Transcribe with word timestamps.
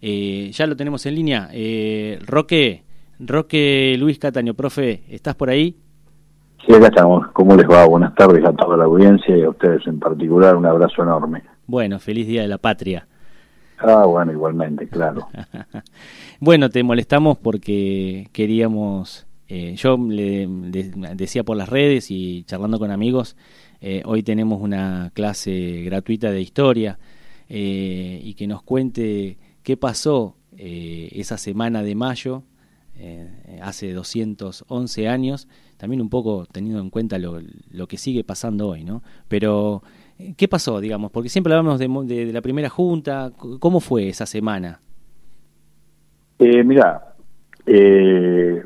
Eh, 0.00 0.50
ya 0.52 0.66
lo 0.66 0.76
tenemos 0.76 1.04
en 1.06 1.14
línea. 1.14 1.48
Eh, 1.52 2.18
Roque, 2.26 2.84
Roque 3.18 3.96
Luis 3.98 4.18
Cataño, 4.18 4.54
profe, 4.54 5.02
¿estás 5.08 5.34
por 5.34 5.50
ahí? 5.50 5.76
Sí, 6.66 6.74
acá 6.74 6.86
estamos. 6.88 7.28
¿Cómo 7.32 7.54
les 7.54 7.68
va? 7.68 7.86
Buenas 7.86 8.14
tardes 8.14 8.44
a 8.44 8.52
toda 8.52 8.76
la 8.76 8.84
audiencia 8.84 9.36
y 9.36 9.42
a 9.42 9.50
ustedes 9.50 9.86
en 9.86 10.00
particular. 10.00 10.56
Un 10.56 10.66
abrazo 10.66 11.02
enorme. 11.02 11.42
Bueno, 11.66 11.98
feliz 11.98 12.26
Día 12.26 12.42
de 12.42 12.48
la 12.48 12.58
Patria. 12.58 13.06
Ah, 13.78 14.06
bueno, 14.06 14.32
igualmente, 14.32 14.88
claro. 14.88 15.28
bueno, 16.40 16.70
te 16.70 16.82
molestamos 16.82 17.38
porque 17.38 18.28
queríamos, 18.32 19.26
eh, 19.48 19.74
yo 19.76 19.98
le, 19.98 20.46
decía 21.14 21.44
por 21.44 21.56
las 21.56 21.68
redes 21.68 22.10
y 22.10 22.44
charlando 22.44 22.78
con 22.78 22.90
amigos, 22.90 23.36
eh, 23.80 24.02
hoy 24.06 24.22
tenemos 24.22 24.60
una 24.62 25.10
clase 25.12 25.82
gratuita 25.84 26.30
de 26.30 26.40
historia 26.40 26.98
eh, 27.48 28.20
y 28.22 28.34
que 28.34 28.46
nos 28.46 28.62
cuente 28.62 29.36
qué 29.66 29.76
pasó 29.76 30.36
esa 30.56 31.36
semana 31.36 31.82
de 31.82 31.94
mayo, 31.96 32.44
hace 33.60 33.92
211 33.92 35.08
años, 35.08 35.48
también 35.76 36.00
un 36.00 36.08
poco 36.08 36.46
teniendo 36.46 36.80
en 36.80 36.88
cuenta 36.88 37.18
lo, 37.18 37.40
lo 37.70 37.88
que 37.88 37.98
sigue 37.98 38.24
pasando 38.24 38.68
hoy, 38.68 38.84
¿no? 38.84 39.02
Pero 39.28 39.82
¿Qué 40.36 40.48
pasó, 40.48 40.80
digamos? 40.80 41.10
Porque 41.10 41.28
siempre 41.28 41.52
hablamos 41.52 41.78
de, 41.78 42.32
la 42.32 42.40
primera 42.40 42.70
junta. 42.70 43.32
¿Cómo 43.60 43.80
fue 43.80 44.08
esa 44.08 44.24
semana? 44.24 44.80
Eh, 46.38 46.64
mira, 46.64 47.14
eh, 47.66 48.64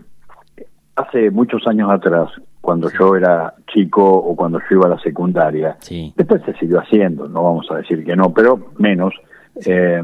hace 0.94 1.30
muchos 1.30 1.66
años 1.66 1.90
atrás, 1.90 2.30
cuando 2.60 2.88
yo 2.90 3.16
era 3.16 3.54
chico 3.72 4.04
o 4.04 4.36
cuando 4.36 4.60
yo 4.60 4.76
iba 4.76 4.86
a 4.86 4.90
la 4.90 5.00
secundaria, 5.00 5.76
después 6.16 6.42
se 6.44 6.54
siguió 6.54 6.80
haciendo, 6.80 7.28
no 7.28 7.42
vamos 7.42 7.66
a 7.70 7.76
decir 7.76 8.04
que 8.04 8.14
no, 8.14 8.32
pero 8.32 8.72
menos. 8.78 9.12
Eh, 9.66 10.02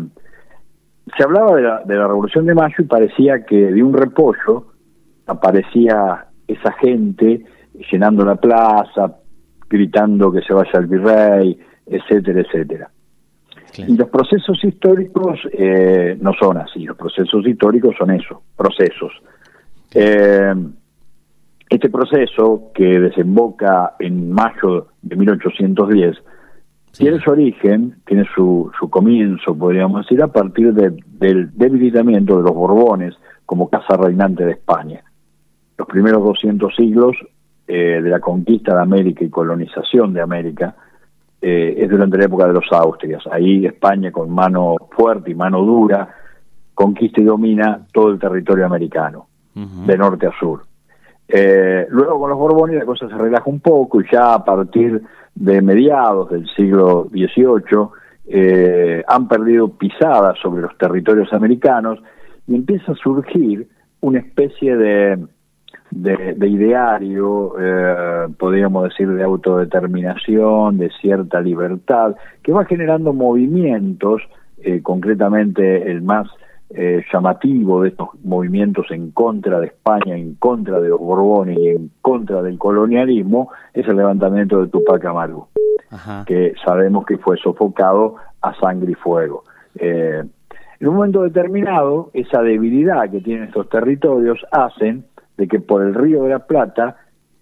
se 1.16 1.22
hablaba 1.22 1.54
de 1.56 1.62
la, 1.62 1.82
de 1.84 1.94
la 1.94 2.06
Revolución 2.08 2.46
de 2.46 2.54
Mayo 2.54 2.74
y 2.78 2.84
parecía 2.84 3.44
que 3.44 3.56
de 3.56 3.82
un 3.82 3.92
repollo 3.92 4.66
aparecía 5.26 6.26
esa 6.46 6.72
gente 6.72 7.44
llenando 7.90 8.24
la 8.24 8.36
plaza, 8.36 9.16
gritando 9.68 10.32
que 10.32 10.42
se 10.42 10.52
vaya 10.52 10.78
el 10.78 10.86
virrey, 10.86 11.58
etcétera, 11.86 12.40
etcétera. 12.40 12.90
Y 13.78 13.96
los 13.96 14.08
procesos 14.08 14.62
históricos 14.64 15.38
eh, 15.52 16.16
no 16.20 16.32
son 16.32 16.56
así, 16.56 16.84
los 16.84 16.96
procesos 16.96 17.46
históricos 17.46 17.94
son 17.98 18.10
eso, 18.10 18.42
procesos. 18.56 19.12
Eh, 19.92 20.54
este 21.68 21.90
proceso 21.90 22.70
que 22.74 23.00
desemboca 23.00 23.94
en 23.98 24.30
mayo 24.30 24.88
de 25.02 25.16
1810 25.16 26.16
tiene 26.98 27.20
su 27.20 27.30
origen, 27.30 27.96
tiene 28.06 28.24
su, 28.34 28.70
su 28.78 28.88
comienzo, 28.90 29.56
podríamos 29.56 30.02
decir, 30.02 30.22
a 30.22 30.28
partir 30.28 30.72
del 30.72 31.50
debilitamiento 31.56 32.36
de 32.36 32.42
los 32.42 32.54
Borbones 32.54 33.14
como 33.44 33.68
casa 33.68 33.96
reinante 33.96 34.44
de 34.44 34.52
España. 34.52 35.02
Los 35.78 35.86
primeros 35.88 36.22
200 36.24 36.74
siglos 36.74 37.16
eh, 37.68 38.00
de 38.02 38.10
la 38.10 38.20
conquista 38.20 38.74
de 38.74 38.82
América 38.82 39.24
y 39.24 39.28
colonización 39.28 40.12
de 40.12 40.20
América 40.20 40.74
eh, 41.40 41.74
es 41.78 41.90
durante 41.90 42.16
la 42.16 42.24
época 42.24 42.46
de 42.46 42.54
los 42.54 42.66
Austrias. 42.70 43.22
Ahí 43.30 43.66
España 43.66 44.10
con 44.10 44.30
mano 44.30 44.76
fuerte 44.90 45.30
y 45.30 45.34
mano 45.34 45.62
dura 45.62 46.08
conquista 46.74 47.20
y 47.20 47.24
domina 47.24 47.86
todo 47.92 48.10
el 48.10 48.18
territorio 48.18 48.66
americano, 48.66 49.28
de 49.54 49.96
norte 49.96 50.26
a 50.26 50.32
sur. 50.38 50.62
Eh, 51.26 51.86
luego 51.88 52.20
con 52.20 52.30
los 52.30 52.38
Borbones 52.38 52.76
la 52.76 52.84
cosa 52.84 53.08
se 53.08 53.16
relaja 53.16 53.44
un 53.46 53.60
poco 53.60 54.00
y 54.00 54.04
ya 54.12 54.34
a 54.34 54.44
partir 54.44 55.02
de 55.36 55.62
mediados 55.62 56.30
del 56.30 56.48
siglo 56.56 57.08
XVIII 57.12 59.04
han 59.06 59.28
perdido 59.28 59.68
pisadas 59.68 60.36
sobre 60.42 60.62
los 60.62 60.76
territorios 60.76 61.32
americanos 61.32 62.00
y 62.48 62.56
empieza 62.56 62.90
a 62.92 62.96
surgir 62.96 63.68
una 64.00 64.18
especie 64.18 64.76
de 64.76 65.18
de, 65.90 66.48
ideario, 66.48 67.54
eh, 67.58 68.28
podríamos 68.38 68.84
decir 68.84 69.08
de 69.08 69.22
autodeterminación, 69.22 70.78
de 70.78 70.90
cierta 71.00 71.40
libertad, 71.40 72.16
que 72.42 72.52
va 72.52 72.64
generando 72.64 73.12
movimientos, 73.12 74.22
eh, 74.58 74.80
concretamente 74.82 75.90
el 75.90 76.02
más 76.02 76.28
eh, 76.76 77.02
llamativo 77.12 77.82
de 77.82 77.88
estos 77.88 78.08
movimientos 78.22 78.86
en 78.90 79.10
contra 79.10 79.60
de 79.60 79.68
España, 79.68 80.16
en 80.16 80.34
contra 80.34 80.78
de 80.80 80.88
los 80.88 81.00
Borbones 81.00 81.58
y 81.58 81.68
en 81.68 81.90
contra 82.02 82.42
del 82.42 82.58
colonialismo, 82.58 83.50
es 83.72 83.88
el 83.88 83.96
levantamiento 83.96 84.60
de 84.60 84.68
Tupac 84.68 85.04
Amaru, 85.04 85.46
que 86.26 86.52
sabemos 86.64 87.06
que 87.06 87.18
fue 87.18 87.36
sofocado 87.38 88.16
a 88.42 88.54
sangre 88.60 88.92
y 88.92 88.94
fuego. 88.94 89.44
en 89.78 90.30
un 90.80 90.94
momento 90.94 91.22
determinado, 91.22 92.10
esa 92.12 92.42
debilidad 92.42 93.10
que 93.10 93.20
tienen 93.20 93.44
estos 93.44 93.68
territorios 93.68 94.44
hacen 94.52 95.06
de 95.36 95.48
que 95.48 95.60
por 95.60 95.82
el 95.82 95.94
Río 95.94 96.24
de 96.24 96.30
la 96.30 96.40
Plata, 96.40 96.96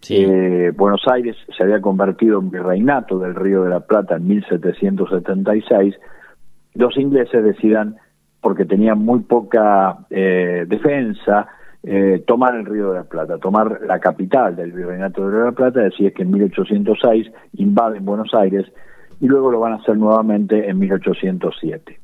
eh, 0.08 0.72
Buenos 0.76 1.02
Aires 1.10 1.36
se 1.56 1.62
había 1.62 1.80
convertido 1.80 2.38
en 2.38 2.50
virreinato 2.50 3.18
del 3.18 3.34
Río 3.34 3.64
de 3.64 3.70
la 3.70 3.80
Plata 3.80 4.16
en 4.16 4.26
1776, 4.26 5.94
los 6.74 6.96
ingleses 6.98 7.44
decidan, 7.44 7.96
porque 8.44 8.66
tenían 8.66 8.98
muy 8.98 9.20
poca 9.20 9.96
eh, 10.10 10.66
defensa, 10.68 11.48
eh, 11.82 12.22
tomar 12.26 12.54
el 12.54 12.66
Río 12.66 12.90
de 12.90 12.98
la 12.98 13.04
Plata, 13.04 13.38
tomar 13.38 13.80
la 13.86 13.98
capital 13.98 14.54
del 14.54 14.70
virreinato 14.70 15.22
del 15.22 15.30
Río 15.30 15.40
de 15.40 15.46
la 15.46 15.52
Plata, 15.52 15.80
decir 15.80 16.08
es 16.08 16.14
que 16.14 16.24
en 16.24 16.30
1806 16.30 17.32
invaden 17.54 18.04
Buenos 18.04 18.34
Aires 18.34 18.70
y 19.18 19.28
luego 19.28 19.50
lo 19.50 19.60
van 19.60 19.72
a 19.72 19.76
hacer 19.76 19.96
nuevamente 19.96 20.68
en 20.68 20.78
1807. 20.78 21.98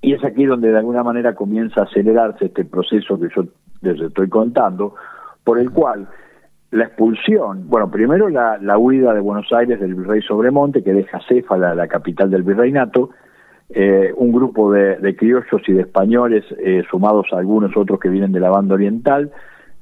Y 0.00 0.14
es 0.14 0.24
aquí 0.24 0.46
donde 0.46 0.70
de 0.70 0.78
alguna 0.78 1.02
manera 1.02 1.34
comienza 1.34 1.82
a 1.82 1.84
acelerarse 1.84 2.46
este 2.46 2.64
proceso 2.64 3.20
que 3.20 3.28
yo 3.36 3.44
les 3.82 4.00
estoy 4.00 4.30
contando, 4.30 4.94
por 5.44 5.58
el 5.58 5.70
cual 5.70 6.08
la 6.70 6.84
expulsión, 6.84 7.68
bueno, 7.68 7.90
primero 7.90 8.30
la, 8.30 8.56
la 8.56 8.78
huida 8.78 9.12
de 9.12 9.20
Buenos 9.20 9.52
Aires 9.52 9.80
del 9.80 9.96
virrey 9.96 10.22
Sobremonte, 10.22 10.82
que 10.82 10.94
deja 10.94 11.20
Céfala, 11.28 11.74
la 11.74 11.88
capital 11.88 12.30
del 12.30 12.42
virreinato, 12.42 13.10
eh, 13.70 14.12
un 14.16 14.32
grupo 14.32 14.72
de, 14.72 14.96
de, 14.96 15.16
criollos 15.16 15.62
y 15.66 15.72
de 15.72 15.82
españoles, 15.82 16.44
eh, 16.58 16.82
sumados 16.90 17.26
a 17.32 17.38
algunos 17.38 17.76
otros 17.76 17.98
que 17.98 18.08
vienen 18.08 18.32
de 18.32 18.40
la 18.40 18.50
banda 18.50 18.74
oriental, 18.74 19.32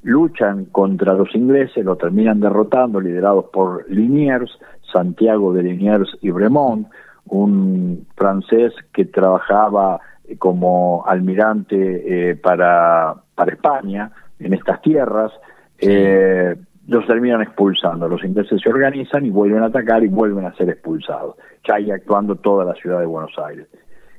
luchan 0.03 0.65
contra 0.65 1.13
los 1.13 1.33
ingleses, 1.35 1.83
lo 1.83 1.95
terminan 1.95 2.39
derrotando, 2.39 2.99
liderados 2.99 3.45
por 3.51 3.89
Liniers, 3.89 4.57
Santiago 4.91 5.53
de 5.53 5.63
Liniers 5.63 6.17
y 6.21 6.29
Bremont, 6.31 6.87
un 7.25 8.05
francés 8.15 8.73
que 8.93 9.05
trabajaba 9.05 9.99
como 10.39 11.03
almirante 11.05 12.29
eh, 12.29 12.35
para, 12.35 13.15
para 13.33 13.51
España 13.51 14.11
en 14.39 14.53
estas 14.53 14.81
tierras, 14.81 15.31
eh, 15.79 16.55
los 16.87 17.05
terminan 17.07 17.41
expulsando. 17.41 18.07
Los 18.07 18.23
ingleses 18.23 18.61
se 18.61 18.69
organizan 18.69 19.25
y 19.25 19.29
vuelven 19.29 19.63
a 19.63 19.67
atacar 19.67 20.03
y 20.03 20.07
vuelven 20.07 20.45
a 20.45 20.55
ser 20.55 20.69
expulsados, 20.69 21.35
ya 21.67 21.75
ahí 21.75 21.91
actuando 21.91 22.35
toda 22.35 22.65
la 22.65 22.73
ciudad 22.75 22.99
de 22.99 23.05
Buenos 23.05 23.37
Aires. 23.39 23.67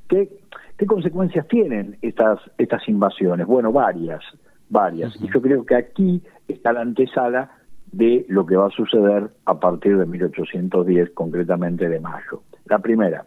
¿Qué, 0.08 0.28
qué 0.76 0.86
consecuencias 0.86 1.46
tienen 1.48 1.98
estas, 2.02 2.40
estas 2.58 2.88
invasiones? 2.88 3.46
Bueno, 3.46 3.72
varias, 3.72 4.22
varias. 4.68 5.16
Y 5.22 5.28
yo 5.32 5.40
creo 5.40 5.64
que 5.64 5.76
aquí 5.76 6.22
está 6.48 6.72
la 6.72 6.80
antesala 6.80 7.50
de 7.92 8.26
lo 8.28 8.44
que 8.46 8.56
va 8.56 8.66
a 8.66 8.70
suceder 8.70 9.30
a 9.44 9.58
partir 9.58 9.96
de 9.96 10.06
1810, 10.06 11.10
concretamente 11.10 11.88
de 11.88 12.00
mayo. 12.00 12.42
La 12.66 12.78
primera, 12.78 13.26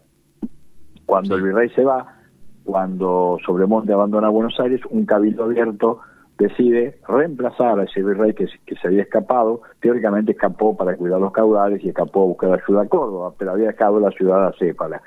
cuando 1.06 1.36
el 1.36 1.44
virrey 1.44 1.70
se 1.70 1.84
va, 1.84 2.16
cuando 2.64 3.38
Sobremonte 3.46 3.94
abandona 3.94 4.30
Buenos 4.30 4.60
Aires, 4.60 4.82
un 4.90 5.06
cabildo 5.06 5.46
abierto 5.46 6.02
decide 6.40 6.98
reemplazar 7.08 7.80
a 7.80 7.84
ese 7.84 8.02
virrey 8.02 8.34
que, 8.34 8.48
se 8.48 8.88
había 8.88 9.04
escapado, 9.04 9.62
teóricamente 9.82 10.32
escapó 10.32 10.76
para 10.76 10.96
cuidar 10.96 11.20
los 11.20 11.34
caudales 11.34 11.84
y 11.84 11.90
escapó 11.90 12.24
a 12.24 12.28
buscar 12.28 12.54
ayuda 12.54 12.84
a 12.84 12.88
Córdoba, 12.88 13.34
pero 13.38 13.52
había 13.52 13.68
dejado 13.68 14.00
la 14.00 14.10
ciudad 14.12 14.48
a 14.48 14.54
Cépala. 14.58 15.02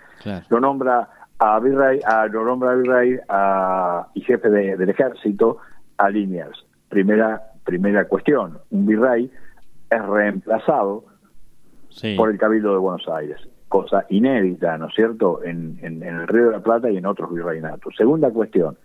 Lo 0.51 0.61
nombra 0.61 1.09
a 1.39 1.59
virrey, 1.59 2.01
a, 2.05 2.27
lo 2.27 2.45
nombra 2.45 2.73
a 2.73 2.75
virrey 2.75 3.19
y 4.15 4.21
jefe 4.21 4.51
del 4.51 4.89
ejército 4.91 5.57
a 5.97 6.11
Liniers. 6.11 6.67
Primera, 6.91 7.43
primera 7.65 8.07
cuestión, 8.07 8.59
un 8.71 8.87
virrey 8.87 9.31
es 9.91 10.07
reemplazado 10.07 11.05
por 12.17 12.31
el 12.31 12.39
cabildo 12.39 12.73
de 12.73 12.79
Buenos 12.79 13.09
Aires 13.09 13.41
cosa 13.69 14.05
inédita, 14.11 14.77
¿no 14.77 14.89
es 14.89 14.95
cierto?, 14.95 15.43
en, 15.43 15.79
en, 15.81 16.03
el 16.03 16.29
Río 16.29 16.49
de 16.49 16.53
la 16.53 16.61
Plata 16.61 16.91
y 16.91 16.99
en 16.99 17.07
otros 17.07 17.33
virreinatos. 17.33 17.95
Segunda 17.97 18.31
cuestión, 18.31 18.77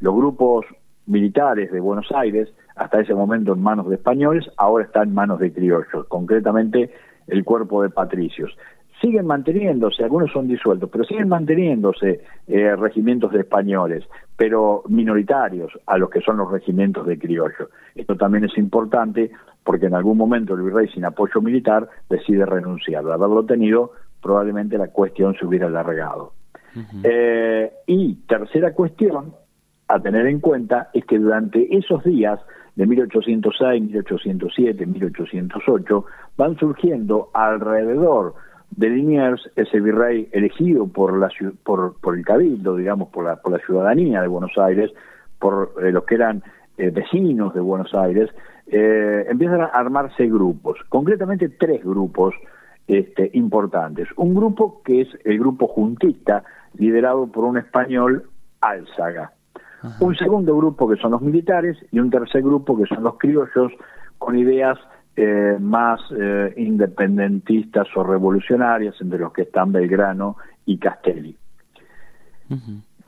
los 0.00 0.12
grupos 0.12 0.66
militares 1.06 1.70
de 1.70 1.80
Buenos 1.80 2.10
Aires, 2.14 2.48
hasta 2.76 3.00
ese 3.00 3.14
momento 3.14 3.52
en 3.52 3.62
manos 3.62 3.88
de 3.88 3.96
españoles, 3.96 4.44
ahora 4.56 4.84
están 4.84 5.08
en 5.08 5.14
manos 5.14 5.38
de 5.38 5.52
criollos, 5.52 6.06
concretamente 6.08 6.90
el 7.26 7.44
cuerpo 7.44 7.82
de 7.82 7.90
patricios. 7.90 8.56
Siguen 9.00 9.26
manteniéndose, 9.26 10.04
algunos 10.04 10.30
son 10.32 10.48
disueltos, 10.48 10.88
pero 10.90 11.04
siguen 11.04 11.28
manteniéndose 11.28 12.22
eh, 12.46 12.76
regimientos 12.76 13.32
de 13.32 13.40
españoles, 13.40 14.04
pero 14.36 14.82
minoritarios 14.88 15.72
a 15.86 15.98
los 15.98 16.10
que 16.10 16.20
son 16.20 16.38
los 16.38 16.50
regimientos 16.50 17.06
de 17.06 17.18
criollos. 17.18 17.68
Esto 17.94 18.16
también 18.16 18.44
es 18.44 18.56
importante 18.56 19.30
porque 19.62 19.86
en 19.86 19.94
algún 19.94 20.16
momento 20.16 20.54
el 20.54 20.62
virrey 20.62 20.88
sin 20.88 21.04
apoyo 21.04 21.40
militar 21.40 21.88
decide 22.08 22.46
renunciar. 22.46 23.04
De 23.04 23.12
haberlo 23.12 23.44
tenido, 23.44 23.92
probablemente 24.22 24.78
la 24.78 24.88
cuestión 24.88 25.34
se 25.34 25.44
hubiera 25.44 25.66
alargado. 25.66 26.32
Eh, 27.04 27.72
y 27.86 28.14
tercera 28.26 28.72
cuestión 28.72 29.32
a 29.94 30.00
tener 30.00 30.26
en 30.26 30.40
cuenta 30.40 30.90
es 30.92 31.04
que 31.04 31.18
durante 31.18 31.76
esos 31.76 32.02
días 32.04 32.40
de 32.74 32.86
1806, 32.86 33.82
1807, 33.82 34.86
1808 34.86 36.04
van 36.36 36.58
surgiendo 36.58 37.30
alrededor 37.32 38.34
de 38.70 38.90
Liniers, 38.90 39.48
ese 39.54 39.78
virrey 39.80 40.28
elegido 40.32 40.88
por, 40.88 41.16
la, 41.16 41.28
por, 41.62 41.94
el 42.16 42.24
cabildo, 42.24 42.76
digamos, 42.76 43.08
por 43.10 43.24
la, 43.24 43.36
por 43.36 43.52
la 43.52 43.58
ciudadanía 43.58 44.20
de 44.20 44.28
Buenos 44.28 44.58
Aires, 44.58 44.90
por 45.38 45.74
eh, 45.80 45.92
los 45.92 46.04
que 46.04 46.16
eran 46.16 46.42
eh, 46.76 46.90
vecinos 46.90 47.54
de 47.54 47.60
Buenos 47.60 47.94
Aires, 47.94 48.30
eh, 48.66 49.26
empiezan 49.28 49.60
a 49.60 49.66
armarse 49.66 50.26
grupos, 50.26 50.78
concretamente 50.88 51.50
tres 51.50 51.84
grupos 51.84 52.34
este, 52.88 53.30
importantes. 53.34 54.08
Un 54.16 54.34
grupo 54.34 54.82
que 54.82 55.02
es 55.02 55.08
el 55.24 55.38
grupo 55.38 55.68
juntista, 55.68 56.42
liderado 56.76 57.28
por 57.28 57.44
un 57.44 57.58
español, 57.58 58.24
Álzaga. 58.60 59.32
Un 60.00 60.16
segundo 60.16 60.56
grupo 60.56 60.88
que 60.88 60.96
son 60.96 61.10
los 61.12 61.20
militares 61.20 61.76
y 61.92 61.98
un 61.98 62.10
tercer 62.10 62.42
grupo 62.42 62.76
que 62.76 62.86
son 62.86 63.02
los 63.02 63.18
criollos 63.18 63.72
con 64.18 64.38
ideas 64.38 64.78
eh, 65.16 65.58
más 65.60 66.00
eh, 66.18 66.52
independentistas 66.56 67.86
o 67.94 68.02
revolucionarias, 68.02 68.96
entre 69.00 69.20
los 69.20 69.32
que 69.32 69.42
están 69.42 69.70
Belgrano 69.70 70.36
y 70.66 70.76
Castelli. 70.76 71.36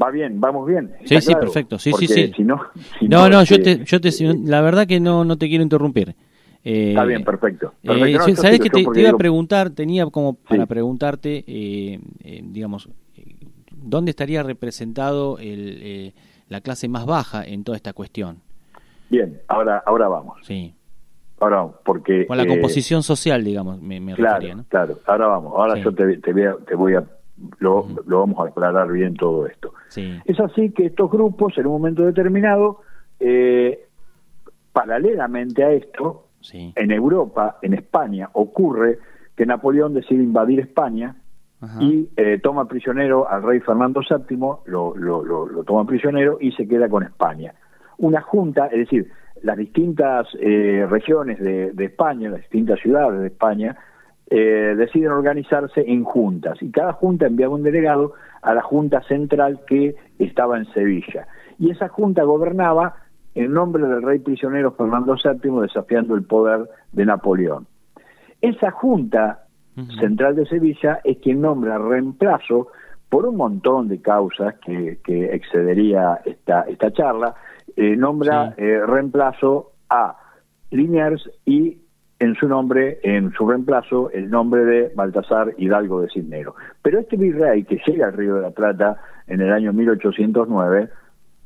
Va 0.00 0.10
bien, 0.10 0.40
vamos 0.40 0.68
bien. 0.68 0.92
Sí, 1.04 1.20
sí, 1.20 1.34
perfecto. 1.34 1.80
Sí, 1.80 1.92
sí, 1.98 2.06
sí. 2.06 2.44
no, 2.44 2.60
no, 3.00 3.28
no, 3.28 3.42
yo 3.42 3.60
te, 3.60 3.84
yo 3.84 4.00
te, 4.00 4.10
la 4.44 4.60
verdad 4.60 4.86
que 4.86 5.00
no, 5.00 5.24
no 5.24 5.36
te 5.36 5.48
quiero 5.48 5.64
interrumpir. 5.64 6.14
Eh, 6.62 6.90
Está 6.90 7.04
bien, 7.04 7.24
perfecto. 7.24 7.72
¿Sabes 8.34 8.60
que 8.60 8.70
te, 8.70 8.80
iba 8.80 9.10
a 9.10 9.16
preguntar, 9.16 9.70
tenía 9.70 10.06
como 10.06 10.34
para 10.34 10.66
preguntarte, 10.66 11.44
digamos, 12.44 12.88
¿dónde 13.72 14.10
estaría 14.10 14.44
representado 14.44 15.38
el, 15.38 16.12
la 16.48 16.60
clase 16.60 16.88
más 16.88 17.06
baja 17.06 17.44
en 17.44 17.64
toda 17.64 17.76
esta 17.76 17.92
cuestión? 17.92 18.38
Bien, 19.08 19.40
ahora, 19.48 19.82
ahora 19.86 20.08
vamos. 20.08 20.38
Sí. 20.42 20.74
Ahora 21.38 21.56
vamos, 21.56 21.74
porque... 21.84 22.26
Con 22.26 22.38
la 22.38 22.46
composición 22.46 23.02
social, 23.02 23.44
digamos, 23.44 23.80
me, 23.80 24.00
me 24.00 24.14
claro, 24.14 24.54
¿no? 24.54 24.64
Claro, 24.68 24.98
ahora 25.06 25.26
vamos. 25.26 25.52
Ahora 25.54 25.78
yo 25.78 25.92
te, 25.92 26.18
te, 26.18 26.32
voy 26.32 26.44
a, 26.44 26.54
te 26.66 26.74
voy 26.74 26.94
a 26.94 27.04
lo, 27.58 27.86
lo, 28.06 28.20
vamos 28.20 28.38
a 28.38 28.48
aclarar 28.48 28.90
bien 28.90 29.14
todo 29.14 29.46
esto. 29.46 29.74
Es 29.94 30.40
así 30.40 30.70
que 30.70 30.86
estos 30.86 31.10
grupos, 31.10 31.56
en 31.58 31.66
un 31.66 31.72
momento 31.72 32.04
determinado, 32.04 32.80
eh, 33.20 33.86
paralelamente 34.72 35.64
a 35.64 35.72
esto, 35.72 36.28
en 36.52 36.90
Europa, 36.90 37.58
en 37.60 37.74
España, 37.74 38.30
ocurre 38.32 38.98
que 39.36 39.44
Napoleón 39.44 39.94
decide 39.94 40.22
invadir 40.22 40.60
España 40.60 41.16
y 41.80 42.08
eh, 42.16 42.38
toma 42.42 42.68
prisionero 42.68 43.28
al 43.28 43.42
rey 43.42 43.60
Fernando 43.60 44.00
VII, 44.00 44.38
lo, 44.66 44.94
lo, 44.94 45.64
toma 45.64 45.86
prisionero 45.86 46.38
y 46.40 46.52
se 46.52 46.68
queda 46.68 46.88
con 46.88 47.02
España. 47.02 47.54
Una 47.98 48.20
junta, 48.20 48.66
es 48.66 48.78
decir, 48.80 49.10
las 49.42 49.56
distintas 49.56 50.28
eh, 50.38 50.86
regiones 50.88 51.38
de, 51.40 51.72
de, 51.72 51.84
España, 51.86 52.30
las 52.30 52.40
distintas 52.40 52.78
ciudades 52.80 53.20
de 53.20 53.26
España, 53.28 53.76
eh, 54.28 54.74
deciden 54.76 55.12
organizarse 55.12 55.84
en 55.86 56.02
juntas 56.04 56.60
y 56.60 56.70
cada 56.70 56.92
junta 56.94 57.26
enviaba 57.26 57.54
un 57.54 57.62
delegado 57.62 58.14
a 58.42 58.54
la 58.54 58.62
junta 58.62 59.00
central 59.02 59.60
que 59.66 59.94
estaba 60.18 60.58
en 60.58 60.66
Sevilla. 60.72 61.26
Y 61.58 61.70
esa 61.70 61.88
junta 61.88 62.24
gobernaba 62.24 62.96
en 63.34 63.52
nombre 63.52 63.86
del 63.86 64.02
rey 64.02 64.18
prisionero 64.18 64.72
Fernando 64.72 65.14
VII 65.14 65.60
desafiando 65.62 66.14
el 66.16 66.24
poder 66.24 66.68
de 66.92 67.06
Napoleón. 67.06 67.66
Esa 68.40 68.70
junta 68.72 69.45
central 70.00 70.36
de 70.36 70.46
Sevilla 70.46 71.00
es 71.04 71.18
quien 71.18 71.42
nombra 71.42 71.78
reemplazo 71.78 72.68
por 73.08 73.26
un 73.26 73.36
montón 73.36 73.88
de 73.88 74.00
causas 74.00 74.54
que, 74.64 74.98
que 75.04 75.34
excedería 75.34 76.20
esta, 76.24 76.62
esta 76.62 76.92
charla, 76.92 77.34
eh, 77.76 77.96
nombra 77.96 78.54
eh, 78.56 78.80
reemplazo 78.86 79.72
a 79.88 80.16
Liniers 80.70 81.30
y 81.44 81.78
en 82.18 82.34
su 82.34 82.48
nombre, 82.48 82.98
en 83.02 83.32
su 83.32 83.46
reemplazo, 83.46 84.10
el 84.10 84.30
nombre 84.30 84.64
de 84.64 84.92
Baltasar 84.94 85.54
Hidalgo 85.58 86.00
de 86.00 86.08
Cisnero. 86.08 86.54
Pero 86.82 86.98
este 86.98 87.16
virrey 87.16 87.64
que 87.64 87.80
llega 87.86 88.06
al 88.06 88.14
Río 88.14 88.36
de 88.36 88.42
la 88.42 88.50
Plata 88.50 88.96
en 89.26 89.40
el 89.40 89.52
año 89.52 89.72
1809 89.72 90.88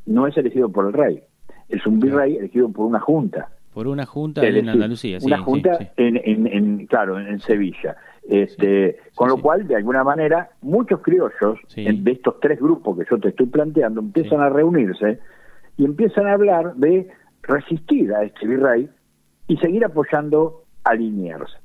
no 0.06 0.26
es 0.26 0.36
elegido 0.36 0.70
por 0.70 0.86
el 0.86 0.92
rey, 0.92 1.22
es 1.68 1.84
un 1.86 1.98
virrey 1.98 2.36
elegido 2.36 2.70
por 2.70 2.86
una 2.86 3.00
junta. 3.00 3.48
Por 3.74 3.86
una 3.86 4.06
junta 4.06 4.44
en 4.44 4.68
Andalucía, 4.68 5.20
sí. 5.20 5.26
Una 5.26 5.38
junta 5.38 5.78
En, 5.96 6.16
en, 6.16 6.86
claro, 6.86 7.18
en 7.18 7.38
Sevilla. 7.38 7.96
Este, 8.30 8.96
con 9.16 9.28
lo 9.28 9.38
cual, 9.38 9.66
de 9.66 9.74
alguna 9.74 10.04
manera, 10.04 10.50
muchos 10.62 11.00
criollos 11.00 11.58
de 11.74 12.12
estos 12.12 12.38
tres 12.38 12.60
grupos 12.60 12.96
que 12.96 13.04
yo 13.10 13.18
te 13.18 13.30
estoy 13.30 13.46
planteando 13.46 14.00
empiezan 14.00 14.40
a 14.40 14.48
reunirse 14.48 15.18
y 15.76 15.84
empiezan 15.84 16.28
a 16.28 16.34
hablar 16.34 16.74
de 16.76 17.08
resistir 17.42 18.14
a 18.14 18.22
este 18.22 18.46
virrey 18.46 18.88
y 19.48 19.56
seguir 19.56 19.84
apoyando 19.84 20.62
a 20.84 20.94
Liniers. 20.94 21.56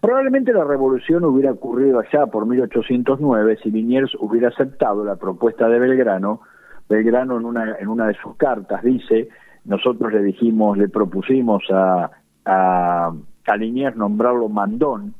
Probablemente 0.00 0.54
la 0.54 0.64
revolución 0.64 1.24
hubiera 1.26 1.52
ocurrido 1.52 2.00
allá 2.00 2.26
por 2.26 2.46
1809 2.46 3.58
si 3.62 3.70
Liniers 3.70 4.14
hubiera 4.18 4.48
aceptado 4.48 5.04
la 5.04 5.16
propuesta 5.16 5.68
de 5.68 5.78
Belgrano. 5.78 6.40
Belgrano 6.88 7.36
en 7.36 7.44
una, 7.44 7.76
en 7.78 7.88
una 7.88 8.06
de 8.06 8.14
sus 8.14 8.34
cartas 8.36 8.82
dice, 8.82 9.28
nosotros 9.66 10.10
le 10.10 10.22
dijimos, 10.22 10.78
le 10.78 10.88
propusimos 10.88 11.64
a, 11.70 12.10
a, 12.46 13.12
Liniers 13.58 13.96
nombrarlo 13.96 14.48
mandón, 14.48 15.14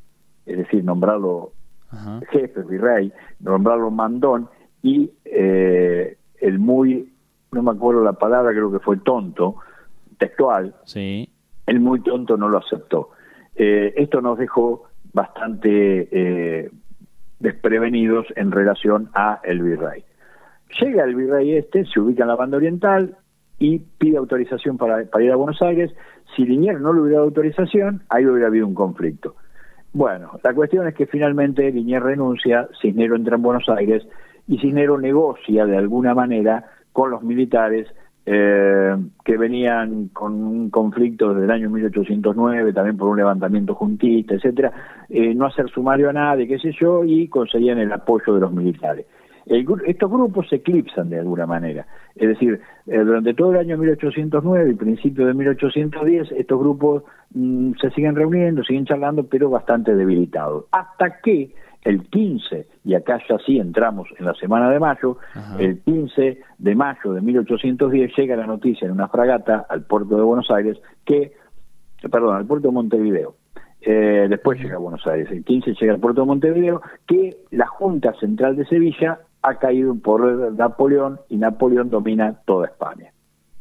es 0.50 0.58
decir, 0.58 0.84
nombrarlo 0.84 1.52
jefe, 2.30 2.62
virrey, 2.62 3.12
nombrarlo 3.40 3.90
mandón, 3.90 4.48
y 4.82 5.10
eh, 5.24 6.16
el 6.40 6.58
muy, 6.58 7.12
no 7.52 7.62
me 7.62 7.72
acuerdo 7.72 8.04
la 8.04 8.12
palabra, 8.12 8.52
creo 8.52 8.70
que 8.70 8.78
fue 8.78 8.98
tonto, 8.98 9.56
textual, 10.18 10.74
sí 10.84 11.28
el 11.70 11.78
muy 11.78 12.00
tonto 12.00 12.36
no 12.36 12.48
lo 12.48 12.58
aceptó. 12.58 13.10
Eh, 13.54 13.94
esto 13.96 14.20
nos 14.20 14.38
dejó 14.38 14.88
bastante 15.12 16.08
eh, 16.10 16.70
desprevenidos 17.38 18.26
en 18.34 18.50
relación 18.50 19.08
a 19.14 19.40
el 19.44 19.62
virrey. 19.62 20.04
Llega 20.80 21.04
el 21.04 21.14
virrey 21.14 21.54
este, 21.54 21.84
se 21.84 22.00
ubica 22.00 22.24
en 22.24 22.28
la 22.28 22.34
banda 22.34 22.56
oriental 22.56 23.16
y 23.60 23.78
pide 23.78 24.16
autorización 24.16 24.78
para, 24.78 25.02
ir 25.02 25.30
a 25.30 25.36
Buenos 25.36 25.62
Aires. 25.62 25.92
Si 26.34 26.44
Liniers 26.44 26.80
no 26.80 26.92
le 26.92 27.02
hubiera 27.02 27.18
dado 27.18 27.28
autorización, 27.28 28.02
ahí 28.08 28.26
hubiera 28.26 28.48
habido 28.48 28.66
un 28.66 28.74
conflicto. 28.74 29.36
Bueno, 29.92 30.38
la 30.42 30.54
cuestión 30.54 30.86
es 30.86 30.94
que 30.94 31.06
finalmente 31.06 31.70
Liniers 31.70 32.04
renuncia, 32.04 32.68
Cisnero 32.80 33.16
entra 33.16 33.36
en 33.36 33.42
Buenos 33.42 33.68
Aires 33.68 34.06
y 34.46 34.58
Cisnero 34.58 34.98
negocia 34.98 35.66
de 35.66 35.76
alguna 35.76 36.14
manera 36.14 36.64
con 36.92 37.10
los 37.10 37.22
militares 37.22 37.88
eh, 38.26 38.96
que 39.24 39.36
venían 39.36 40.08
con 40.08 40.34
un 40.34 40.70
conflicto 40.70 41.34
desde 41.34 41.46
el 41.46 41.50
año 41.50 41.70
1809, 41.70 42.72
también 42.72 42.96
por 42.96 43.08
un 43.08 43.16
levantamiento 43.16 43.74
juntista, 43.74 44.34
etcétera, 44.34 44.72
eh, 45.08 45.34
no 45.34 45.46
hacer 45.46 45.68
sumario 45.70 46.10
a 46.10 46.12
nadie, 46.12 46.46
qué 46.46 46.58
sé 46.58 46.70
yo, 46.78 47.02
y 47.04 47.26
conseguían 47.28 47.78
el 47.78 47.92
apoyo 47.92 48.34
de 48.34 48.40
los 48.40 48.52
militares. 48.52 49.06
Estos 49.46 50.10
grupos 50.10 50.48
se 50.48 50.56
eclipsan 50.56 51.10
de 51.10 51.18
alguna 51.18 51.46
manera, 51.46 51.86
es 52.14 52.28
decir, 52.28 52.60
eh, 52.86 52.98
durante 52.98 53.34
todo 53.34 53.52
el 53.52 53.58
año 53.58 53.78
1809 53.78 54.70
y 54.70 54.74
principio 54.74 55.26
de 55.26 55.34
1810, 55.34 56.32
estos 56.32 56.58
grupos 56.58 57.02
mm, 57.34 57.72
se 57.80 57.90
siguen 57.90 58.16
reuniendo, 58.16 58.62
siguen 58.64 58.86
charlando, 58.86 59.24
pero 59.24 59.50
bastante 59.50 59.94
debilitados, 59.94 60.66
hasta 60.70 61.20
que 61.20 61.54
el 61.82 62.08
15, 62.08 62.66
y 62.84 62.94
acá 62.94 63.20
ya 63.28 63.38
sí 63.46 63.58
entramos 63.58 64.08
en 64.18 64.26
la 64.26 64.34
semana 64.34 64.70
de 64.70 64.78
mayo, 64.78 65.16
el 65.58 65.80
15 65.80 66.38
de 66.58 66.74
mayo 66.74 67.12
de 67.12 67.22
1810 67.22 68.12
llega 68.16 68.36
la 68.36 68.46
noticia 68.46 68.86
en 68.86 68.92
una 68.92 69.08
fragata 69.08 69.66
al 69.68 69.84
puerto 69.84 70.16
de 70.16 70.22
Buenos 70.22 70.50
Aires 70.50 70.78
que, 71.04 71.32
perdón, 72.10 72.36
al 72.36 72.46
puerto 72.46 72.68
de 72.68 72.74
Montevideo, 72.74 73.34
eh, 73.80 74.26
después 74.28 74.60
llega 74.60 74.76
a 74.76 74.78
Buenos 74.78 75.06
Aires, 75.06 75.30
el 75.30 75.42
15 75.42 75.74
llega 75.80 75.94
al 75.94 76.00
puerto 76.00 76.20
de 76.20 76.26
Montevideo, 76.26 76.82
que 77.06 77.38
la 77.50 77.66
Junta 77.66 78.12
Central 78.20 78.56
de 78.56 78.66
Sevilla 78.66 79.20
ha 79.42 79.54
caído 79.56 79.94
por 79.94 80.52
Napoleón 80.52 81.20
y 81.28 81.36
Napoleón 81.36 81.90
domina 81.90 82.34
toda 82.44 82.66
España. 82.66 83.12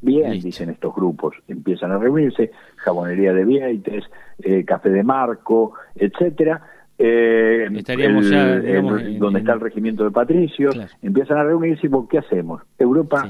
Bien, 0.01 0.31
dicen 0.39 0.69
estos 0.69 0.95
grupos, 0.95 1.36
empiezan 1.48 1.91
a 1.91 1.98
reunirse, 1.98 2.51
jabonería 2.77 3.33
de 3.33 3.43
Vieites, 3.43 4.05
eh, 4.39 4.63
café 4.63 4.89
de 4.89 5.03
Marco, 5.03 5.74
etcétera, 5.95 6.62
eh, 7.01 7.69
Estaríamos 7.74 8.29
ya, 8.29 8.59
donde 8.59 9.39
está 9.39 9.53
el 9.53 9.62
regimiento 9.62 10.03
de 10.03 10.12
patricios, 10.12 10.77
empiezan 11.01 11.38
a 11.38 11.43
reunirse 11.43 11.88
y 11.88 11.89
¿qué 12.09 12.17
hacemos? 12.17 12.62
Europa 12.77 13.29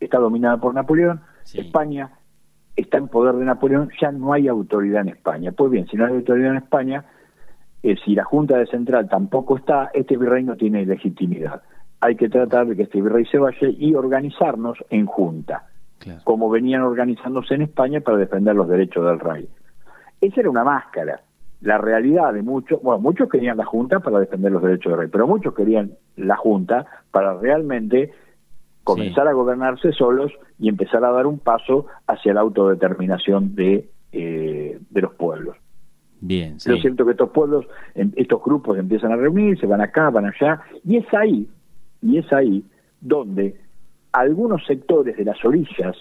está 0.00 0.18
dominada 0.18 0.56
por 0.58 0.74
Napoleón, 0.74 1.20
España 1.52 2.10
está 2.74 2.96
en 2.96 3.08
poder 3.08 3.34
de 3.34 3.44
Napoleón, 3.44 3.90
ya 4.00 4.12
no 4.12 4.32
hay 4.32 4.48
autoridad 4.48 5.02
en 5.02 5.08
España. 5.08 5.52
Pues 5.52 5.70
bien, 5.70 5.86
si 5.88 5.96
no 5.96 6.06
hay 6.06 6.14
autoridad 6.14 6.52
en 6.52 6.56
España, 6.56 7.04
eh, 7.82 7.96
si 8.04 8.14
la 8.14 8.24
Junta 8.24 8.58
de 8.58 8.66
Central 8.66 9.08
tampoco 9.08 9.56
está, 9.56 9.90
este 9.94 10.16
virrey 10.16 10.44
no 10.44 10.56
tiene 10.56 10.84
legitimidad. 10.84 11.62
Hay 12.00 12.16
que 12.16 12.28
tratar 12.28 12.66
de 12.66 12.76
que 12.76 12.82
este 12.82 13.00
virrey 13.00 13.24
se 13.26 13.38
vaya 13.38 13.68
y 13.68 13.94
organizarnos 13.94 14.78
en 14.90 15.06
junta, 15.06 15.66
como 16.24 16.48
venían 16.48 16.82
organizándose 16.82 17.54
en 17.54 17.62
España 17.62 18.00
para 18.00 18.18
defender 18.18 18.54
los 18.54 18.68
derechos 18.68 19.04
del 19.04 19.18
rey. 19.18 19.48
Esa 20.20 20.40
era 20.40 20.50
una 20.50 20.64
máscara 20.64 21.20
la 21.60 21.78
realidad 21.78 22.32
de 22.32 22.42
muchos, 22.42 22.80
bueno, 22.82 23.00
muchos 23.00 23.28
querían 23.28 23.56
la 23.56 23.64
Junta 23.64 24.00
para 24.00 24.20
defender 24.20 24.52
los 24.52 24.62
derechos 24.62 24.92
del 24.92 25.00
rey, 25.00 25.08
pero 25.10 25.26
muchos 25.26 25.54
querían 25.54 25.92
la 26.16 26.36
Junta 26.36 26.86
para 27.10 27.34
realmente 27.34 28.12
comenzar 28.84 29.28
a 29.28 29.32
gobernarse 29.32 29.92
solos 29.92 30.32
y 30.58 30.68
empezar 30.68 31.04
a 31.04 31.10
dar 31.10 31.26
un 31.26 31.38
paso 31.38 31.86
hacia 32.06 32.32
la 32.32 32.40
autodeterminación 32.40 33.54
de, 33.54 33.88
eh, 34.12 34.78
de 34.88 35.00
los 35.00 35.14
pueblos. 35.14 35.56
Bien, 36.20 36.58
sí. 36.58 36.72
es 36.72 36.80
cierto 36.80 37.04
que 37.04 37.12
estos 37.12 37.30
pueblos, 37.30 37.66
estos 37.94 38.42
grupos 38.42 38.78
empiezan 38.78 39.12
a 39.12 39.16
reunirse, 39.16 39.66
van 39.66 39.80
acá, 39.80 40.10
van 40.10 40.26
allá, 40.26 40.60
y 40.84 40.96
es 40.96 41.14
ahí, 41.14 41.48
y 42.02 42.18
es 42.18 42.32
ahí 42.32 42.64
donde 43.00 43.56
algunos 44.12 44.64
sectores 44.66 45.16
de 45.16 45.24
las 45.24 45.44
orillas, 45.44 45.96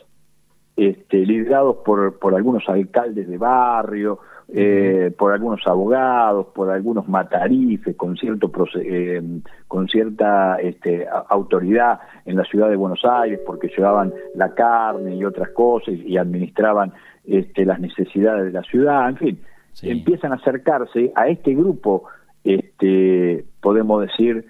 este, 0.75 1.25
liderados 1.25 1.77
por, 1.77 2.19
por 2.19 2.35
algunos 2.35 2.67
alcaldes 2.69 3.27
de 3.27 3.37
barrio, 3.37 4.19
eh, 4.49 5.11
por 5.17 5.33
algunos 5.33 5.59
abogados, 5.67 6.47
por 6.55 6.69
algunos 6.69 7.09
matarifes 7.09 7.97
con 7.97 8.15
cierto 8.15 8.49
eh, 8.75 9.21
con 9.67 9.89
cierta 9.89 10.57
este, 10.61 11.05
autoridad 11.27 11.99
en 12.25 12.37
la 12.37 12.45
ciudad 12.45 12.69
de 12.69 12.77
Buenos 12.77 13.03
Aires 13.03 13.41
porque 13.45 13.67
llevaban 13.67 14.13
la 14.35 14.53
carne 14.53 15.15
y 15.15 15.25
otras 15.25 15.49
cosas 15.49 15.95
y 15.95 16.15
administraban 16.15 16.93
este, 17.25 17.65
las 17.65 17.81
necesidades 17.81 18.45
de 18.45 18.51
la 18.51 18.63
ciudad, 18.63 19.09
en 19.09 19.17
fin, 19.17 19.39
empiezan 19.81 20.31
a 20.31 20.35
acercarse 20.35 21.11
a 21.15 21.27
este 21.27 21.53
grupo, 21.53 22.03
este, 22.43 23.45
podemos 23.61 24.01
decir, 24.01 24.45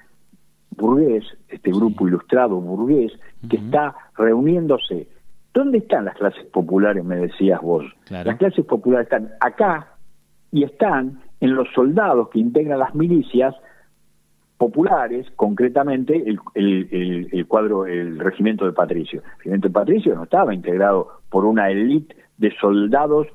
burgués, 0.71 1.25
este 1.49 1.71
grupo 1.71 2.07
ilustrado 2.07 2.59
burgués, 2.61 3.11
que 3.49 3.57
está 3.57 3.95
reuniéndose. 4.17 5.07
¿Dónde 5.53 5.79
están 5.79 6.05
las 6.05 6.15
clases 6.15 6.45
populares, 6.45 7.03
me 7.03 7.15
decías 7.15 7.61
vos? 7.61 7.85
Las 8.09 8.37
clases 8.37 8.65
populares 8.65 9.07
están 9.07 9.31
acá 9.39 9.95
y 10.51 10.63
están 10.63 11.21
en 11.39 11.55
los 11.55 11.67
soldados 11.73 12.29
que 12.29 12.39
integran 12.39 12.79
las 12.79 12.93
milicias 12.95 13.55
populares, 14.57 15.27
concretamente 15.35 16.15
el, 16.15 16.39
el, 16.55 17.29
el, 17.31 17.47
cuadro, 17.47 17.85
el 17.85 18.19
regimiento 18.19 18.65
de 18.65 18.71
Patricio. 18.71 19.21
El 19.21 19.37
regimiento 19.37 19.67
de 19.67 19.73
Patricio 19.73 20.15
no 20.15 20.23
estaba 20.23 20.53
integrado 20.53 21.21
por 21.29 21.45
una 21.45 21.69
élite 21.69 22.15
de 22.37 22.51
soldados 22.59 23.27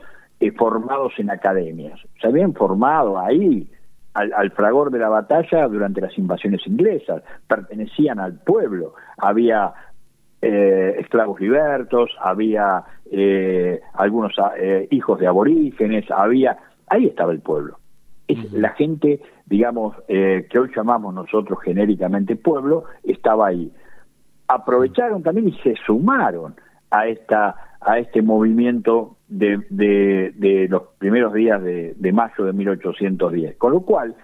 eh, 0.43 0.51
formados 0.51 1.13
en 1.19 1.31
academias. 1.31 2.01
Se 2.21 2.27
habían 2.27 2.53
formado 2.53 3.17
ahí 3.17 3.71
al, 4.13 4.51
fragor 4.51 4.91
de 4.91 4.99
la 4.99 5.09
batalla 5.09 5.69
durante 5.69 6.01
las 6.01 6.19
invasiones 6.19 6.67
inglesas, 6.67 7.23
pertenecían 7.47 8.19
al 8.19 8.41
pueblo, 8.41 8.95
había 9.19 9.73
eh, 10.41 10.97
esclavos 10.99 11.41
libertos, 11.41 12.11
había 12.21 12.83
eh, 13.09 13.83
algunos 13.95 14.33
hijos 14.91 15.21
de 15.21 15.29
aborígenes, 15.29 16.11
había, 16.11 16.59
ahí 16.89 17.07
estaba 17.07 17.31
el 17.31 17.41
pueblo. 17.41 17.79
Es, 18.27 18.53
La 18.53 18.71
gente, 18.71 19.21
digamos, 19.47 19.95
que 20.09 20.59
hoy 20.59 20.73
llamamos 20.75 21.15
nosotros 21.15 21.61
genéricamente 21.63 22.35
pueblo, 22.35 22.87
estaba 23.05 23.47
ahí. 23.47 23.71
Aprovecharon 24.49 25.23
también 25.23 25.51
y 25.51 25.53
se 25.59 25.77
sumaron 25.87 26.57
a 26.93 27.09
esta 27.09 27.57
a 27.85 27.99
este 27.99 28.23
movimiento 28.23 29.17
de, 29.29 29.59
de, 29.71 30.69
los 30.69 30.83
primeros 30.99 31.33
días 31.35 31.61
de, 31.63 31.95
de, 31.97 32.13
mayo 32.13 32.45
de 32.45 32.53
1810. 32.53 33.57
Con 33.57 33.73
lo 33.73 33.81
cual, 33.81 34.15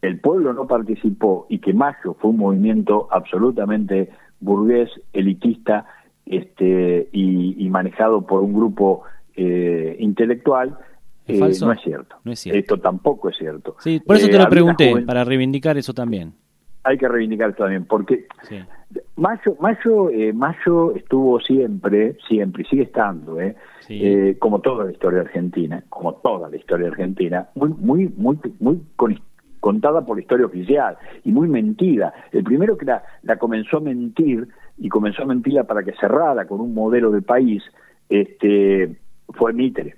el 0.00 0.18
pueblo 0.20 0.54
no 0.54 0.66
participó 0.66 1.46
y 1.50 1.58
que 1.58 1.74
mayo 1.74 2.16
fue 2.18 2.30
un 2.30 2.38
movimiento 2.38 3.08
absolutamente 3.10 4.08
burgués, 4.40 4.88
elitista 5.12 5.86
este, 6.24 7.08
y, 7.12 7.68
manejado 7.68 8.26
por 8.26 8.42
un 8.42 8.54
grupo 8.54 9.02
eh, 9.34 9.96
intelectual, 9.98 10.78
eh, 11.26 11.38
no, 11.38 11.72
es 11.72 11.80
cierto. 11.82 12.16
no 12.24 12.32
es 12.32 12.38
cierto. 12.38 12.58
Esto 12.58 12.78
tampoco 12.78 13.28
es 13.28 13.36
cierto. 13.36 13.76
Sí, 13.80 14.00
por 14.00 14.16
eso 14.16 14.28
te 14.28 14.38
lo 14.38 14.44
eh, 14.44 14.48
pregunté, 14.48 15.02
para 15.04 15.24
reivindicar 15.24 15.76
eso 15.76 15.92
también 15.92 16.32
hay 16.86 16.98
que 16.98 17.08
reivindicar 17.08 17.54
también, 17.54 17.84
porque 17.84 18.26
Mayo, 19.16 19.56
Mayo, 19.60 20.10
eh, 20.10 20.32
Mayo 20.32 20.94
estuvo 20.94 21.40
siempre, 21.40 22.16
siempre, 22.28 22.62
y 22.62 22.66
sigue 22.66 22.82
estando, 22.84 23.40
eh, 23.40 23.56
eh, 23.88 24.36
como 24.38 24.60
toda 24.60 24.84
la 24.84 24.92
historia 24.92 25.22
argentina, 25.22 25.82
como 25.88 26.14
toda 26.14 26.48
la 26.48 26.56
historia 26.56 26.88
argentina, 26.88 27.48
muy, 27.56 27.70
muy, 27.70 28.08
muy, 28.16 28.38
muy 28.60 28.80
contada 29.58 30.04
por 30.04 30.16
la 30.16 30.22
historia 30.22 30.46
oficial 30.46 30.96
y 31.24 31.32
muy 31.32 31.48
mentida. 31.48 32.14
El 32.30 32.44
primero 32.44 32.78
que 32.78 32.86
la, 32.86 33.02
la 33.22 33.36
comenzó 33.36 33.78
a 33.78 33.80
mentir 33.80 34.46
y 34.78 34.88
comenzó 34.88 35.24
a 35.24 35.26
mentirla 35.26 35.64
para 35.64 35.82
que 35.82 35.92
cerrara 35.94 36.46
con 36.46 36.60
un 36.60 36.72
modelo 36.72 37.10
de 37.10 37.22
país, 37.22 37.64
este, 38.08 38.96
fue 39.30 39.52
Mitre. 39.52 39.96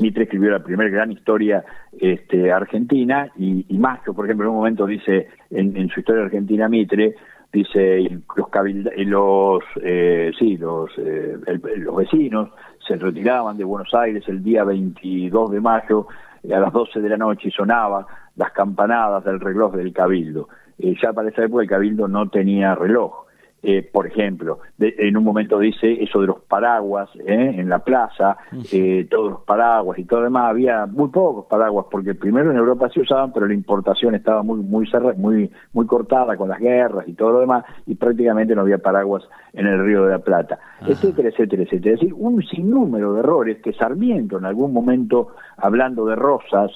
Mitre 0.00 0.24
escribió 0.24 0.50
la 0.50 0.62
primera 0.62 0.90
gran 0.90 1.12
historia 1.12 1.64
este, 1.98 2.52
argentina 2.52 3.30
y, 3.36 3.66
y 3.68 3.78
Mayo, 3.78 4.14
por 4.14 4.24
ejemplo, 4.24 4.46
en 4.46 4.50
un 4.50 4.56
momento 4.56 4.86
dice 4.86 5.28
en, 5.50 5.88
su 5.88 6.00
historia 6.00 6.24
argentina 6.24 6.68
Mitre, 6.68 7.14
dice 7.52 8.00
los 8.36 8.48
los 8.96 9.62
eh, 9.82 10.30
sí 10.38 10.56
los 10.56 10.90
eh, 10.98 11.36
los 11.78 11.96
vecinos 11.96 12.50
se 12.86 12.96
retiraban 12.96 13.56
de 13.56 13.64
Buenos 13.64 13.92
Aires 13.94 14.24
el 14.28 14.42
día 14.42 14.64
22 14.64 15.50
de 15.50 15.60
mayo 15.60 16.06
a 16.44 16.58
las 16.58 16.72
12 16.72 17.00
de 17.00 17.08
la 17.08 17.16
noche 17.16 17.48
y 17.48 17.50
sonaba 17.50 18.06
las 18.36 18.52
campanadas 18.52 19.24
del 19.24 19.40
reloj 19.40 19.74
del 19.74 19.92
cabildo. 19.92 20.48
Eh, 20.78 20.94
ya 21.02 21.12
para 21.12 21.28
esa 21.28 21.44
época 21.44 21.62
el 21.62 21.68
cabildo 21.68 22.08
no 22.08 22.28
tenía 22.28 22.74
reloj 22.74 23.29
eh, 23.62 23.82
por 23.82 24.06
ejemplo, 24.06 24.60
en 24.78 25.16
un 25.18 25.24
momento 25.24 25.58
dice 25.58 26.02
eso 26.02 26.20
de 26.22 26.28
los 26.28 26.40
paraguas 26.40 27.10
¿eh? 27.16 27.54
en 27.58 27.68
la 27.68 27.80
plaza, 27.80 28.38
eh, 28.72 29.06
todos 29.10 29.30
los 29.32 29.40
paraguas 29.42 29.98
y 29.98 30.04
todo 30.04 30.22
demás, 30.22 30.48
había 30.48 30.86
muy 30.86 31.10
pocos 31.10 31.44
paraguas, 31.44 31.86
porque 31.90 32.14
primero 32.14 32.50
en 32.50 32.56
Europa 32.56 32.88
se 32.88 33.00
usaban, 33.00 33.32
pero 33.34 33.46
la 33.46 33.52
importación 33.52 34.14
estaba 34.14 34.42
muy 34.42 34.60
muy 34.60 34.88
muy 35.16 35.50
muy 35.74 35.86
cortada 35.86 36.38
con 36.38 36.48
las 36.48 36.58
guerras 36.58 37.06
y 37.06 37.12
todo 37.12 37.32
lo 37.32 37.40
demás, 37.40 37.64
y 37.86 37.96
prácticamente 37.96 38.54
no 38.54 38.62
había 38.62 38.78
paraguas 38.78 39.24
en 39.52 39.66
el 39.66 39.84
Río 39.84 40.04
de 40.04 40.12
la 40.12 40.20
Plata, 40.20 40.58
etcétera, 40.86 41.28
etcétera, 41.28 41.64
etcétera. 41.64 41.94
Es 41.94 42.00
decir, 42.00 42.14
un 42.14 42.42
sinnúmero 42.42 43.12
de 43.12 43.20
errores 43.20 43.58
que 43.62 43.74
Sarmiento 43.74 44.38
en 44.38 44.46
algún 44.46 44.72
momento, 44.72 45.34
hablando 45.58 46.06
de 46.06 46.16
Rosas, 46.16 46.70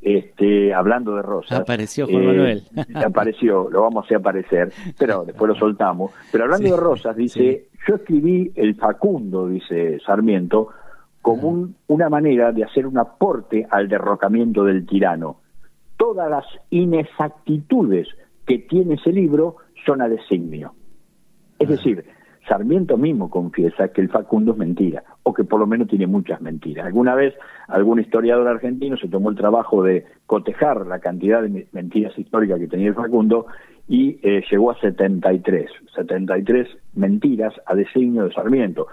este, 0.00 0.72
hablando 0.74 1.16
de 1.16 1.22
Rosas. 1.22 1.60
Apareció 1.60 2.06
Juan 2.06 2.26
Manuel. 2.26 2.62
Eh, 2.76 2.84
apareció, 3.04 3.68
lo 3.70 3.82
vamos 3.82 4.04
a 4.04 4.06
hacer 4.06 4.18
aparecer, 4.18 4.72
pero 4.98 5.24
después 5.24 5.48
lo 5.48 5.54
soltamos. 5.56 6.12
Pero 6.30 6.44
hablando 6.44 6.70
de 6.70 6.76
Rosas, 6.76 7.16
dice, 7.16 7.68
yo 7.86 7.96
escribí 7.96 8.52
el 8.54 8.74
Facundo, 8.76 9.48
dice 9.48 9.98
Sarmiento, 10.04 10.68
como 11.22 11.70
una 11.88 12.08
manera 12.08 12.52
de 12.52 12.64
hacer 12.64 12.86
un 12.86 12.98
aporte 12.98 13.66
al 13.70 13.88
derrocamiento 13.88 14.64
del 14.64 14.86
tirano. 14.86 15.40
Todas 15.96 16.30
las 16.30 16.44
inexactitudes 16.70 18.06
que 18.46 18.58
tiene 18.58 18.94
ese 18.94 19.10
libro 19.10 19.56
son 19.84 20.02
a 20.02 20.08
designio. 20.08 20.74
Es 21.58 21.68
decir, 21.68 22.04
Sarmiento 22.46 22.96
mismo 22.96 23.28
confiesa 23.28 23.88
que 23.88 24.02
el 24.02 24.08
Facundo 24.08 24.52
es 24.52 24.58
mentira, 24.58 25.02
o 25.28 25.34
que 25.34 25.42
por 25.42 25.58
lo 25.58 25.66
menos 25.66 25.88
tiene 25.88 26.06
muchas 26.06 26.40
mentiras. 26.40 26.86
Alguna 26.86 27.16
vez 27.16 27.34
algún 27.66 27.98
historiador 27.98 28.46
argentino 28.46 28.96
se 28.96 29.08
tomó 29.08 29.30
el 29.30 29.36
trabajo 29.36 29.82
de 29.82 30.04
cotejar 30.26 30.86
la 30.86 31.00
cantidad 31.00 31.42
de 31.42 31.66
mentiras 31.72 32.16
históricas 32.16 32.60
que 32.60 32.68
tenía 32.68 32.90
el 32.90 32.94
Facundo 32.94 33.46
y 33.88 34.20
eh, 34.22 34.44
llegó 34.48 34.70
a 34.70 34.78
73, 34.78 35.68
73 35.96 36.68
mentiras 36.94 37.52
a 37.66 37.74
designio 37.74 38.22
de 38.22 38.34
Sarmiento. 38.34 38.86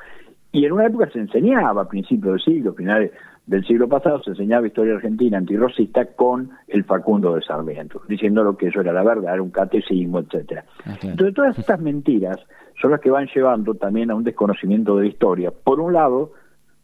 Y 0.51 0.65
en 0.65 0.71
una 0.71 0.87
época 0.87 1.07
se 1.11 1.19
enseñaba, 1.19 1.83
a 1.83 1.87
principios 1.87 2.33
del 2.33 2.55
siglo, 2.55 2.73
finales 2.73 3.11
del 3.45 3.65
siglo 3.65 3.89
pasado, 3.89 4.23
se 4.23 4.31
enseñaba 4.31 4.67
historia 4.67 4.95
argentina 4.95 5.37
antirrocista 5.37 6.05
con 6.05 6.51
el 6.67 6.85
Facundo 6.85 7.35
de 7.35 7.41
Sarmiento, 7.41 8.01
diciendo 8.07 8.43
lo 8.43 8.55
que 8.55 8.67
eso 8.67 8.79
era 8.81 8.93
la 8.93 9.03
verdad, 9.03 9.33
era 9.33 9.41
un 9.41 9.51
catecismo, 9.51 10.19
etcétera. 10.19 10.63
Ah, 10.85 10.97
Entonces 11.01 11.35
todas 11.35 11.59
estas 11.59 11.79
mentiras 11.79 12.37
son 12.81 12.91
las 12.91 13.01
que 13.01 13.09
van 13.09 13.27
llevando 13.33 13.75
también 13.75 14.11
a 14.11 14.15
un 14.15 14.23
desconocimiento 14.23 14.95
de 14.95 15.03
la 15.03 15.09
historia. 15.09 15.51
Por 15.51 15.81
un 15.81 15.93
lado, 15.93 16.31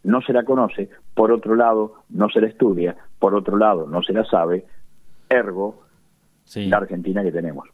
no 0.04 0.22
se 0.22 0.34
la 0.34 0.44
conoce, 0.44 0.90
por 1.14 1.32
otro 1.32 1.56
lado, 1.56 2.04
no 2.10 2.30
se 2.30 2.42
la 2.42 2.48
estudia, 2.48 2.96
por 3.20 3.36
otro 3.36 3.58
lado, 3.58 3.88
no 3.88 4.02
se 4.02 4.14
la 4.14 4.26
sabe, 4.26 4.66
ergo, 5.30 5.84
la 6.56 6.78
Argentina 6.78 7.24
que 7.24 7.32
tenemos. 7.32 7.70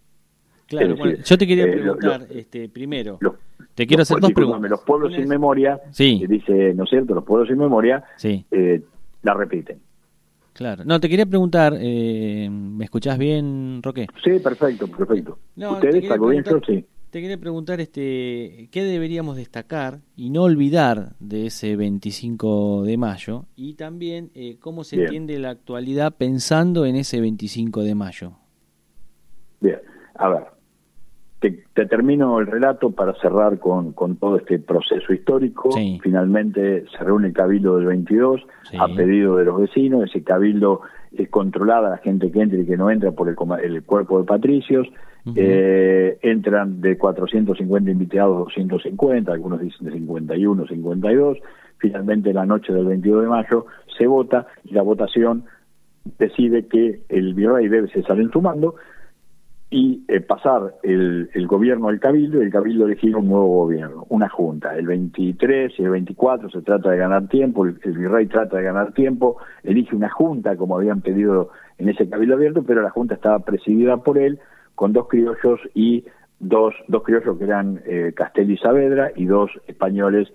Claro, 0.67 0.95
yo 0.95 1.37
te 1.37 1.47
quería 1.47 1.65
eh, 1.65 1.71
preguntar, 1.71 2.25
este, 2.31 2.69
primero, 2.69 3.19
te 3.75 3.85
quiero 3.85 4.03
hacer 4.03 4.19
dos 4.19 4.31
preguntas. 4.31 4.71
Los 4.71 4.81
pueblos 4.81 5.13
sin 5.13 5.27
memoria, 5.27 5.81
sí. 5.91 6.25
dice, 6.27 6.73
¿no 6.73 6.85
es 6.85 6.89
cierto? 6.89 7.13
Los 7.13 7.25
pueblos 7.25 7.49
sin 7.49 7.57
memoria 7.57 8.03
sí. 8.15 8.45
Eh, 8.51 8.81
la 9.21 9.33
repiten. 9.33 9.79
Claro. 10.53 10.85
No, 10.85 11.01
te 11.01 11.09
quería 11.09 11.25
preguntar, 11.25 11.75
eh, 11.77 12.47
¿me 12.49 12.85
escuchás 12.85 13.17
bien, 13.17 13.81
Roque? 13.83 14.07
Sí, 14.23 14.39
perfecto, 14.39 14.87
perfecto. 14.87 15.37
¿Ustedes, 15.57 16.09
algo 16.09 16.29
bien 16.29 16.45
yo? 16.45 16.59
Sí. 16.65 16.85
Te 17.09 17.21
quería 17.21 17.37
preguntar 17.37 17.79
este, 17.81 18.69
qué 18.71 18.83
deberíamos 18.83 19.35
destacar 19.37 19.99
y 20.15 20.29
no 20.29 20.43
olvidar 20.43 21.13
de 21.19 21.47
ese 21.47 21.75
25 21.75 22.83
de 22.83 22.97
mayo 22.97 23.45
y 23.55 23.75
también 23.75 24.31
eh, 24.33 24.57
cómo 24.59 24.83
se 24.83 24.97
entiende 24.97 25.39
la 25.39 25.49
actualidad 25.49 26.15
pensando 26.17 26.85
en 26.85 26.97
ese 26.97 27.21
25 27.21 27.83
de 27.83 27.95
mayo. 27.95 28.33
Bien, 29.61 29.79
a 30.15 30.29
ver, 30.29 30.43
te, 31.51 31.85
termino 31.85 32.39
el 32.39 32.47
relato 32.47 32.91
para 32.91 33.13
cerrar 33.15 33.59
con, 33.59 33.93
con 33.93 34.17
todo 34.17 34.37
este 34.37 34.59
proceso 34.59 35.13
histórico. 35.13 35.69
Finalmente 36.01 36.85
se 36.89 37.03
reúne 37.03 37.27
el 37.27 37.33
cabildo 37.33 37.77
del 37.77 37.85
22 37.87 38.41
a 38.79 38.87
pedido 38.87 39.37
de 39.37 39.45
los 39.45 39.59
vecinos. 39.59 40.09
Ese 40.09 40.23
cabildo 40.23 40.81
es 41.13 41.29
controlada 41.29 41.89
la 41.89 41.97
gente 41.97 42.31
que 42.31 42.41
entra 42.41 42.59
y 42.59 42.65
que 42.65 42.77
no 42.77 42.89
entra 42.89 43.11
por 43.11 43.29
el, 43.29 43.35
el 43.63 43.83
cuerpo 43.83 44.19
de 44.19 44.25
patricios. 44.25 44.87
eh, 45.35 46.19
entran 46.21 46.81
de 46.81 46.97
450 46.99 47.89
invitados 47.89 48.45
250, 48.45 49.31
algunos 49.31 49.59
dicen 49.59 49.87
de 49.87 49.93
51, 49.93 50.67
52. 50.67 51.37
Finalmente, 51.77 52.31
la 52.31 52.45
noche 52.45 52.71
del 52.71 52.85
22 52.85 53.23
de 53.23 53.27
mayo 53.29 53.65
se 53.97 54.05
vota 54.05 54.47
y 54.63 54.73
la 54.73 54.83
votación 54.83 55.45
decide 56.19 56.67
que 56.67 57.01
el 57.09 57.33
virrey 57.33 57.67
debe 57.67 57.87
cesar 57.89 58.19
en 58.19 58.29
su 58.31 58.41
mando 58.41 58.75
y 59.69 60.05
eh, 60.07 60.21
pasar 60.21 60.75
el, 60.83 61.29
el, 61.33 61.47
gobierno 61.47 61.87
al 61.87 61.99
cabildo 61.99 62.39
y 62.39 62.45
el 62.45 62.51
cabildo 62.51 62.85
elegir 62.85 63.15
un 63.15 63.27
nuevo 63.27 63.47
gobierno, 63.47 64.05
una 64.09 64.29
junta. 64.29 64.77
El 64.77 64.85
23 64.85 65.73
y 65.79 65.83
el 65.83 65.89
24 65.89 66.49
se 66.49 66.61
trata 66.61 66.91
de 66.91 66.97
ganar 66.97 67.27
tiempo, 67.27 67.65
el, 67.65 67.73
virrey 67.73 68.27
trata 68.27 68.57
de 68.57 68.63
ganar 68.63 68.93
tiempo, 68.93 69.37
elige 69.63 69.95
una 69.95 70.09
junta 70.09 70.55
como 70.55 70.77
habían 70.77 71.01
pedido 71.01 71.49
en 71.79 71.89
ese 71.89 72.07
cabildo 72.07 72.35
abierto, 72.35 72.63
pero 72.63 72.83
la 72.83 72.91
junta 72.91 73.15
estaba 73.15 73.39
presidida 73.39 73.97
por 73.97 74.19
él 74.19 74.39
con 74.75 74.93
dos 74.93 75.07
criollos 75.07 75.59
y 75.73 76.05
dos, 76.39 76.75
dos 76.87 77.03
criollos 77.03 77.37
que 77.37 77.43
eran 77.43 77.81
eh, 77.85 78.13
Castelli 78.15 78.53
y 78.53 78.57
Saavedra 78.57 79.11
y 79.15 79.25
dos 79.25 79.49
españoles 79.67 80.31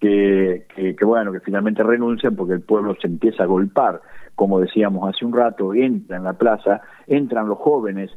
que, 0.00 0.64
que, 0.74 0.96
que, 0.96 1.04
bueno, 1.04 1.32
que 1.32 1.40
finalmente 1.40 1.82
renuncian 1.82 2.34
porque 2.34 2.54
el 2.54 2.62
pueblo 2.62 2.96
se 2.98 3.08
empieza 3.08 3.42
a 3.42 3.46
golpar, 3.46 4.00
como 4.34 4.58
decíamos 4.58 5.06
hace 5.14 5.26
un 5.26 5.34
rato, 5.34 5.74
entra 5.74 6.16
en 6.16 6.24
la 6.24 6.32
plaza, 6.32 6.80
entran 7.06 7.46
los 7.46 7.58
jóvenes 7.58 8.10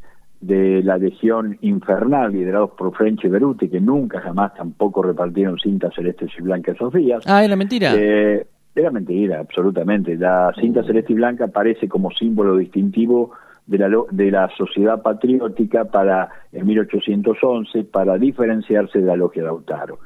de 0.45 0.83
la 0.83 0.97
Legión 0.97 1.57
Infernal, 1.61 2.33
liderados 2.33 2.71
por 2.71 2.93
French 2.95 3.23
y 3.23 3.29
Beruti, 3.29 3.69
que 3.69 3.79
nunca 3.79 4.19
jamás 4.19 4.53
tampoco 4.55 5.01
repartieron 5.01 5.57
cintas 5.57 5.93
celestes 5.95 6.31
y 6.37 6.41
blancas 6.41 6.77
Sofías. 6.77 7.23
Ah, 7.25 7.45
era 7.45 7.55
mentira. 7.55 7.93
Eh, 7.95 8.45
era 8.75 8.91
mentira, 8.91 9.39
absolutamente. 9.39 10.17
La 10.17 10.53
cinta 10.59 10.81
uh. 10.81 10.83
celeste 10.83 11.13
y 11.13 11.15
blanca 11.15 11.45
aparece 11.45 11.87
como 11.87 12.11
símbolo 12.11 12.57
distintivo 12.57 13.31
de 13.65 13.77
la, 13.77 13.89
de 14.11 14.31
la 14.31 14.49
sociedad 14.57 15.01
patriótica 15.01 15.85
para 15.85 16.29
en 16.51 16.65
1811 16.65 17.85
para 17.85 18.17
diferenciarse 18.17 18.99
de 18.99 19.05
la 19.05 19.15
logia 19.15 19.43
de 19.43 19.49
Autaro. 19.49 19.99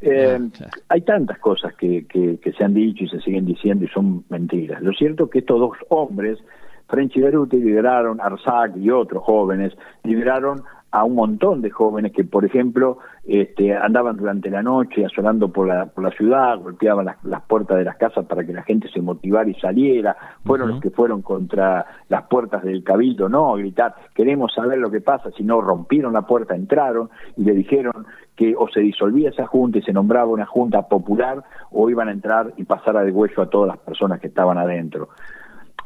Eh, 0.00 0.38
ah, 0.60 0.70
Hay 0.88 1.02
tantas 1.02 1.38
cosas 1.40 1.74
que, 1.74 2.06
que, 2.06 2.38
que, 2.38 2.52
se 2.52 2.64
han 2.64 2.72
dicho 2.72 3.04
y 3.04 3.08
se 3.08 3.20
siguen 3.20 3.44
diciendo 3.44 3.84
y 3.84 3.88
son 3.88 4.24
mentiras. 4.30 4.80
Lo 4.80 4.92
cierto 4.92 5.24
es 5.24 5.30
que 5.30 5.38
estos 5.40 5.60
dos 5.60 5.76
hombres 5.90 6.38
French 6.88 7.16
y 7.16 7.20
Beruti 7.20 7.58
liberaron, 7.58 8.20
Arzac 8.20 8.76
y 8.76 8.90
otros 8.90 9.22
jóvenes, 9.22 9.76
liberaron 10.04 10.62
a 10.90 11.04
un 11.04 11.14
montón 11.14 11.60
de 11.60 11.70
jóvenes 11.70 12.12
que, 12.12 12.24
por 12.24 12.46
ejemplo, 12.46 12.98
este, 13.26 13.76
andaban 13.76 14.16
durante 14.16 14.48
la 14.48 14.62
noche 14.62 15.04
asolando 15.04 15.52
por 15.52 15.68
la, 15.68 15.86
por 15.86 16.02
la 16.02 16.10
ciudad, 16.10 16.58
golpeaban 16.58 17.04
las, 17.04 17.42
puertas 17.42 17.76
de 17.76 17.84
las 17.84 17.96
casas 17.96 18.24
para 18.24 18.44
que 18.44 18.54
la 18.54 18.62
gente 18.62 18.88
se 18.88 19.02
motivara 19.02 19.50
y 19.50 19.54
saliera, 19.54 20.16
fueron 20.44 20.70
los 20.70 20.80
que 20.80 20.88
fueron 20.88 21.20
contra 21.20 21.84
las 22.08 22.22
puertas 22.28 22.62
del 22.62 22.82
cabildo, 22.82 23.28
no, 23.28 23.54
a 23.54 23.58
gritar, 23.58 23.96
queremos 24.14 24.54
saber 24.54 24.78
lo 24.78 24.90
que 24.90 25.02
pasa, 25.02 25.30
si 25.36 25.42
no 25.42 25.60
rompieron 25.60 26.14
la 26.14 26.22
puerta, 26.22 26.54
entraron 26.54 27.10
y 27.36 27.44
le 27.44 27.52
dijeron 27.52 28.06
que 28.34 28.54
o 28.56 28.68
se 28.68 28.80
disolvía 28.80 29.28
esa 29.28 29.46
junta 29.46 29.78
y 29.78 29.82
se 29.82 29.92
nombraba 29.92 30.30
una 30.30 30.46
junta 30.46 30.88
popular, 30.88 31.44
o 31.70 31.90
iban 31.90 32.08
a 32.08 32.12
entrar 32.12 32.54
y 32.56 32.64
pasar 32.64 32.96
a 32.96 33.04
degüello 33.04 33.42
a 33.42 33.50
todas 33.50 33.68
las 33.68 33.78
personas 33.78 34.20
que 34.20 34.28
estaban 34.28 34.56
adentro. 34.56 35.10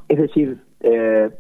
Es 0.09 0.19
decir, 0.19 0.59
eh, 0.83 1.31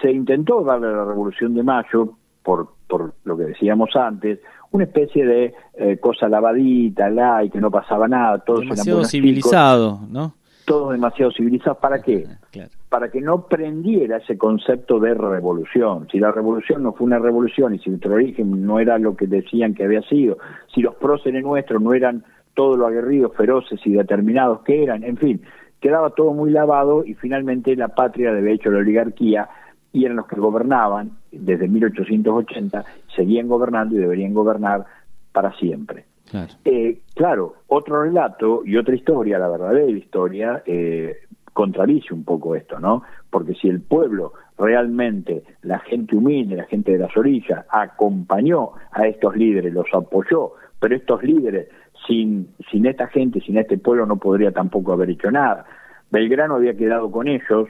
se 0.00 0.10
intentó 0.10 0.62
darle 0.62 0.88
a 0.88 0.92
la 0.92 1.04
Revolución 1.04 1.54
de 1.54 1.62
Mayo, 1.62 2.14
por, 2.42 2.70
por 2.88 3.14
lo 3.24 3.36
que 3.36 3.44
decíamos 3.44 3.90
antes, 3.96 4.38
una 4.70 4.84
especie 4.84 5.24
de 5.26 5.54
eh, 5.74 5.98
cosa 5.98 6.28
lavadita, 6.28 7.10
la 7.10 7.44
y 7.44 7.50
que 7.50 7.60
no 7.60 7.70
pasaba 7.70 8.08
nada, 8.08 8.38
todo 8.38 8.60
demasiado 8.60 9.04
civilizado, 9.04 10.00
¿no? 10.10 10.34
Todo 10.64 10.92
demasiado 10.92 11.32
civilizado, 11.32 11.76
¿para 11.78 12.00
qué? 12.00 12.24
Ah, 12.28 12.66
Para 12.88 13.10
que 13.10 13.20
no 13.20 13.46
prendiera 13.46 14.18
ese 14.18 14.38
concepto 14.38 15.00
de 15.00 15.12
revolución. 15.12 16.06
Si 16.10 16.18
la 16.18 16.30
revolución 16.30 16.84
no 16.84 16.92
fue 16.92 17.06
una 17.06 17.18
revolución 17.18 17.74
y 17.74 17.80
si 17.80 17.90
nuestro 17.90 18.14
origen 18.14 18.64
no 18.64 18.78
era 18.78 18.96
lo 18.98 19.16
que 19.16 19.26
decían 19.26 19.74
que 19.74 19.84
había 19.84 20.02
sido, 20.02 20.38
si 20.72 20.80
los 20.80 20.94
próceres 20.94 21.42
nuestros 21.42 21.82
no 21.82 21.94
eran 21.94 22.24
todos 22.54 22.78
los 22.78 22.88
aguerridos, 22.88 23.34
feroces 23.36 23.80
y 23.84 23.92
determinados 23.92 24.60
que 24.60 24.82
eran, 24.82 25.02
en 25.02 25.16
fin, 25.16 25.42
quedaba 25.82 26.10
todo 26.10 26.32
muy 26.32 26.50
lavado 26.50 27.04
y 27.04 27.14
finalmente 27.14 27.76
la 27.76 27.88
patria 27.88 28.30
había 28.30 28.54
hecho 28.54 28.70
la 28.70 28.78
oligarquía 28.78 29.50
y 29.92 30.04
eran 30.04 30.16
los 30.16 30.28
que 30.28 30.40
gobernaban 30.40 31.10
desde 31.30 31.68
1880, 31.68 32.84
seguían 33.14 33.48
gobernando 33.48 33.96
y 33.96 33.98
deberían 33.98 34.32
gobernar 34.32 34.86
para 35.32 35.52
siempre. 35.58 36.04
Claro, 36.30 36.54
eh, 36.64 37.00
claro 37.14 37.54
otro 37.66 38.04
relato 38.04 38.62
y 38.64 38.76
otra 38.76 38.94
historia, 38.94 39.38
la 39.38 39.48
verdadera 39.48 39.90
historia, 39.90 40.62
eh, 40.64 41.16
contradice 41.52 42.14
un 42.14 42.24
poco 42.24 42.54
esto, 42.54 42.78
¿no? 42.78 43.02
Porque 43.28 43.54
si 43.54 43.68
el 43.68 43.82
pueblo 43.82 44.32
realmente, 44.56 45.42
la 45.62 45.80
gente 45.80 46.16
humilde, 46.16 46.56
la 46.56 46.64
gente 46.64 46.92
de 46.92 46.98
las 46.98 47.14
orillas, 47.16 47.66
acompañó 47.68 48.70
a 48.92 49.06
estos 49.08 49.36
líderes, 49.36 49.74
los 49.74 49.86
apoyó, 49.92 50.52
pero 50.78 50.94
estos 50.94 51.22
líderes 51.22 51.68
sin, 52.06 52.48
sin 52.70 52.86
esta 52.86 53.08
gente, 53.08 53.40
sin 53.40 53.58
este 53.58 53.78
pueblo 53.78 54.06
no 54.06 54.16
podría 54.16 54.52
tampoco 54.52 54.92
haber 54.92 55.10
hecho 55.10 55.30
nada. 55.30 55.64
Belgrano 56.10 56.56
había 56.56 56.76
quedado 56.76 57.10
con 57.10 57.28
ellos, 57.28 57.68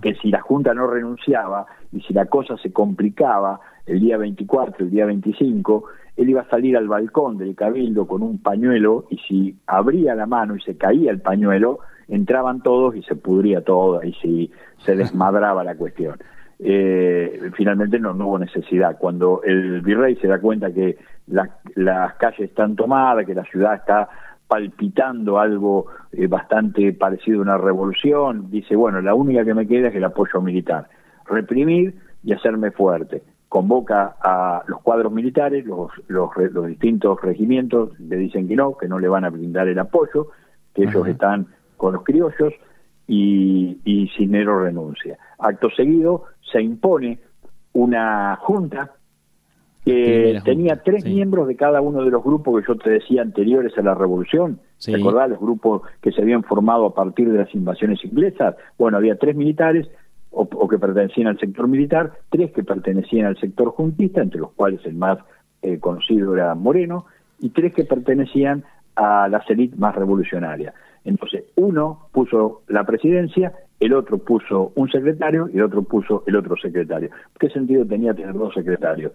que 0.00 0.14
si 0.14 0.30
la 0.30 0.40
Junta 0.40 0.72
no 0.72 0.86
renunciaba 0.86 1.66
y 1.92 2.00
si 2.00 2.14
la 2.14 2.26
cosa 2.26 2.56
se 2.56 2.72
complicaba 2.72 3.60
el 3.86 4.00
día 4.00 4.16
24, 4.16 4.84
el 4.84 4.90
día 4.90 5.06
25, 5.06 5.84
él 6.16 6.30
iba 6.30 6.42
a 6.42 6.48
salir 6.48 6.76
al 6.76 6.88
balcón 6.88 7.38
del 7.38 7.54
cabildo 7.54 8.06
con 8.06 8.22
un 8.22 8.38
pañuelo 8.38 9.06
y 9.10 9.18
si 9.18 9.56
abría 9.66 10.14
la 10.14 10.26
mano 10.26 10.56
y 10.56 10.60
se 10.60 10.76
caía 10.76 11.10
el 11.10 11.20
pañuelo, 11.20 11.80
entraban 12.08 12.62
todos 12.62 12.96
y 12.96 13.02
se 13.02 13.14
pudría 13.14 13.62
todo 13.62 14.02
y 14.02 14.12
si 14.14 14.50
se 14.84 14.96
desmadraba 14.96 15.64
la 15.64 15.76
cuestión. 15.76 16.18
Eh, 16.60 17.50
finalmente 17.56 17.98
no, 17.98 18.12
hubo 18.12 18.38
necesidad. 18.38 18.98
Cuando 18.98 19.42
el 19.44 19.80
virrey 19.80 20.16
se 20.16 20.26
da 20.26 20.40
cuenta 20.40 20.72
que 20.72 20.98
las 21.26 22.14
calles 22.14 22.50
están 22.50 22.74
tomadas, 22.74 23.26
que 23.26 23.34
la 23.34 23.44
ciudad 23.44 23.74
está 23.74 24.08
palpitando 24.48 25.38
algo 25.38 25.86
eh, 26.10 26.26
bastante 26.26 26.92
parecido 26.94 27.40
a 27.40 27.42
una 27.42 27.58
revolución, 27.58 28.50
dice, 28.50 28.74
bueno, 28.74 29.00
la 29.00 29.14
única 29.14 29.44
que 29.44 29.54
me 29.54 29.66
queda 29.66 29.88
es 29.88 29.94
el 29.94 30.04
apoyo 30.04 30.40
militar, 30.40 30.88
reprimir 31.26 31.94
y 32.24 32.32
hacerme 32.32 32.70
fuerte. 32.70 33.22
Convoca 33.48 34.16
a 34.20 34.62
los 34.66 34.80
cuadros 34.80 35.12
militares, 35.12 35.64
los, 35.64 35.90
los, 36.08 36.30
distintos 36.66 37.20
regimientos 37.22 37.98
le 38.00 38.16
dicen 38.16 38.48
que 38.48 38.56
no, 38.56 38.76
que 38.76 38.88
no 38.88 38.98
le 38.98 39.08
van 39.08 39.24
a 39.24 39.30
brindar 39.30 39.68
el 39.68 39.78
apoyo, 39.78 40.28
que 40.74 40.84
ellos 40.84 41.06
están 41.06 41.46
con 41.76 41.94
los 41.94 42.04
criollos 42.04 42.52
y, 43.08 43.80
y 43.84 44.08
Cisnero 44.16 44.62
renuncia. 44.62 45.18
Acto 45.38 45.70
seguido 45.70 46.24
se 46.52 46.62
impone 46.62 47.18
una 47.72 48.36
junta 48.36 48.92
que 49.84 50.40
tenía 50.44 50.82
tres 50.82 51.04
miembros 51.06 51.48
de 51.48 51.56
cada 51.56 51.80
uno 51.80 52.04
de 52.04 52.10
los 52.10 52.22
grupos 52.22 52.60
que 52.60 52.68
yo 52.68 52.76
te 52.76 52.90
decía 52.90 53.22
anteriores 53.22 53.72
a 53.78 53.82
la 53.82 53.94
revolución. 53.94 54.60
¿Te 54.84 54.94
acordás? 54.94 55.30
Los 55.30 55.40
grupos 55.40 55.82
que 56.02 56.12
se 56.12 56.20
habían 56.20 56.42
formado 56.42 56.84
a 56.84 56.94
partir 56.94 57.32
de 57.32 57.38
las 57.38 57.54
invasiones 57.54 58.04
inglesas. 58.04 58.54
Bueno, 58.76 58.98
había 58.98 59.16
tres 59.16 59.34
militares 59.34 59.88
o, 60.30 60.68
que 60.68 60.78
pertenecían 60.78 61.28
al 61.28 61.38
sector 61.38 61.68
militar, 61.68 62.12
tres 62.28 62.52
que 62.52 62.62
pertenecían 62.62 63.26
al 63.26 63.38
sector 63.38 63.70
juntista, 63.70 64.20
entre 64.20 64.40
los 64.40 64.52
cuales 64.52 64.84
el 64.84 64.94
más 64.94 65.18
eh, 65.62 65.78
conocido 65.78 66.34
era 66.34 66.54
Moreno, 66.54 67.06
y 67.40 67.48
tres 67.48 67.72
que 67.72 67.84
pertenecían 67.84 68.64
a 68.94 69.28
la 69.28 69.42
élites 69.48 69.78
más 69.78 69.94
revolucionaria. 69.94 70.74
Entonces, 71.04 71.44
uno 71.56 72.08
puso 72.12 72.62
la 72.68 72.84
presidencia, 72.84 73.52
el 73.80 73.92
otro 73.92 74.18
puso 74.18 74.72
un 74.74 74.90
secretario 74.90 75.48
y 75.52 75.56
el 75.56 75.62
otro 75.62 75.82
puso 75.82 76.24
el 76.26 76.36
otro 76.36 76.56
secretario. 76.56 77.10
¿Qué 77.38 77.48
sentido 77.50 77.86
tenía 77.86 78.14
tener 78.14 78.34
dos 78.34 78.54
secretarios? 78.54 79.12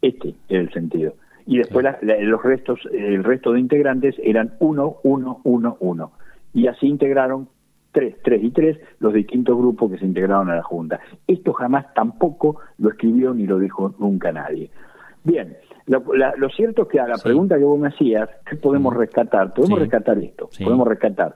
Este 0.00 0.34
era 0.48 0.62
el 0.62 0.72
sentido. 0.72 1.14
Y 1.46 1.58
después 1.58 1.86
los 2.02 2.42
restos, 2.42 2.80
el 2.92 3.22
resto 3.22 3.52
de 3.52 3.60
integrantes 3.60 4.16
eran 4.22 4.54
uno, 4.58 4.96
uno, 5.04 5.40
uno, 5.44 5.76
uno. 5.78 6.12
Y 6.52 6.66
así 6.66 6.86
integraron 6.86 7.48
tres, 7.92 8.16
tres 8.22 8.42
y 8.42 8.50
tres 8.50 8.78
los 8.98 9.14
distintos 9.14 9.56
grupos 9.56 9.90
que 9.90 9.98
se 9.98 10.04
integraron 10.04 10.50
a 10.50 10.56
la 10.56 10.62
Junta. 10.62 11.00
Esto 11.26 11.52
jamás 11.52 11.94
tampoco 11.94 12.60
lo 12.78 12.90
escribió 12.90 13.32
ni 13.32 13.46
lo 13.46 13.58
dijo 13.58 13.94
nunca 13.98 14.32
nadie. 14.32 14.70
Bien, 15.22 15.56
lo, 15.86 16.48
cierto 16.50 16.82
es 16.82 16.88
que 16.88 17.00
a 17.00 17.06
la 17.06 17.18
pregunta 17.18 17.56
que 17.56 17.64
vos 17.64 17.78
me 17.78 17.88
hacías, 17.88 18.28
¿qué 18.48 18.56
podemos 18.56 18.94
rescatar? 18.94 19.54
Podemos 19.54 19.78
rescatar 19.78 20.18
esto, 20.18 20.48
podemos 20.62 20.86
rescatar 20.86 21.34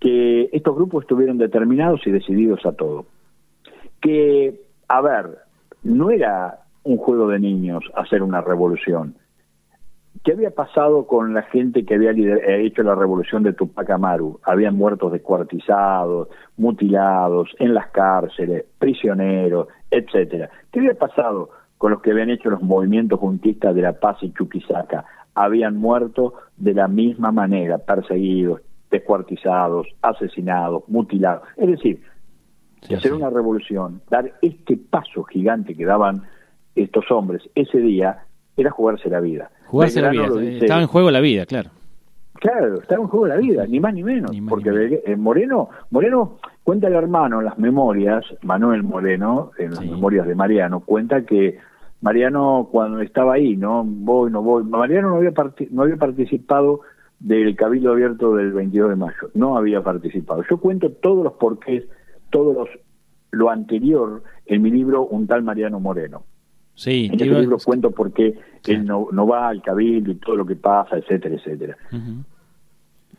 que 0.00 0.48
estos 0.52 0.74
grupos 0.74 1.04
estuvieron 1.04 1.36
determinados 1.38 2.00
y 2.06 2.10
decididos 2.10 2.64
a 2.64 2.72
todo. 2.72 3.04
Que, 4.00 4.62
a 4.88 5.00
ver, 5.02 5.38
no 5.82 6.10
era 6.10 6.60
un 6.84 6.96
juego 6.96 7.28
de 7.28 7.38
niños 7.38 7.84
hacer 7.94 8.22
una 8.22 8.40
revolución. 8.40 9.14
¿Qué 10.24 10.32
había 10.32 10.50
pasado 10.50 11.06
con 11.06 11.34
la 11.34 11.42
gente 11.42 11.84
que 11.84 11.94
había 11.94 12.10
eh, 12.10 12.66
hecho 12.66 12.82
la 12.82 12.94
revolución 12.94 13.42
de 13.42 13.52
Tupac 13.52 13.88
Amaru? 13.90 14.40
Habían 14.42 14.76
muertos 14.76 15.12
descuartizados, 15.12 16.28
mutilados, 16.56 17.54
en 17.58 17.74
las 17.74 17.90
cárceles, 17.90 18.64
prisioneros, 18.78 19.68
etcétera. 19.90 20.50
¿Qué 20.72 20.80
había 20.80 20.94
pasado 20.94 21.50
con 21.80 21.92
los 21.92 22.02
que 22.02 22.10
habían 22.10 22.28
hecho 22.28 22.50
los 22.50 22.60
movimientos 22.60 23.18
juntistas 23.18 23.74
de 23.74 23.80
La 23.80 23.94
Paz 23.94 24.18
y 24.20 24.30
Chuquisaca. 24.34 25.06
Habían 25.34 25.78
muerto 25.78 26.34
de 26.58 26.74
la 26.74 26.88
misma 26.88 27.32
manera, 27.32 27.78
perseguidos, 27.78 28.60
descuartizados, 28.90 29.86
asesinados, 30.02 30.86
mutilados. 30.88 31.42
Es 31.56 31.70
decir, 31.70 32.02
hacer 32.94 33.14
una 33.14 33.30
revolución, 33.30 34.02
dar 34.10 34.30
este 34.42 34.76
paso 34.76 35.24
gigante 35.24 35.74
que 35.74 35.86
daban 35.86 36.24
estos 36.74 37.10
hombres 37.10 37.48
ese 37.54 37.78
día, 37.78 38.24
era 38.58 38.70
jugarse 38.70 39.08
la 39.08 39.20
vida. 39.20 39.50
Jugarse 39.68 40.02
la 40.02 40.10
vida, 40.10 40.26
estaba 40.60 40.82
en 40.82 40.86
juego 40.86 41.10
la 41.10 41.20
vida, 41.20 41.46
claro. 41.46 41.70
Claro, 42.34 42.74
estaba 42.74 43.00
en 43.00 43.08
juego 43.08 43.26
la 43.26 43.36
vida, 43.36 43.66
ni 43.66 43.80
más 43.80 43.94
ni 43.94 44.02
menos, 44.02 44.36
porque 44.50 45.00
eh, 45.06 45.16
Moreno, 45.16 45.70
Moreno 45.88 46.36
cuenta 46.62 46.88
el 46.88 46.94
hermano 46.94 47.38
en 47.38 47.46
las 47.46 47.58
memorias, 47.58 48.22
Manuel 48.42 48.82
Moreno, 48.82 49.52
en 49.56 49.70
las 49.70 49.80
memorias 49.84 50.26
de 50.26 50.34
Mariano, 50.34 50.80
cuenta 50.80 51.22
que 51.24 51.58
Mariano 52.00 52.68
cuando 52.70 53.00
estaba 53.00 53.34
ahí, 53.34 53.56
no 53.56 53.84
voy, 53.84 54.30
no 54.30 54.42
voy, 54.42 54.64
Mariano 54.64 55.10
no 55.10 55.16
había, 55.16 55.32
no 55.70 55.82
había 55.82 55.96
participado 55.96 56.80
del 57.18 57.54
Cabildo 57.54 57.92
Abierto 57.92 58.34
del 58.34 58.52
22 58.52 58.90
de 58.90 58.96
mayo, 58.96 59.30
no 59.34 59.56
había 59.56 59.82
participado. 59.82 60.42
Yo 60.48 60.56
cuento 60.56 60.90
todos 60.90 61.22
los 61.22 61.34
porqués, 61.34 61.84
todos 62.30 62.54
los, 62.54 62.68
lo 63.30 63.50
anterior 63.50 64.22
en 64.46 64.62
mi 64.62 64.70
libro 64.70 65.06
Un 65.06 65.26
tal 65.26 65.42
Mariano 65.42 65.78
Moreno. 65.78 66.22
Sí, 66.74 67.10
en 67.12 67.14
ese 67.16 67.26
libro 67.26 67.58
cuento 67.62 67.90
por 67.90 68.12
qué 68.12 68.38
él 68.66 68.86
no, 68.86 69.08
no 69.12 69.26
va 69.26 69.48
al 69.48 69.60
cabildo 69.60 70.12
y 70.12 70.14
todo 70.14 70.36
lo 70.36 70.46
que 70.46 70.56
pasa, 70.56 70.96
etcétera, 70.96 71.34
etcétera. 71.34 71.76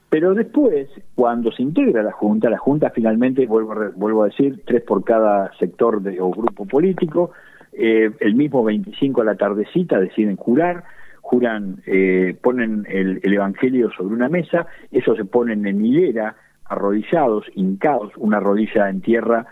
Pero 0.10 0.34
después, 0.34 0.90
cuando 1.14 1.52
se 1.52 1.62
integra 1.62 2.02
la 2.02 2.12
Junta, 2.12 2.50
la 2.50 2.58
Junta 2.58 2.90
finalmente, 2.90 3.46
vuelvo 3.46 3.74
a, 3.74 3.92
vuelvo 3.96 4.24
a 4.24 4.28
decir, 4.28 4.64
tres 4.66 4.82
por 4.82 5.04
cada 5.04 5.56
sector 5.58 6.02
de, 6.02 6.20
o 6.20 6.32
grupo 6.32 6.66
político, 6.66 7.32
eh, 7.74 8.12
el 8.20 8.36
mismo 8.36 8.64
25 8.64 9.22
a 9.22 9.26
la 9.26 9.36
tardecita 9.36 10.00
deciden 10.00 10.36
jurar, 10.36 10.84
juran, 11.22 11.82
eh, 11.86 12.36
ponen 12.42 12.86
el, 12.90 13.20
el, 13.24 13.34
Evangelio 13.34 13.90
sobre 13.92 14.16
una 14.16 14.30
mesa, 14.30 14.68
eso 14.92 15.16
se 15.16 15.26
ponen 15.26 15.66
en 15.66 15.86
hilera, 15.86 16.36
arrodillados, 16.66 17.46
hincados, 17.56 18.12
una 18.18 18.40
rodilla 18.40 18.90
en 18.90 19.02
tierra 19.02 19.46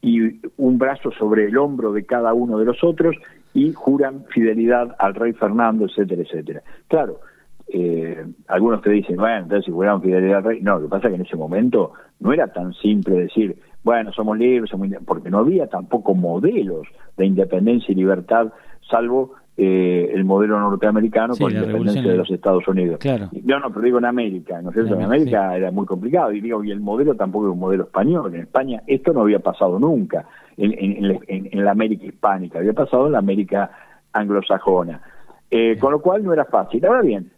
y 0.00 0.40
un 0.56 0.78
brazo 0.78 1.10
sobre 1.12 1.46
el 1.46 1.56
hombro 1.56 1.92
de 1.92 2.04
cada 2.04 2.34
uno 2.34 2.58
de 2.58 2.66
los 2.66 2.84
otros, 2.84 3.16
y 3.54 3.72
juran 3.72 4.24
fidelidad 4.26 4.94
al 4.98 5.14
rey 5.14 5.32
Fernando, 5.32 5.86
etcétera, 5.86 6.22
etcétera. 6.22 6.62
Claro, 6.88 7.20
eh, 7.68 8.24
algunos 8.48 8.82
te 8.82 8.90
dicen, 8.90 9.16
bueno, 9.16 9.38
entonces 9.38 9.64
si 9.64 9.70
juraron 9.70 10.02
fidelidad 10.02 10.38
al 10.38 10.44
rey, 10.44 10.60
no, 10.60 10.78
lo 10.78 10.82
que 10.82 10.90
pasa 10.90 11.06
es 11.06 11.12
que 11.12 11.20
en 11.20 11.26
ese 11.26 11.36
momento 11.36 11.92
no 12.20 12.32
era 12.32 12.48
tan 12.48 12.74
simple 12.74 13.14
decir, 13.14 13.56
bueno, 13.84 14.12
somos 14.12 14.38
libres, 14.38 14.70
somos 14.70 14.88
porque 15.06 15.30
no 15.30 15.38
había 15.38 15.68
tampoco 15.68 16.14
modelos 16.14 16.86
de 17.16 17.26
independencia 17.26 17.92
y 17.92 17.94
libertad, 17.94 18.52
salvo 18.90 19.34
eh, 19.56 20.10
el 20.12 20.24
modelo 20.24 20.58
norteamericano 20.58 21.36
con 21.36 21.52
la 21.52 21.60
independencia 21.60 22.10
de 22.10 22.16
los 22.16 22.30
Estados 22.30 22.66
Unidos. 22.66 22.98
Claro. 22.98 23.28
Yo 23.30 23.60
no, 23.60 23.70
pero 23.70 23.84
digo 23.84 23.98
en 23.98 24.06
América, 24.06 24.60
¿no 24.62 24.70
es 24.70 24.74
cierto? 24.74 24.94
En 24.94 25.02
América 25.02 25.54
era 25.56 25.70
muy 25.70 25.86
complicado, 25.86 26.32
y 26.32 26.40
digo, 26.40 26.64
y 26.64 26.70
el 26.70 26.80
modelo 26.80 27.14
tampoco 27.14 27.46
es 27.46 27.52
un 27.52 27.60
modelo 27.60 27.84
español. 27.84 28.34
En 28.34 28.40
España 28.40 28.82
esto 28.86 29.12
no 29.12 29.20
había 29.20 29.38
pasado 29.38 29.78
nunca 29.78 30.26
en, 30.56 31.64
la 31.64 31.70
América 31.70 32.06
hispánica, 32.06 32.58
había 32.58 32.72
pasado 32.72 33.06
en 33.06 33.12
la 33.12 33.18
América 33.18 33.70
anglosajona. 34.12 35.02
Eh, 35.50 35.78
con 35.78 35.92
lo 35.92 36.00
cual 36.00 36.24
no 36.24 36.32
era 36.32 36.46
fácil. 36.46 36.84
Ahora 36.84 37.02
bien, 37.02 37.30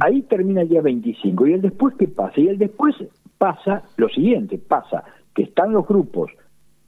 ahí 0.00 0.22
termina 0.22 0.62
el 0.62 0.68
día 0.68 0.82
25. 0.82 1.46
¿Y 1.46 1.52
el 1.54 1.62
después 1.62 1.94
qué 1.98 2.08
pasa? 2.08 2.38
Y 2.40 2.48
el 2.48 2.58
después 2.58 2.96
pasa 3.40 3.84
lo 3.96 4.10
siguiente, 4.10 4.58
pasa 4.58 5.02
que 5.34 5.44
están 5.44 5.72
los 5.72 5.88
grupos 5.88 6.30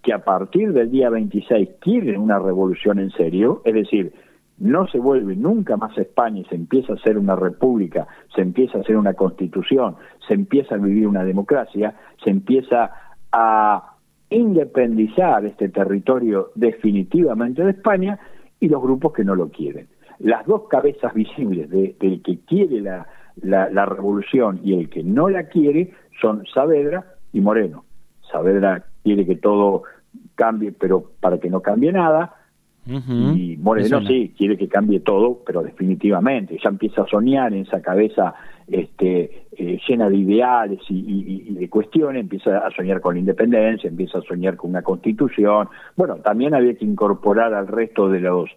que 0.03 0.13
a 0.13 0.19
partir 0.19 0.75
del 0.75 0.91
día 0.91 1.09
26 1.09 1.67
quieren 1.81 2.21
una 2.21 2.39
revolución 2.39 2.99
en 2.99 3.11
serio, 3.13 3.63
es 3.65 3.73
decir, 3.73 4.13
no 4.59 4.87
se 4.89 4.99
vuelve 4.99 5.35
nunca 5.35 5.79
más 5.79 5.97
España 5.97 6.41
y 6.41 6.45
se 6.45 6.57
empieza 6.57 6.93
a 6.93 6.99
ser 6.99 7.17
una 7.17 7.37
república, 7.37 8.07
se 8.35 8.43
empieza 8.43 8.77
a 8.77 8.81
hacer 8.83 8.99
una 8.99 9.15
constitución, 9.15 9.97
se 10.29 10.35
empieza 10.35 10.75
a 10.75 10.79
vivir 10.79 11.07
una 11.09 11.25
democracia, 11.25 11.95
se 12.23 12.29
empieza 12.29 12.91
a 13.33 13.95
independizar 14.29 15.47
este 15.47 15.71
territorio 15.71 16.51
definitivamente 16.55 17.65
de 17.65 17.71
España 17.71 18.19
y 18.61 18.69
los 18.69 18.83
grupos 18.83 19.15
que 19.15 19.25
no 19.25 19.35
lo 19.35 19.49
quieren. 19.49 19.89
Las 20.19 20.45
dos 20.47 20.69
cabezas 20.69 21.15
visibles 21.15 21.71
de, 21.71 21.97
del 21.99 22.21
que 22.21 22.41
quiere 22.41 22.83
la, 22.83 23.07
la 23.41 23.87
revolución 23.87 24.61
y 24.63 24.75
el 24.75 24.89
que 24.89 25.03
no 25.03 25.29
la 25.29 25.45
quiere 25.45 25.93
son 26.21 26.45
Saavedra 26.53 27.05
y 27.33 27.41
Moreno. 27.41 27.85
Saavedra 28.31 28.85
quiere 29.03 29.27
que 29.27 29.37
todo 29.37 29.83
cambie, 30.35 30.73
pero 30.73 31.11
para 31.21 31.39
que 31.39 31.51
no 31.51 31.61
cambie 31.61 31.93
nada. 31.93 32.37
Y 32.85 33.57
Moreno 33.59 34.01
sí, 34.05 34.35
quiere 34.37 34.57
que 34.57 34.67
cambie 34.67 34.99
todo, 34.99 35.39
pero 35.47 35.63
definitivamente. 35.63 36.59
Ya 36.63 36.69
empieza 36.69 37.03
a 37.03 37.07
soñar 37.07 37.53
en 37.53 37.61
esa 37.61 37.81
cabeza 37.81 38.35
este, 38.67 39.45
eh, 39.53 39.79
llena 39.87 40.09
de 40.11 40.17
ideales 40.17 40.81
y, 40.89 41.55
de 41.55 41.69
cuestiones, 41.69 42.23
empieza 42.23 42.59
a 42.59 42.71
soñar 42.73 43.01
con 43.01 43.15
la 43.15 43.21
independencia, 43.21 43.89
empieza 43.89 44.19
a 44.19 44.23
soñar 44.23 44.57
con 44.57 44.71
una 44.71 44.83
constitución. 44.83 45.69
Bueno, 45.97 46.17
también 46.17 46.55
había 46.55 46.75
que 46.75 46.85
incorporar 46.85 47.55
al 47.55 47.69
resto 47.69 48.09
de 48.09 48.19
los 48.19 48.51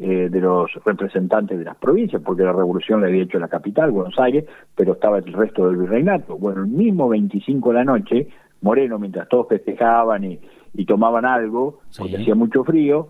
eh, 0.00 0.28
de 0.30 0.40
los 0.40 0.72
representantes 0.84 1.58
de 1.58 1.64
las 1.64 1.76
provincias, 1.76 2.22
porque 2.22 2.42
la 2.42 2.52
revolución 2.52 3.00
le 3.00 3.08
había 3.08 3.24
hecho 3.24 3.38
la 3.38 3.48
capital, 3.48 3.90
Buenos 3.90 4.18
Aires, 4.18 4.46
pero 4.74 4.94
estaba 4.94 5.18
el 5.18 5.32
resto 5.32 5.66
del 5.66 5.76
virreinato. 5.76 6.38
Bueno, 6.38 6.62
el 6.62 6.68
mismo 6.68 7.08
25 7.08 7.68
de 7.68 7.74
la 7.74 7.84
noche, 7.84 8.28
Moreno, 8.62 8.98
mientras 8.98 9.28
todos 9.28 9.48
festejaban 9.48 10.24
y, 10.24 10.40
y 10.74 10.86
tomaban 10.86 11.26
algo, 11.26 11.80
porque 11.96 12.16
hacía 12.16 12.34
mucho 12.34 12.64
frío, 12.64 13.08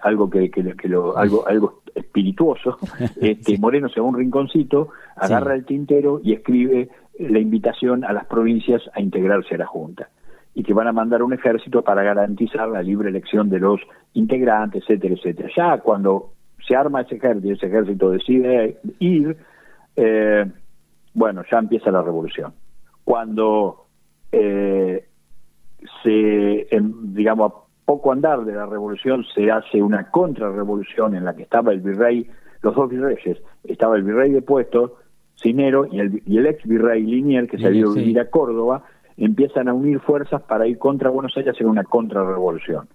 algo 0.00 0.30
que, 0.30 0.50
que, 0.50 0.88
lo, 0.88 1.16
algo, 1.16 1.46
algo 1.46 1.82
espirituoso, 1.94 2.78
este, 3.20 3.58
Moreno 3.58 3.88
se 3.88 4.00
va 4.00 4.06
a 4.06 4.08
un 4.08 4.16
rinconcito, 4.16 4.88
agarra 5.16 5.54
el 5.54 5.64
tintero 5.64 6.20
y 6.24 6.32
escribe 6.32 6.88
la 7.18 7.38
invitación 7.38 8.04
a 8.04 8.12
las 8.12 8.24
provincias 8.24 8.82
a 8.94 9.00
integrarse 9.00 9.54
a 9.54 9.58
la 9.58 9.66
Junta 9.66 10.08
y 10.54 10.62
que 10.62 10.74
van 10.74 10.86
a 10.86 10.92
mandar 10.92 11.22
un 11.22 11.32
ejército 11.32 11.82
para 11.82 12.02
garantizar 12.02 12.68
la 12.68 12.82
libre 12.82 13.08
elección 13.08 13.48
de 13.48 13.58
los 13.58 13.80
integrantes, 14.14 14.82
etcétera, 14.82 15.14
etcétera. 15.14 15.48
Ya 15.56 15.78
cuando 15.78 16.32
se 16.66 16.76
arma 16.76 17.02
ese 17.02 17.16
ejército 17.16 17.48
y 17.48 17.52
ese 17.52 17.66
ejército 17.66 18.10
decide 18.10 18.78
ir, 18.98 19.36
eh, 19.96 20.44
bueno, 21.14 21.42
ya 21.50 21.58
empieza 21.58 21.90
la 21.90 22.02
revolución. 22.02 22.52
Cuando 23.04 23.86
eh, 24.30 25.08
se, 26.02 26.68
digamos, 27.02 27.52
a 27.52 27.54
poco 27.84 28.12
andar 28.12 28.44
de 28.44 28.54
la 28.54 28.66
revolución 28.66 29.24
se 29.34 29.50
hace 29.50 29.82
una 29.82 30.10
contrarrevolución 30.10 31.14
en 31.14 31.24
la 31.24 31.34
que 31.34 31.42
estaba 31.42 31.72
el 31.72 31.80
virrey, 31.80 32.28
los 32.62 32.74
dos 32.74 32.90
virreyes, 32.90 33.38
estaba 33.64 33.96
el 33.96 34.02
virrey 34.02 34.32
de 34.32 34.42
Puesto, 34.42 34.98
Cinero, 35.34 35.86
y 35.90 35.98
el, 35.98 36.22
y 36.24 36.38
el 36.38 36.46
ex 36.46 36.64
virrey 36.64 37.02
Linier, 37.02 37.48
que 37.48 37.58
se 37.58 37.66
había 37.66 37.86
a 37.86 37.92
vivir 37.92 38.20
a 38.20 38.30
Córdoba, 38.30 38.84
empiezan 39.16 39.68
a 39.68 39.74
unir 39.74 40.00
fuerzas 40.00 40.42
para 40.42 40.66
ir 40.66 40.78
contra 40.78 41.10
Buenos 41.10 41.36
Aires 41.36 41.56
en 41.60 41.66
una 41.66 41.84
contrarrevolución. 41.84 42.88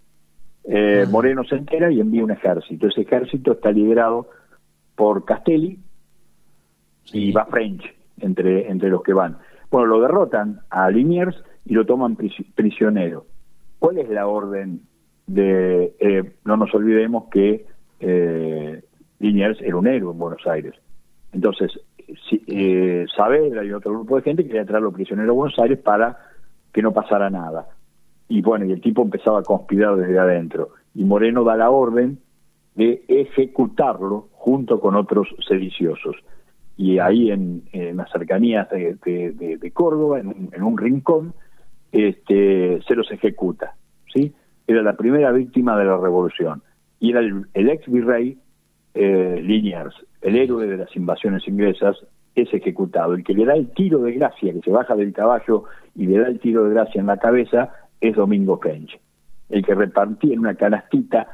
Eh, 0.64 1.06
Moreno 1.10 1.44
se 1.46 1.56
entera 1.56 1.92
y 1.92 2.00
envía 2.00 2.24
un 2.24 2.32
ejército. 2.32 2.88
Ese 2.88 3.02
ejército 3.02 3.54
está 3.54 3.72
liderado 3.72 4.30
por 4.96 5.24
Castelli 5.24 5.80
y 7.14 7.32
va 7.32 7.46
French 7.46 7.84
entre, 8.20 8.70
entre 8.70 8.90
los 8.90 9.02
que 9.04 9.14
van. 9.14 9.38
Bueno, 9.72 9.88
lo 9.88 10.02
derrotan 10.02 10.62
a 10.70 10.90
Liniers 10.90 11.42
y 11.66 11.74
lo 11.74 11.86
toman 11.86 12.18
prisionero. 12.56 13.26
¿Cuál 13.80 14.00
es 14.00 14.10
la 14.10 14.28
orden 14.28 14.82
de... 15.26 15.96
Eh, 16.00 16.34
no 16.46 16.58
nos 16.58 16.74
olvidemos 16.74 17.26
que 17.30 17.66
eh, 18.00 18.84
Liniers 19.20 19.62
era 19.62 19.76
un 19.76 19.88
héroe 19.88 20.12
en 20.12 20.20
Buenos 20.20 20.46
Aires. 20.48 20.74
Entonces, 21.32 21.80
si, 22.30 22.44
eh, 22.48 23.06
Saavedra 23.16 23.64
y 23.64 23.72
otro 23.72 23.92
grupo 23.92 24.16
de 24.16 24.24
gente 24.24 24.46
quería 24.46 24.66
traerlo 24.66 24.92
prisionero 24.92 25.32
a 25.32 25.36
Buenos 25.36 25.60
Aires 25.60 25.80
para 25.80 26.18
que 26.72 26.82
no 26.82 26.94
pasara 26.94 27.30
nada. 27.30 27.68
Y 28.30 28.42
bueno, 28.42 28.66
y 28.66 28.72
el 28.72 28.82
tipo 28.82 29.02
empezaba 29.02 29.40
a 29.40 29.44
conspirar 29.44 29.96
desde 29.96 30.20
adentro. 30.20 30.70
Y 30.94 31.04
Moreno 31.04 31.44
da 31.44 31.56
la 31.56 31.70
orden 31.70 32.20
de 32.76 33.04
ejecutarlo 33.08 34.30
junto 34.34 34.80
con 34.80 34.96
otros 34.96 35.28
sediciosos 35.48 36.16
y 36.78 37.00
ahí 37.00 37.32
en, 37.32 37.64
las 37.74 38.10
cercanías 38.12 38.70
de, 38.70 39.72
Córdoba, 39.74 40.20
en 40.20 40.64
un, 40.64 40.78
rincón, 40.78 41.34
este, 41.92 42.80
se 42.88 42.96
los 42.96 43.12
ejecuta. 43.12 43.76
¿sí? 44.14 44.34
Era 44.68 44.84
la 44.84 44.96
primera 44.96 45.32
víctima 45.32 45.78
de 45.78 45.86
la 45.86 45.98
revolución. 45.98 46.62
Y 47.00 47.12
era 47.12 47.22
el, 47.22 47.70
ex 47.70 47.92
virrey 47.92 48.38
eh, 48.98 49.42
Liniers, 49.42 49.96
el 50.22 50.36
héroe 50.36 50.68
de 50.68 50.78
las 50.78 50.96
invasiones 50.96 51.48
inglesas, 51.48 51.98
es 52.36 52.54
ejecutado. 52.54 53.14
El 53.14 53.24
que 53.24 53.34
le 53.34 53.46
da 53.46 53.56
el 53.56 53.70
tiro 53.72 54.00
de 54.00 54.14
gracia, 54.14 54.54
que 54.54 54.62
se 54.62 54.72
baja 54.72 54.96
del 54.96 55.14
caballo 55.14 55.66
y 55.96 56.08
le 56.08 56.20
da 56.20 56.28
el 56.28 56.40
tiro 56.40 56.64
de 56.66 56.74
gracia 56.74 57.02
en 57.02 57.08
la 57.08 57.18
cabeza, 57.18 57.74
es 58.00 58.16
Domingo 58.16 58.58
French, 58.58 59.00
el 59.50 59.66
que 59.66 59.74
repartía 59.74 60.34
en 60.34 60.40
una 60.40 60.56
canastita 60.56 61.28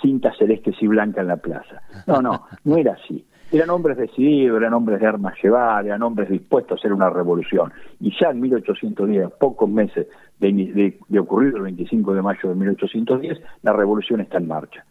cintas 0.00 0.36
celestes 0.36 0.74
y 0.80 0.86
blancas 0.86 1.22
en 1.22 1.28
la 1.28 1.36
plaza. 1.36 1.82
No, 2.06 2.20
no, 2.20 2.46
no 2.64 2.76
era 2.76 2.92
así. 2.92 3.24
Eran 3.52 3.68
hombres 3.68 3.98
decididos, 3.98 4.56
eran 4.56 4.72
hombres 4.72 4.98
de 5.00 5.06
armas 5.06 5.34
llevar, 5.42 5.84
eran 5.84 6.02
hombres 6.02 6.30
dispuestos 6.30 6.72
a 6.72 6.80
hacer 6.80 6.92
una 6.92 7.10
revolución. 7.10 7.70
Y 8.00 8.12
ya 8.18 8.30
en 8.30 8.40
1810, 8.40 9.30
pocos 9.38 9.68
meses 9.68 10.06
de, 10.40 10.98
de, 11.06 11.18
ocurrir 11.18 11.54
el 11.56 11.62
25 11.62 12.14
de 12.14 12.22
mayo 12.22 12.48
de 12.48 12.54
1810, 12.54 13.40
la 13.62 13.74
revolución 13.74 14.22
está 14.22 14.38
en 14.38 14.48
marcha. 14.48 14.84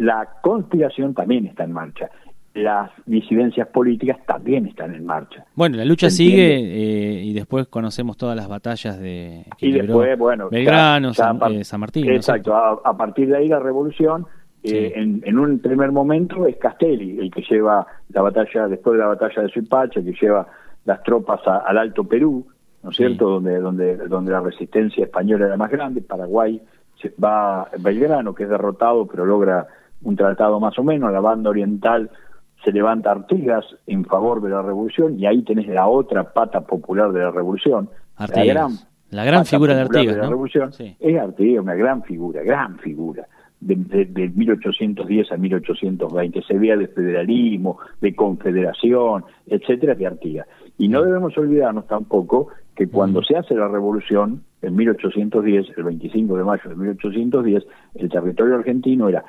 La 0.00 0.28
conspiración 0.42 1.14
también 1.14 1.46
está 1.46 1.64
en 1.64 1.72
marcha 1.72 2.10
las 2.54 2.90
disidencias 3.06 3.68
políticas 3.68 4.18
también 4.26 4.66
están 4.66 4.94
en 4.94 5.06
marcha. 5.06 5.44
Bueno, 5.54 5.76
la 5.76 5.84
lucha 5.84 6.10
sigue 6.10 6.56
eh, 6.56 7.22
y 7.22 7.32
después 7.32 7.68
conocemos 7.68 8.16
todas 8.16 8.34
las 8.34 8.48
batallas 8.48 8.98
de 8.98 9.44
y 9.60 9.72
después, 9.72 10.18
bueno, 10.18 10.48
Belgrano, 10.50 11.14
San, 11.14 11.40
eh, 11.52 11.64
San, 11.64 11.80
Martín. 11.80 12.08
Exacto, 12.10 12.54
a, 12.54 12.96
partir 12.96 13.28
de 13.28 13.36
ahí 13.36 13.48
la 13.48 13.60
revolución, 13.60 14.26
eh, 14.64 14.92
en, 14.96 15.38
un 15.38 15.60
primer 15.60 15.92
momento 15.92 16.46
es 16.46 16.56
Castelli 16.56 17.18
el 17.20 17.30
que 17.30 17.42
lleva 17.48 17.86
la 18.08 18.22
batalla, 18.22 18.66
después 18.66 18.94
de 18.94 18.98
la 19.00 19.06
batalla 19.06 19.42
de 19.42 19.48
Suipacha, 19.48 20.02
que 20.02 20.12
lleva 20.20 20.46
las 20.86 21.02
tropas 21.04 21.40
al 21.46 21.78
Alto 21.78 22.04
Perú, 22.04 22.46
¿no 22.82 22.90
es 22.90 22.96
cierto?, 22.96 23.28
donde, 23.28 23.60
donde, 23.60 23.96
donde 23.96 24.32
la 24.32 24.40
resistencia 24.40 25.04
española 25.04 25.46
era 25.46 25.56
más 25.56 25.70
grande, 25.70 26.00
Paraguay 26.00 26.60
va 27.22 27.68
Belgrano, 27.78 28.34
que 28.34 28.42
es 28.42 28.50
derrotado, 28.50 29.06
pero 29.06 29.24
logra 29.24 29.66
un 30.02 30.16
tratado 30.16 30.60
más 30.60 30.78
o 30.78 30.82
menos, 30.82 31.12
la 31.12 31.20
banda 31.20 31.50
oriental 31.50 32.10
se 32.64 32.72
levanta 32.72 33.10
Artigas 33.10 33.64
en 33.86 34.04
favor 34.04 34.42
de 34.42 34.50
la 34.50 34.62
revolución 34.62 35.18
y 35.18 35.26
ahí 35.26 35.42
tenés 35.42 35.66
la 35.68 35.86
otra 35.86 36.32
pata 36.32 36.60
popular 36.60 37.12
de 37.12 37.20
la 37.20 37.30
revolución. 37.30 37.88
La 38.18 38.44
gran, 38.44 38.72
la 39.10 39.24
gran 39.24 39.46
figura 39.46 39.74
de 39.74 39.82
Artigas. 39.82 40.16
la 40.16 40.28
revolución 40.28 40.70
es 40.78 41.18
Artigas, 41.18 41.62
una 41.62 41.74
gran 41.74 42.02
figura, 42.02 42.42
gran 42.42 42.78
figura. 42.78 43.26
De, 43.60 43.74
de, 43.76 44.28
1810 44.30 45.32
a 45.32 45.36
1820 45.36 46.42
se 46.42 46.54
vea 46.54 46.78
de 46.78 46.88
federalismo, 46.88 47.78
de 48.00 48.14
confederación, 48.14 49.24
etcétera, 49.46 49.94
de 49.94 50.06
Artigas. 50.06 50.46
Y 50.78 50.88
no 50.88 51.02
debemos 51.02 51.36
olvidarnos 51.36 51.86
tampoco 51.86 52.48
que 52.74 52.88
cuando 52.88 53.22
se 53.22 53.36
hace 53.36 53.54
la 53.54 53.68
revolución, 53.68 54.42
en 54.62 54.76
1810, 54.76 55.76
el 55.76 55.84
25 55.84 56.36
de 56.38 56.44
mayo 56.44 56.70
de 56.70 56.76
1810, 56.76 57.66
el 57.96 58.08
territorio 58.08 58.54
argentino 58.54 59.10
era 59.10 59.24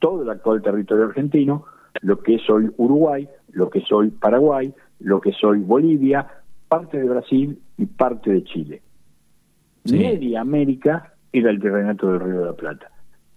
todo 0.00 0.22
el 0.22 0.30
actual 0.30 0.60
territorio 0.62 1.04
argentino, 1.04 1.64
lo 2.00 2.20
que 2.20 2.34
es 2.34 2.50
hoy 2.50 2.70
Uruguay, 2.76 3.28
lo 3.52 3.70
que 3.70 3.78
es 3.78 3.92
hoy 3.92 4.10
Paraguay, 4.10 4.74
lo 4.98 5.20
que 5.20 5.30
es 5.30 5.44
hoy 5.44 5.60
Bolivia, 5.60 6.26
parte 6.68 6.98
de 6.98 7.08
Brasil 7.08 7.58
y 7.78 7.86
parte 7.86 8.32
de 8.32 8.44
Chile. 8.44 8.82
Media 9.84 10.40
América 10.40 11.14
era 11.32 11.50
el 11.50 11.58
virreinato 11.58 12.10
del 12.10 12.20
Río 12.20 12.40
de 12.40 12.46
la 12.46 12.52
Plata. 12.52 12.90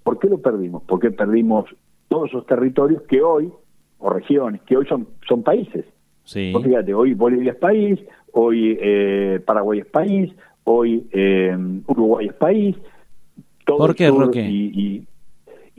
¿Por 0.03 0.19
qué 0.19 0.27
lo 0.27 0.39
perdimos? 0.39 0.83
Porque 0.83 1.11
perdimos 1.11 1.65
todos 2.09 2.29
esos 2.29 2.45
territorios 2.45 3.03
que 3.03 3.21
hoy, 3.21 3.51
o 3.99 4.09
regiones, 4.09 4.61
que 4.63 4.77
hoy 4.77 4.85
son, 4.85 5.07
son 5.27 5.43
países. 5.43 5.85
Sí. 6.25 6.53
fíjate, 6.63 6.93
hoy 6.93 7.13
Bolivia 7.13 7.51
es 7.51 7.57
país, 7.57 7.99
hoy 8.31 8.77
eh, 8.79 9.41
Paraguay 9.45 9.79
es 9.79 9.85
país, 9.85 10.31
hoy 10.63 11.07
eh, 11.11 11.57
Uruguay 11.87 12.27
es 12.27 12.33
país. 12.33 12.75
Todo 13.65 13.77
¿Por 13.77 13.95
qué, 13.95 14.09
y, 14.41 14.71
y 14.73 15.07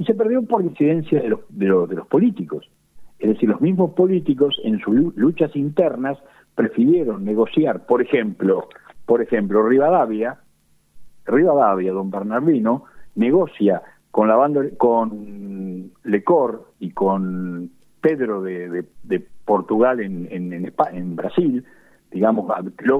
se 0.02 0.14
perdió 0.14 0.42
por 0.42 0.62
incidencia 0.62 1.20
de 1.20 1.28
los, 1.28 1.40
de, 1.48 1.66
los, 1.66 1.88
de 1.88 1.96
los 1.96 2.06
políticos. 2.06 2.68
Es 3.18 3.28
decir, 3.28 3.48
los 3.48 3.60
mismos 3.60 3.92
políticos 3.92 4.60
en 4.64 4.80
sus 4.80 5.14
luchas 5.16 5.54
internas 5.54 6.18
prefirieron 6.54 7.24
negociar, 7.24 7.86
por 7.86 8.02
ejemplo, 8.02 8.68
por 9.06 9.22
ejemplo, 9.22 9.66
Rivadavia, 9.66 10.38
Rivadavia, 11.26 11.92
don 11.92 12.10
Bernardino, 12.10 12.84
negocia 13.14 13.82
con 14.10 14.28
la 14.28 14.36
banda, 14.36 14.62
con 14.76 15.90
Lecor 16.04 16.72
y 16.80 16.90
con 16.90 17.70
Pedro 18.00 18.42
de, 18.42 18.84
de, 19.02 19.26
Portugal 19.44 20.00
en, 20.00 20.26
en, 20.30 20.52
en, 20.52 21.16
Brasil, 21.16 21.64
digamos, 22.10 22.50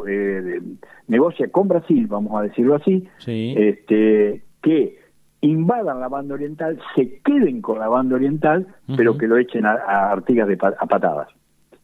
eh, 0.07 0.61
negocia 1.09 1.49
con 1.49 1.69
Brasil, 1.69 2.07
vamos 2.07 2.39
a 2.39 2.43
decirlo 2.43 2.75
así, 2.75 3.09
este, 3.27 4.43
que 4.61 4.99
invadan 5.45 6.01
la 6.01 6.09
banda 6.09 6.35
oriental, 6.35 6.79
se 6.95 7.19
queden 7.25 7.61
con 7.61 7.79
la 7.79 7.89
banda 7.89 8.17
oriental, 8.17 8.67
pero 8.97 9.19
que 9.19 9.27
lo 9.27 9.37
echen 9.37 9.67
a, 9.67 9.75
Artigas 10.11 10.49
de, 10.49 10.59
a 10.61 10.87
patadas. 10.87 11.29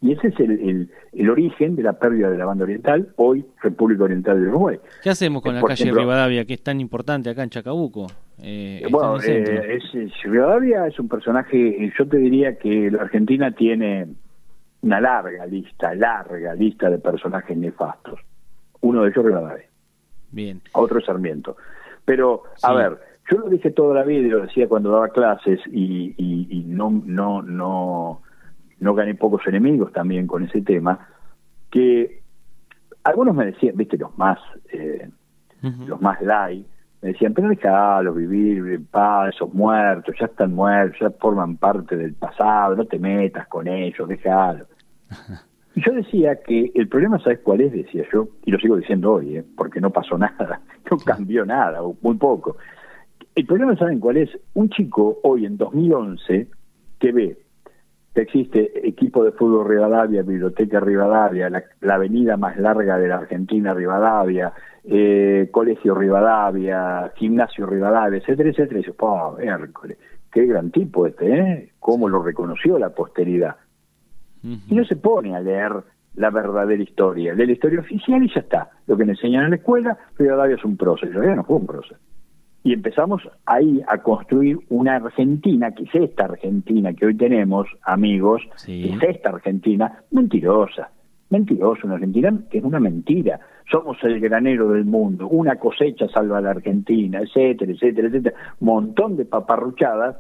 Y 0.03 0.13
ese 0.13 0.29
es 0.29 0.41
el, 0.41 0.89
el, 1.13 1.31
origen 1.31 1.77
de 1.77 1.83
la 1.83 1.93
pérdida 1.93 2.31
de 2.31 2.39
la 2.39 2.47
banda 2.47 2.65
oriental, 2.65 3.09
hoy 3.17 3.45
República 3.63 4.05
Oriental 4.05 4.41
de 4.41 4.49
Uruguay. 4.49 4.79
¿Qué 5.03 5.11
hacemos 5.11 5.43
con 5.43 5.55
la 5.55 5.61
calle 5.61 5.93
Rivadavia, 5.93 6.47
que 6.47 6.55
es 6.55 6.63
tan 6.63 6.81
importante 6.81 7.29
acá 7.29 7.43
en 7.43 7.51
Chacabuco? 7.51 8.07
Eh, 8.43 8.87
bueno, 8.91 9.21
eh, 9.21 9.77
es, 9.77 10.23
Rivadavia 10.23 10.87
es 10.87 10.99
un 10.99 11.09
personaje, 11.09 11.93
yo 11.99 12.09
te 12.09 12.17
diría 12.17 12.57
que 12.57 12.91
la 12.91 13.03
Argentina 13.03 13.51
tiene 13.51 14.07
una 14.81 15.03
larga 15.03 15.45
lista, 15.45 15.95
larga 15.95 16.55
lista 16.55 16.89
de 16.89 16.99
personajes 16.99 17.55
nefastos. 17.55 18.21
Uno 18.81 19.03
de 19.03 19.11
ellos 19.11 19.23
Rivadavia. 19.23 19.67
Bien. 20.31 20.63
Otro 20.73 20.99
es 20.99 21.05
Sarmiento. 21.05 21.59
Pero, 22.07 22.45
a 22.63 22.73
ver, 22.73 23.10
yo 23.31 23.39
lo 23.39 23.49
dije 23.49 23.71
toda 23.71 23.95
la 23.95 24.03
vida 24.03 24.27
y 24.27 24.31
lo 24.31 24.43
decía 24.43 24.69
cuando 24.69 24.91
daba 24.91 25.09
clases 25.09 25.61
y, 25.71 26.15
y, 26.17 26.65
no, 26.67 26.91
no, 26.91 27.43
no, 27.43 28.23
no 28.81 28.95
gané 28.95 29.15
pocos 29.15 29.47
enemigos 29.47 29.93
también 29.93 30.27
con 30.27 30.43
ese 30.45 30.63
tema, 30.63 31.09
que 31.71 32.23
algunos 33.05 33.35
me 33.35 33.47
decían, 33.47 33.77
viste, 33.77 33.97
los 33.97 34.17
más, 34.19 34.39
eh, 34.73 35.09
los 35.87 36.01
más 36.01 36.21
light, 36.23 36.67
me 37.03 37.11
decían, 37.11 37.33
pero 37.33 37.49
déjalo 37.49 38.13
vivir 38.13 38.59
en 38.67 38.85
paz, 38.87 39.35
esos 39.35 39.55
muertos, 39.55 40.15
ya 40.19 40.27
están 40.27 40.55
muertos, 40.55 40.99
ya 41.01 41.11
forman 41.11 41.57
parte 41.57 41.97
del 41.97 42.15
pasado, 42.15 42.77
no 42.77 42.85
te 42.85 42.99
metas 42.99 43.47
con 43.47 43.69
ellos, 43.69 44.09
déjalo. 44.09 44.67
Y 45.73 45.85
yo 45.85 45.93
decía 45.93 46.35
que 46.43 46.73
el 46.75 46.89
problema, 46.89 47.21
¿sabes 47.21 47.39
cuál 47.45 47.61
es? 47.61 47.71
Decía 47.71 48.05
yo, 48.13 48.27
y 48.45 48.51
lo 48.51 48.59
sigo 48.59 48.77
diciendo 48.77 49.13
hoy, 49.13 49.37
¿eh? 49.37 49.45
porque 49.57 49.81
no 49.81 49.91
pasó 49.91 50.19
nada, 50.19 50.61
no 50.91 50.99
cambió 50.99 51.47
nada, 51.47 51.81
o 51.81 51.97
muy 52.03 52.17
poco. 52.17 52.57
El 53.41 53.47
problema, 53.47 53.75
¿saben 53.75 54.01
cuál 54.01 54.19
es? 54.19 54.29
Un 54.53 54.69
chico 54.69 55.19
hoy 55.23 55.47
en 55.47 55.57
2011 55.57 56.49
que 56.99 57.11
ve 57.11 57.39
que 58.15 58.21
existe 58.21 58.87
equipo 58.87 59.25
de 59.25 59.33
fútbol 59.33 59.67
Rivadavia, 59.67 60.21
biblioteca 60.21 60.79
Rivadavia, 60.79 61.49
la, 61.49 61.95
avenida 61.95 62.37
más 62.37 62.59
larga 62.59 62.99
de 62.99 63.09
la 63.09 63.17
Argentina 63.17 63.73
Rivadavia, 63.73 64.53
eh, 64.85 65.49
colegio 65.51 65.95
Rivadavia, 65.95 67.15
gimnasio 67.17 67.65
Rivadavia, 67.65 68.19
etcétera, 68.19 68.51
etcétera, 68.51 68.79
y 68.79 68.83
dice, 68.83 68.95
¡oh, 68.99 69.35
miércoles! 69.39 69.97
¡Qué 70.31 70.45
gran 70.45 70.71
tipo 70.71 71.07
este, 71.07 71.39
eh! 71.39 71.73
¿Cómo 71.79 72.11
lo 72.11 72.23
reconoció 72.23 72.79
la 72.79 72.91
posteridad? 72.91 73.57
Y 74.43 74.75
no 74.75 74.85
se 74.85 74.97
pone 74.97 75.35
a 75.35 75.41
leer 75.41 75.73
la 76.17 76.29
verdadera 76.29 76.83
historia, 76.83 77.33
lee 77.33 77.47
la 77.47 77.53
historia 77.53 77.81
oficial 77.81 78.23
y 78.23 78.35
ya 78.35 78.41
está. 78.41 78.71
Lo 78.87 78.99
que 78.99 79.07
le 79.07 79.13
enseñan 79.13 79.45
en 79.45 79.51
la 79.51 79.57
escuela, 79.57 79.97
Rivadavia 80.19 80.57
es 80.57 80.65
un 80.67 80.77
prócer, 80.77 81.11
ya 81.11 81.35
no 81.35 81.45
fue 81.45 81.57
un 81.57 81.65
prócer 81.65 81.97
y 82.63 82.75
empezamos 82.75 83.23
ahí 83.47 83.81
a 83.87 83.99
construir 83.99 84.59
una 84.69 84.97
Argentina, 84.97 85.73
que 85.73 85.85
es 85.85 85.95
esta 85.95 86.25
Argentina 86.25 86.93
que 86.93 87.07
hoy 87.07 87.17
tenemos, 87.17 87.67
amigos, 87.83 88.43
que 88.67 88.91
es 88.91 89.03
esta 89.03 89.31
Argentina 89.31 90.03
mentirosa, 90.11 90.91
mentirosa, 91.31 91.83
una 91.85 91.95
Argentina 91.95 92.33
que 92.51 92.59
es 92.59 92.65
una 92.65 92.79
mentira. 92.79 93.41
Somos 93.71 93.97
el 94.03 94.21
granero 94.21 94.71
del 94.71 94.85
mundo, 94.85 95.27
una 95.29 95.57
cosecha 95.57 96.09
salva 96.09 96.39
a 96.39 96.41
la 96.43 96.51
Argentina, 96.51 97.21
etcétera, 97.21 97.73
etcétera, 97.73 98.09
etcétera, 98.09 98.37
montón 98.61 99.17
de 99.17 99.25
paparruchadas, 99.25 100.17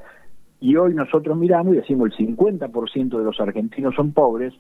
y 0.61 0.76
hoy 0.76 0.94
nosotros 0.94 1.37
miramos 1.37 1.74
y 1.74 1.79
decimos 1.79 2.11
el 2.18 2.37
50% 2.37 3.18
de 3.18 3.24
los 3.24 3.40
argentinos 3.40 3.94
son 3.94 4.12
pobres 4.12 4.53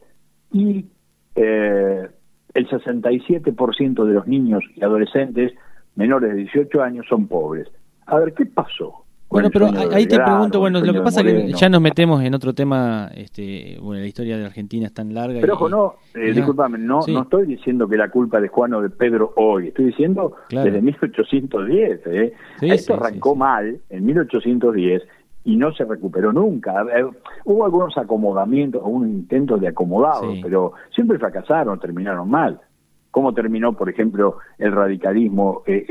y 0.50 0.86
eh, 1.34 2.08
el 2.54 2.68
67% 2.68 4.04
de 4.04 4.12
los 4.12 4.26
niños 4.26 4.64
y 4.74 4.82
adolescentes 4.82 5.52
menores 5.96 6.30
de 6.30 6.36
18 6.36 6.82
años 6.82 7.06
son 7.08 7.26
pobres. 7.26 7.68
A 8.06 8.18
ver, 8.18 8.34
¿qué 8.34 8.46
pasó? 8.46 9.04
Bueno, 9.30 9.48
pero 9.52 9.70
ahí 9.92 10.06
te 10.06 10.18
pregunto, 10.18 10.58
bueno, 10.58 10.80
lo 10.80 10.92
que 10.92 11.00
pasa 11.02 11.20
es 11.20 11.26
que 11.26 11.52
ya 11.52 11.68
nos 11.68 11.80
metemos 11.80 12.20
en 12.24 12.34
otro 12.34 12.52
tema, 12.52 13.08
este, 13.14 13.78
bueno, 13.80 14.00
la 14.00 14.08
historia 14.08 14.36
de 14.36 14.44
Argentina 14.44 14.86
es 14.86 14.92
tan 14.92 15.14
larga. 15.14 15.40
Pero 15.40 15.54
ojo, 15.54 15.68
no, 15.68 15.94
eh, 16.14 16.32
discúlpame, 16.32 16.78
no, 16.78 16.98
no 17.06 17.22
estoy 17.22 17.46
diciendo 17.46 17.86
que 17.86 17.96
la 17.96 18.10
culpa 18.10 18.40
de 18.40 18.48
Juan 18.48 18.74
o 18.74 18.82
de 18.82 18.90
Pedro 18.90 19.32
hoy, 19.36 19.68
estoy 19.68 19.86
diciendo 19.86 20.34
desde 20.50 20.82
1810. 20.82 22.00
¿eh? 22.06 22.32
Esto 22.60 22.94
arrancó 22.94 23.36
mal 23.36 23.78
en 23.88 24.04
1810 24.04 25.02
y 25.44 25.56
no 25.56 25.72
se 25.74 25.84
recuperó 25.84 26.32
nunca. 26.32 26.84
hubo 27.44 27.64
algunos 27.64 27.96
acomodamientos, 27.96 28.82
algunos 28.82 29.10
intentos 29.10 29.60
de 29.60 29.68
acomodado, 29.68 30.34
pero 30.42 30.72
siempre 30.92 31.20
fracasaron, 31.20 31.78
terminaron 31.78 32.28
mal 32.28 32.60
cómo 33.10 33.34
terminó, 33.34 33.72
por 33.74 33.88
ejemplo, 33.88 34.38
el 34.58 34.72
radicalismo, 34.72 35.62
eh, 35.66 35.86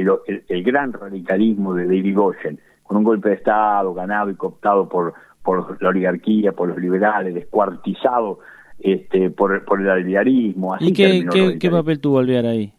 el, 0.48 0.64
gran 0.64 0.94
radicalismo 0.94 1.74
de 1.74 1.86
David 1.86 2.16
Goyen, 2.16 2.60
con 2.84 2.98
un 2.98 3.04
golpe 3.04 3.30
de 3.30 3.36
Estado 3.36 3.94
ganado 3.94 4.30
y 4.30 4.36
cooptado 4.36 4.88
por, 4.88 5.14
por 5.44 5.82
la 5.82 5.90
oligarquía, 5.90 6.52
por 6.54 6.70
los 6.70 6.78
liberales, 6.78 7.34
descuartizado 7.34 8.40
este, 8.80 9.30
por, 9.30 9.64
por 9.66 9.82
el 9.82 9.90
alvearismo. 9.90 10.76
¿Y 10.80 10.94
qué, 10.94 11.58
qué, 11.60 11.70
papel 11.70 12.00
tuvo 12.00 12.20
Alvear 12.20 12.46
ahí? 12.46 12.74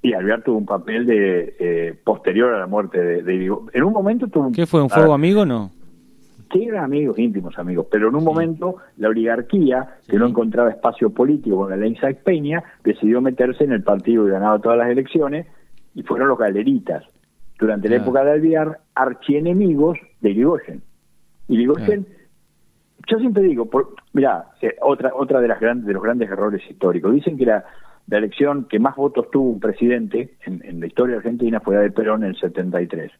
Y 0.00 0.12
Alvear 0.12 0.42
tuvo 0.42 0.58
un 0.58 0.66
papel 0.66 1.04
de 1.06 1.56
eh, 1.58 1.98
posterior 2.04 2.54
a 2.54 2.60
la 2.60 2.66
muerte 2.66 2.98
de 2.98 3.22
David 3.22 3.50
Goyen. 3.50 3.70
En 3.72 3.82
un 3.82 3.92
momento 3.92 4.28
tuvo... 4.28 4.52
¿Qué 4.52 4.66
fue, 4.66 4.80
un 4.80 4.88
fuego 4.88 5.12
amigo 5.12 5.42
o 5.42 5.46
no? 5.46 5.72
Que 6.48 6.64
eran 6.64 6.84
amigos, 6.84 7.18
íntimos 7.18 7.58
amigos, 7.58 7.86
pero 7.90 8.08
en 8.08 8.16
un 8.16 8.24
momento 8.24 8.76
la 8.96 9.08
oligarquía, 9.08 9.96
que 10.06 10.16
no 10.16 10.26
encontraba 10.26 10.70
espacio 10.70 11.10
político 11.10 11.56
con 11.56 11.70
la 11.70 11.76
ley 11.76 11.92
Isaac 11.92 12.22
Peña, 12.24 12.62
decidió 12.84 13.20
meterse 13.20 13.64
en 13.64 13.72
el 13.72 13.82
partido 13.82 14.26
y 14.26 14.30
ganaba 14.30 14.58
todas 14.58 14.78
las 14.78 14.88
elecciones, 14.88 15.46
y 15.94 16.02
fueron 16.02 16.28
los 16.28 16.38
galeritas, 16.38 17.04
durante 17.58 17.88
la 17.88 17.96
época 17.96 18.24
de 18.24 18.32
Alviar, 18.32 18.80
archienemigos 18.94 19.98
de 20.20 20.30
Irigoyen. 20.30 20.82
Irigoyen, 21.48 22.06
yo 23.08 23.18
siempre 23.18 23.42
digo, 23.42 23.66
por, 23.66 23.94
mirá, 24.12 24.46
otra, 24.82 25.12
otra 25.14 25.40
de, 25.40 25.48
las 25.48 25.60
grandes, 25.60 25.86
de 25.86 25.92
los 25.92 26.02
grandes 26.02 26.30
errores 26.30 26.62
históricos, 26.70 27.12
dicen 27.12 27.36
que 27.36 27.46
la, 27.46 27.64
la 28.08 28.18
elección 28.18 28.66
que 28.68 28.78
más 28.78 28.96
votos 28.96 29.30
tuvo 29.30 29.50
un 29.50 29.60
presidente 29.60 30.36
en, 30.44 30.80
la 30.80 30.86
historia 30.86 31.16
argentina 31.16 31.60
fue 31.60 31.74
la 31.74 31.82
de 31.82 31.90
Perón 31.90 32.22
en 32.22 32.30
el 32.30 32.36
73. 32.36 33.12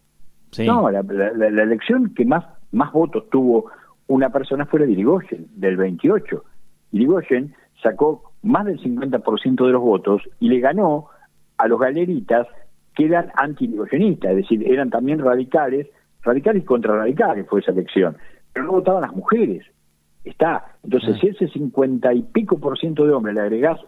No, 0.66 0.90
la, 0.90 1.02
la, 1.02 1.62
elección 1.62 2.14
que 2.14 2.24
más, 2.24 2.44
más 2.72 2.92
votos 2.92 3.28
tuvo 3.30 3.70
una 4.06 4.30
persona 4.30 4.66
fue 4.66 4.80
la 4.80 4.86
de 4.86 4.92
Irigoyen, 4.92 5.46
del 5.54 5.76
28. 5.76 6.44
Irigoyen 6.92 7.54
sacó 7.82 8.32
más 8.42 8.64
del 8.66 8.80
50% 8.80 9.66
de 9.66 9.72
los 9.72 9.82
votos 9.82 10.22
y 10.40 10.48
le 10.48 10.60
ganó 10.60 11.08
a 11.58 11.68
los 11.68 11.78
galeritas 11.78 12.46
que 12.94 13.06
eran 13.06 13.30
anti-irigoyenistas, 13.34 14.30
es 14.32 14.36
decir, 14.38 14.70
eran 14.70 14.90
también 14.90 15.20
radicales, 15.20 15.86
radicales 16.22 16.64
contra 16.64 16.96
radicales 16.96 17.46
fue 17.48 17.60
esa 17.60 17.72
elección, 17.72 18.16
pero 18.52 18.66
no 18.66 18.72
votaban 18.72 19.02
las 19.02 19.14
mujeres. 19.14 19.64
Está. 20.24 20.76
Entonces, 20.82 21.14
ah. 21.14 21.18
si 21.20 21.28
ese 21.28 21.48
50 21.48 22.12
y 22.14 22.22
pico 22.22 22.58
por 22.58 22.78
ciento 22.78 23.06
de 23.06 23.12
hombres 23.12 23.34
le 23.34 23.42
agregás, 23.42 23.78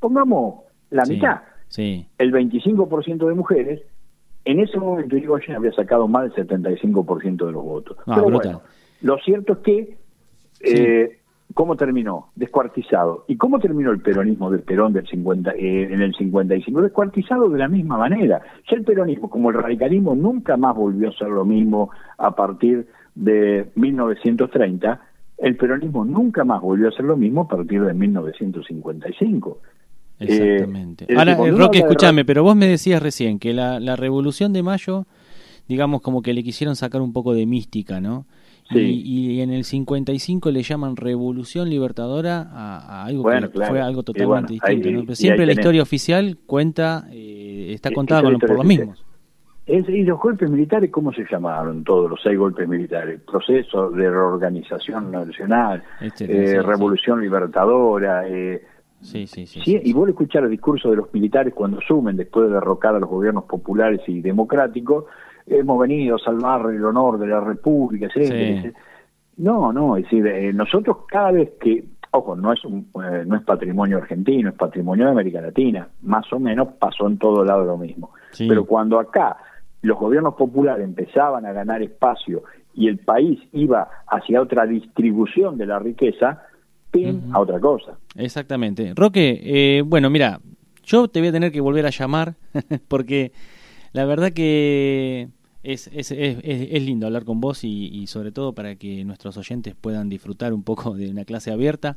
pongamos 0.00 0.64
la 0.90 1.04
mitad, 1.04 1.42
sí. 1.68 2.06
el 2.18 2.32
25% 2.32 3.28
de 3.28 3.34
mujeres, 3.34 3.82
en 4.44 4.60
ese 4.60 4.78
momento 4.78 5.16
Irigoyen 5.16 5.56
había 5.56 5.72
sacado 5.72 6.08
más 6.08 6.34
del 6.34 6.46
75% 6.46 7.46
de 7.46 7.52
los 7.52 7.64
votos. 7.64 7.96
Ah, 8.06 8.16
pero 8.16 8.30
bueno, 8.30 8.62
lo 9.02 9.18
cierto 9.18 9.54
es 9.54 9.58
que 9.60 9.96
eh, 10.60 11.18
¿Cómo 11.52 11.76
terminó? 11.76 12.30
Descuartizado. 12.34 13.24
¿Y 13.28 13.36
cómo 13.36 13.60
terminó 13.60 13.92
el 13.92 14.00
peronismo 14.00 14.50
del 14.50 14.62
Perón 14.62 14.92
del 14.92 15.06
50, 15.06 15.52
eh, 15.52 15.84
en 15.92 16.00
el 16.00 16.12
55? 16.14 16.82
Descuartizado 16.82 17.48
de 17.48 17.58
la 17.58 17.68
misma 17.68 17.96
manera. 17.96 18.40
Ya 18.68 18.76
el 18.76 18.82
peronismo, 18.82 19.30
como 19.30 19.50
el 19.50 19.56
radicalismo, 19.56 20.16
nunca 20.16 20.56
más 20.56 20.74
volvió 20.74 21.10
a 21.10 21.12
ser 21.12 21.28
lo 21.28 21.44
mismo 21.44 21.90
a 22.18 22.34
partir 22.34 22.88
de 23.14 23.70
1930, 23.76 25.00
el 25.38 25.56
peronismo 25.56 26.04
nunca 26.04 26.42
más 26.44 26.60
volvió 26.60 26.88
a 26.88 26.92
ser 26.92 27.04
lo 27.04 27.16
mismo 27.16 27.42
a 27.42 27.48
partir 27.48 27.84
de 27.84 27.94
1955. 27.94 29.58
Exactamente. 30.18 31.06
Eh, 31.08 31.16
Ahora, 31.16 31.36
Roque, 31.50 31.78
escúchame, 31.78 32.24
pero 32.24 32.42
vos 32.42 32.56
me 32.56 32.66
decías 32.66 33.02
recién 33.02 33.38
que 33.38 33.52
la, 33.52 33.80
la 33.80 33.96
Revolución 33.96 34.52
de 34.52 34.62
Mayo, 34.62 35.06
digamos 35.68 36.00
como 36.02 36.22
que 36.22 36.34
le 36.34 36.42
quisieron 36.42 36.76
sacar 36.76 37.00
un 37.00 37.12
poco 37.12 37.34
de 37.34 37.46
mística, 37.46 38.00
¿no? 38.00 38.26
Y, 38.70 39.40
en 39.40 39.50
el 39.50 39.64
55 39.64 40.50
le 40.50 40.62
llaman 40.62 40.96
Revolución 40.96 41.68
Libertadora 41.68 42.48
a, 42.50 43.04
algo 43.04 43.24
que 43.24 43.66
fue 43.66 43.80
algo 43.80 44.02
totalmente 44.02 44.54
distinto. 44.54 45.14
siempre 45.14 45.46
la 45.46 45.52
historia 45.52 45.82
oficial 45.82 46.38
cuenta, 46.46 47.06
eh, 47.12 47.72
está 47.74 47.90
contada 47.90 48.22
por 48.22 48.56
los 48.56 48.64
mismos. 48.64 49.04
¿Y 49.66 50.02
los 50.02 50.20
golpes 50.20 50.50
militares 50.50 50.90
cómo 50.90 51.10
se 51.12 51.24
llamaron 51.30 51.84
todos 51.84 52.10
los 52.10 52.20
seis 52.22 52.38
golpes 52.38 52.68
militares? 52.68 53.20
Proceso 53.20 53.90
de 53.90 54.10
reorganización 54.10 55.10
nacional, 55.10 55.82
este, 56.00 56.24
eh, 56.24 56.62
Revolución 56.62 57.20
Libertadora. 57.20 58.28
Eh, 58.28 58.62
sí, 59.04 59.26
sí, 59.26 59.46
sí, 59.46 59.80
Y 59.84 59.92
vos 59.92 60.08
escuchar 60.08 60.44
el 60.44 60.50
discurso 60.50 60.90
de 60.90 60.96
los 60.96 61.12
militares 61.12 61.54
cuando 61.54 61.80
sumen 61.80 62.16
después 62.16 62.48
de 62.48 62.54
derrocar 62.54 62.94
a 62.94 62.98
los 62.98 63.08
gobiernos 63.08 63.44
populares 63.44 64.00
y 64.06 64.20
democráticos, 64.20 65.04
hemos 65.46 65.78
venido 65.78 66.16
a 66.16 66.18
salvar 66.18 66.70
el 66.70 66.84
honor 66.84 67.18
de 67.18 67.26
la 67.26 67.40
República, 67.40 68.08
No, 69.36 69.72
no, 69.72 69.96
es 69.96 70.04
decir, 70.04 70.26
eh, 70.26 70.52
nosotros 70.52 70.98
cada 71.08 71.32
vez 71.32 71.52
que, 71.60 71.84
ojo, 72.12 72.36
no 72.36 72.52
es, 72.52 72.64
un, 72.64 72.88
eh, 73.02 73.24
no 73.26 73.36
es 73.36 73.42
patrimonio 73.42 73.98
argentino, 73.98 74.50
es 74.50 74.54
patrimonio 74.54 75.06
de 75.06 75.10
América 75.10 75.40
Latina, 75.40 75.88
más 76.02 76.32
o 76.32 76.38
menos 76.38 76.68
pasó 76.78 77.08
en 77.08 77.18
todo 77.18 77.44
lado 77.44 77.64
lo 77.64 77.76
mismo. 77.76 78.10
Pero 78.36 78.64
cuando 78.64 78.98
acá 78.98 79.36
los 79.82 79.98
gobiernos 79.98 80.34
populares 80.34 80.84
empezaban 80.84 81.44
a 81.46 81.52
ganar 81.52 81.82
espacio 81.82 82.42
y 82.74 82.88
el 82.88 82.98
país 82.98 83.40
iba 83.52 83.88
hacia 84.06 84.40
otra 84.40 84.66
distribución 84.66 85.58
de 85.58 85.66
la 85.66 85.78
riqueza, 85.78 86.42
pin, 86.94 87.30
a 87.32 87.40
otra 87.40 87.60
cosa. 87.60 87.98
Exactamente. 88.16 88.92
Roque, 88.94 89.40
eh, 89.42 89.82
bueno, 89.82 90.08
mira, 90.10 90.40
yo 90.84 91.08
te 91.08 91.20
voy 91.20 91.28
a 91.28 91.32
tener 91.32 91.52
que 91.52 91.60
volver 91.60 91.86
a 91.86 91.90
llamar 91.90 92.36
porque 92.88 93.32
la 93.92 94.04
verdad 94.04 94.32
que 94.32 95.28
es, 95.62 95.88
es, 95.92 96.10
es, 96.10 96.38
es 96.42 96.82
lindo 96.82 97.06
hablar 97.06 97.24
con 97.24 97.40
vos 97.40 97.64
y, 97.64 98.06
sobre 98.06 98.32
todo 98.32 98.52
para 98.52 98.76
que 98.76 99.04
nuestros 99.04 99.36
oyentes 99.36 99.74
puedan 99.74 100.08
disfrutar 100.08 100.52
un 100.52 100.62
poco 100.62 100.94
de 100.94 101.10
una 101.10 101.24
clase 101.24 101.50
abierta. 101.50 101.96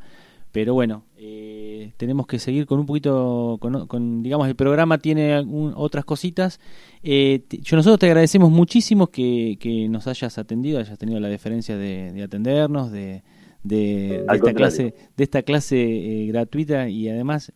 Pero 0.53 0.73
bueno, 0.73 1.03
eh, 1.17 1.91
tenemos 1.97 2.25
que 2.25 2.39
seguir 2.39 2.65
con 2.65 2.79
un 2.79 2.85
poquito, 2.85 3.57
con, 3.59 4.23
digamos, 4.23 4.47
el 4.47 4.55
programa 4.55 4.97
tiene 4.97 5.45
otras 5.75 6.05
cositas. 6.05 6.59
Eh, 7.03 7.43
yo 7.49 7.75
nosotros 7.75 7.99
te 7.99 8.05
agradecemos 8.07 8.49
muchísimo 8.49 9.07
que, 9.07 9.57
que, 9.59 9.89
nos 9.89 10.07
hayas 10.07 10.37
atendido, 10.37 10.79
hayas 10.79 10.97
tenido 10.97 11.19
la 11.19 11.27
deferencia 11.27 11.77
de, 11.77 12.23
atendernos, 12.23 12.91
de, 12.91 13.23
de, 13.67 14.25
esta 14.33 14.53
clase, 14.53 14.95
de 15.15 15.23
esta 15.23 15.43
clase 15.43 15.77
eh, 15.77 16.27
gratuita 16.27 16.89
y 16.89 17.09
además 17.09 17.53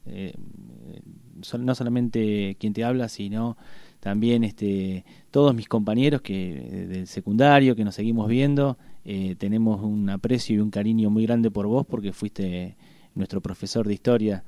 no 1.60 1.76
solamente 1.76 2.56
quien 2.60 2.74
te 2.74 2.84
habla, 2.84 3.10
sino 3.10 3.58
también 4.00 4.44
este, 4.44 5.06
todos 5.30 5.56
mis 5.56 5.68
compañeros 5.68 6.22
que 6.22 6.88
del 6.90 7.08
secundario 7.08 7.76
que 7.76 7.86
nos 7.86 7.96
seguimos 7.96 8.28
viendo, 8.28 8.78
eh, 9.06 9.36
tenemos 9.38 9.82
un 9.82 10.10
aprecio 10.10 10.56
y 10.56 10.60
un 10.60 10.72
cariño 10.72 11.10
muy 11.10 11.26
grande 11.26 11.52
por 11.52 11.68
vos 11.68 11.86
porque 11.88 12.12
fuiste 12.12 12.76
nuestro 13.16 13.42
profesor 13.42 13.88
de 13.88 13.94
historia. 13.94 14.44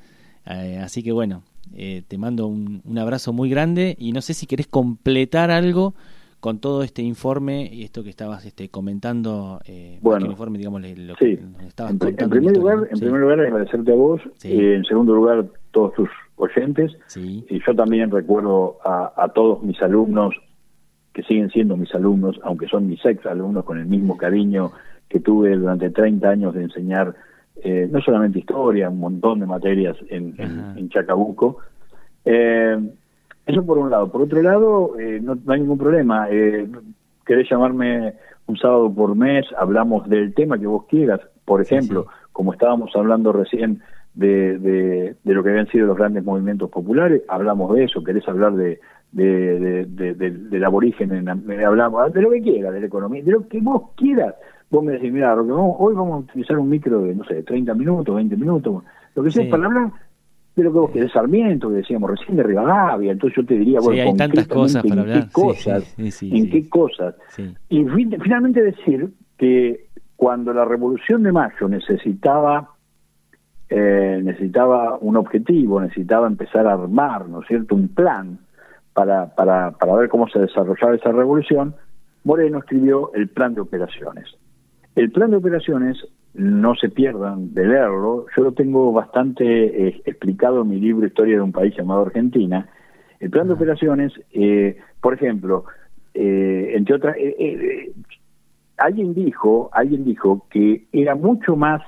Eh, 0.45 0.80
así 0.84 1.04
que 1.04 1.12
bueno, 1.12 1.43
eh, 1.76 2.04
te 2.08 2.17
mando 2.17 2.47
un, 2.47 2.82
abrazo 2.97 3.32
muy 3.32 3.49
grande 3.49 3.95
y 3.99 4.12
no 4.12 4.21
sé 4.21 4.34
si 4.34 4.47
querés 4.47 4.67
completar 4.67 5.52
algo 5.52 5.93
con 6.43 6.60
todo 6.60 6.84
este 6.84 7.01
informe 7.01 7.69
y 7.71 7.86
esto 7.86 8.03
que 8.03 8.10
estabas 8.10 8.45
este, 8.45 8.67
comentando, 8.67 9.62
bueno, 10.01 10.25
informe, 10.25 10.58
digamos, 10.58 10.82
lo 10.82 11.15
que 11.15 11.39
estabas 11.65 11.93
en, 11.93 12.15
En 12.19 12.29
primer, 12.29 12.58
lugar, 12.58 12.79
en 12.91 12.99
primer 12.99 13.21
lugar, 13.21 13.39
agradecerte 13.39 13.93
a 13.93 13.95
vos. 13.95 14.19
en 14.43 14.84
segundo 14.84 15.15
lugar, 15.15 15.45
todos 15.71 15.93
tus 15.93 16.10
oyentes. 16.36 16.91
Y 17.15 17.62
yo 17.65 17.73
también 17.73 18.12
recuerdo 18.12 18.77
a, 18.84 19.32
todos 19.34 19.63
mis 19.63 19.82
alumnos, 19.82 20.36
que 21.13 21.23
siguen 21.23 21.49
siendo 21.49 21.77
mis 21.77 21.95
alumnos, 21.95 22.38
aunque 22.43 22.67
son 22.67 22.88
mis 22.88 22.99
ex 23.06 23.25
alumnos, 23.25 23.63
con 23.63 23.79
el 23.79 23.86
mismo 23.86 24.17
cariño 24.17 24.73
que 25.08 25.21
tuve 25.21 25.56
durante 25.56 25.91
30 25.91 26.27
años 26.27 26.53
de 26.53 26.63
enseñar 26.63 27.15
eh, 27.56 27.88
no 27.89 28.01
solamente 28.01 28.39
historia, 28.39 28.89
un 28.89 28.99
montón 28.99 29.39
de 29.39 29.45
materias 29.45 29.95
en, 30.10 30.36
en, 30.38 30.89
Chacabuco. 30.89 31.60
Eh, 32.25 32.77
eso 33.45 33.65
por 33.65 33.77
un 33.77 33.89
lado. 33.89 34.12
Por 34.12 34.21
otro 34.21 34.41
lado, 34.41 34.99
eh, 34.99 35.19
no, 35.21 35.38
hay 35.47 35.60
ningún 35.60 35.77
problema. 35.77 36.27
querés 36.27 37.49
llamarme 37.49 38.13
un 38.47 38.58
sábado 38.58 38.93
por 38.93 39.15
mes, 39.15 39.45
hablamos 39.58 40.08
del 40.10 40.34
tema 40.34 40.58
que 40.58 40.67
vos 40.67 40.86
quieras. 40.86 41.21
Por 41.45 41.62
ejemplo, 41.62 42.08
como 42.32 42.53
estábamos 42.53 42.91
hablando 42.95 43.32
recién 43.32 43.82
de, 44.13 44.60
de, 44.60 45.15
de, 45.23 45.34
lo 45.34 45.43
que 45.43 45.49
habían 45.49 45.67
sido 45.67 45.88
los 45.88 45.97
grandes 45.97 46.23
movimientos 46.23 46.69
populares, 46.69 47.23
hablamos 47.27 47.73
de 47.75 47.86
eso, 47.86 48.03
querés 48.03 48.27
hablar 48.27 48.53
de, 48.53 48.79
de, 49.12 49.86
del 49.86 50.63
aborigen, 50.63 51.27
hablamos 51.65 52.13
de 52.13 52.21
lo 52.21 52.32
que 52.32 52.41
quieras, 52.41 52.73
de 52.73 52.82
la 52.82 52.88
economía, 52.88 53.23
de 53.23 53.32
lo 53.32 53.47
que 53.47 53.60
vos 53.62 53.91
quieras. 53.95 54.36
Vos 54.69 54.84
me 54.84 54.93
decís, 54.93 55.12
mira, 55.12 55.36
hoy 55.36 55.93
vamos 55.93 56.13
a 56.13 56.17
utilizar 56.17 56.58
un 56.58 56.69
micro 56.69 57.01
de, 57.01 57.15
no 57.15 57.23
sé, 57.25 57.43
30 57.43 57.73
minutos, 57.75 58.15
20 58.15 58.36
minutos, 58.38 58.84
lo 59.15 59.23
que 59.23 59.32
sea, 59.32 59.49
para 59.49 59.65
hablar 59.65 59.91
de 60.55 60.63
lo 60.63 60.71
que 60.71 60.79
vos 60.79 60.91
querés, 60.91 61.11
Sarmiento, 61.11 61.69
que 61.69 61.75
decíamos 61.75 62.11
recién 62.11 62.37
de 62.37 62.43
Rivadavia, 62.43 63.11
entonces 63.11 63.37
yo 63.37 63.45
te 63.45 63.55
diría, 63.55 63.79
bueno, 63.79 64.03
hay 64.03 64.15
tantas 64.15 64.47
cosas 64.47 64.83
para 64.83 65.01
hablar. 65.01 65.25
Qué 65.25 65.31
cosas, 65.31 65.95
en 65.97 66.49
qué 66.49 66.69
cosas. 66.69 67.15
Y 67.69 67.85
finalmente 67.85 68.61
decir 68.61 69.09
que 69.37 69.87
cuando 70.15 70.53
la 70.53 70.65
Revolución 70.65 71.23
de 71.23 71.31
Mayo 71.31 71.67
necesitaba 71.67 72.69
eh, 73.75 74.21
necesitaba 74.23 74.99
un 74.99 75.17
objetivo, 75.17 75.81
necesitaba 75.81 76.27
empezar 76.27 76.67
a 76.67 76.73
armar, 76.73 77.27
¿no 77.27 77.41
es 77.41 77.47
cierto?, 77.47 77.73
un 77.73 77.87
plan 77.87 78.37
para, 78.93 79.33
para, 79.33 79.71
para 79.71 79.95
ver 79.95 80.09
cómo 80.09 80.27
se 80.27 80.37
desarrollaba 80.37 80.93
esa 80.93 81.11
revolución, 81.11 81.73
Moreno 82.23 82.59
escribió 82.59 83.11
el 83.15 83.29
plan 83.29 83.55
de 83.55 83.61
operaciones. 83.61 84.25
El 84.95 85.11
plan 85.11 85.31
de 85.31 85.37
operaciones, 85.37 85.97
no 86.34 86.76
se 86.76 86.89
pierdan 86.89 87.54
de 87.54 87.67
leerlo, 87.67 88.26
yo 88.36 88.43
lo 88.43 88.52
tengo 88.54 88.91
bastante 88.91 89.88
eh, 89.88 90.02
explicado 90.06 90.62
en 90.62 90.69
mi 90.69 90.80
libro 90.80 91.06
Historia 91.06 91.36
de 91.36 91.41
un 91.41 91.52
país 91.52 91.76
llamado 91.78 92.02
Argentina. 92.02 92.67
El 93.19 93.30
plan 93.30 93.48
de 93.48 93.54
operaciones, 93.54 94.13
eh, 94.32 94.77
por 95.02 95.13
ejemplo, 95.13 95.65
entre 96.15 96.96
otras, 96.96 97.15
alguien 98.77 99.13
dijo, 99.15 99.69
alguien 99.73 100.04
dijo 100.04 100.46
que 100.52 100.86
era 100.92 101.15
mucho 101.15 101.56
más 101.56 101.81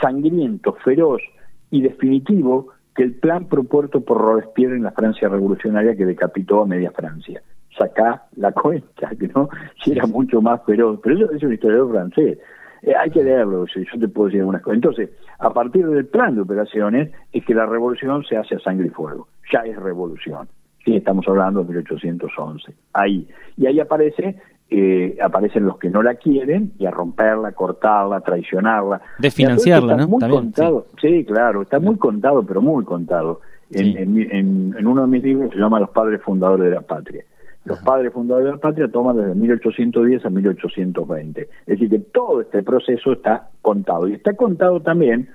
sangriento, 0.00 0.74
feroz 0.84 1.22
y 1.70 1.82
definitivo 1.82 2.68
que 2.94 3.02
el 3.02 3.14
plan 3.14 3.46
propuesto 3.46 4.00
por 4.00 4.18
Robespierre 4.18 4.76
en 4.76 4.84
la 4.84 4.92
Francia 4.92 5.28
revolucionaria 5.28 5.96
que 5.96 6.06
decapitó 6.06 6.62
a 6.62 6.66
media 6.66 6.90
Francia. 6.92 7.42
Sacá 7.76 8.24
la 8.36 8.52
cuenta, 8.52 9.10
no, 9.34 9.48
si 9.82 9.92
era 9.92 10.06
mucho 10.06 10.40
más 10.40 10.64
feroz, 10.64 10.98
pero 11.02 11.16
eso 11.16 11.32
es 11.32 11.42
un 11.42 11.52
historiador 11.52 11.90
francés. 11.90 12.38
Eh, 12.86 12.94
hay 12.94 13.10
que 13.10 13.22
leerlo, 13.22 13.66
yo 13.66 13.98
te 13.98 14.08
puedo 14.08 14.26
decir 14.28 14.40
algunas 14.40 14.62
cosas. 14.62 14.76
Entonces, 14.76 15.10
a 15.38 15.52
partir 15.52 15.86
del 15.86 16.06
plan 16.06 16.34
de 16.36 16.40
operaciones, 16.40 17.10
es 17.32 17.44
que 17.44 17.52
la 17.52 17.66
revolución 17.66 18.24
se 18.24 18.36
hace 18.36 18.54
a 18.54 18.60
sangre 18.60 18.86
y 18.86 18.90
fuego. 18.90 19.28
Ya 19.52 19.60
es 19.60 19.76
revolución. 19.76 20.48
Sí, 20.84 20.96
estamos 20.96 21.26
hablando 21.26 21.64
de 21.64 21.74
1811. 21.74 22.72
Ahí. 22.94 23.26
Y 23.56 23.66
ahí 23.66 23.80
aparece 23.80 24.36
eh, 24.68 25.16
aparecen 25.22 25.64
los 25.64 25.78
que 25.78 25.90
no 25.90 26.02
la 26.02 26.16
quieren 26.16 26.72
y 26.78 26.86
a 26.86 26.90
romperla, 26.90 27.52
cortarla, 27.52 28.20
traicionarla. 28.20 29.00
Desfinanciarla, 29.18 29.96
¿no? 29.96 30.08
Muy 30.08 30.28
contado, 30.28 30.86
sí. 31.00 31.24
claro, 31.24 31.62
está 31.62 31.78
muy 31.78 31.96
contado, 31.96 32.44
pero 32.44 32.60
muy 32.60 32.84
contado. 32.84 33.40
En, 33.70 33.96
en, 34.30 34.86
uno 34.86 35.02
de 35.02 35.08
mis 35.08 35.22
libros 35.22 35.50
se 35.50 35.58
llama 35.58 35.80
Los 35.80 35.90
Padres 35.90 36.20
Fundadores 36.22 36.68
de 36.68 36.74
la 36.74 36.82
Patria. 36.82 37.24
Los 37.66 37.80
padres 37.80 38.12
fundadores 38.12 38.46
de 38.46 38.52
la 38.52 38.58
patria 38.58 38.88
toman 38.88 39.16
desde 39.16 39.34
1810 39.34 40.24
a 40.24 40.30
1820. 40.30 41.40
Es 41.42 41.66
decir, 41.66 41.90
que 41.90 41.98
todo 41.98 42.40
este 42.40 42.62
proceso 42.62 43.12
está 43.12 43.50
contado. 43.60 44.06
Y 44.06 44.14
está 44.14 44.34
contado 44.34 44.80
también, 44.80 45.28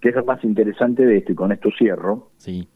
que 0.00 0.08
es 0.08 0.14
lo 0.14 0.24
más 0.24 0.42
interesante 0.44 1.04
de 1.04 1.18
esto, 1.18 1.32
y 1.32 1.34
con 1.34 1.52
esto 1.52 1.68
cierro, 1.76 2.30
sí. 2.38 2.66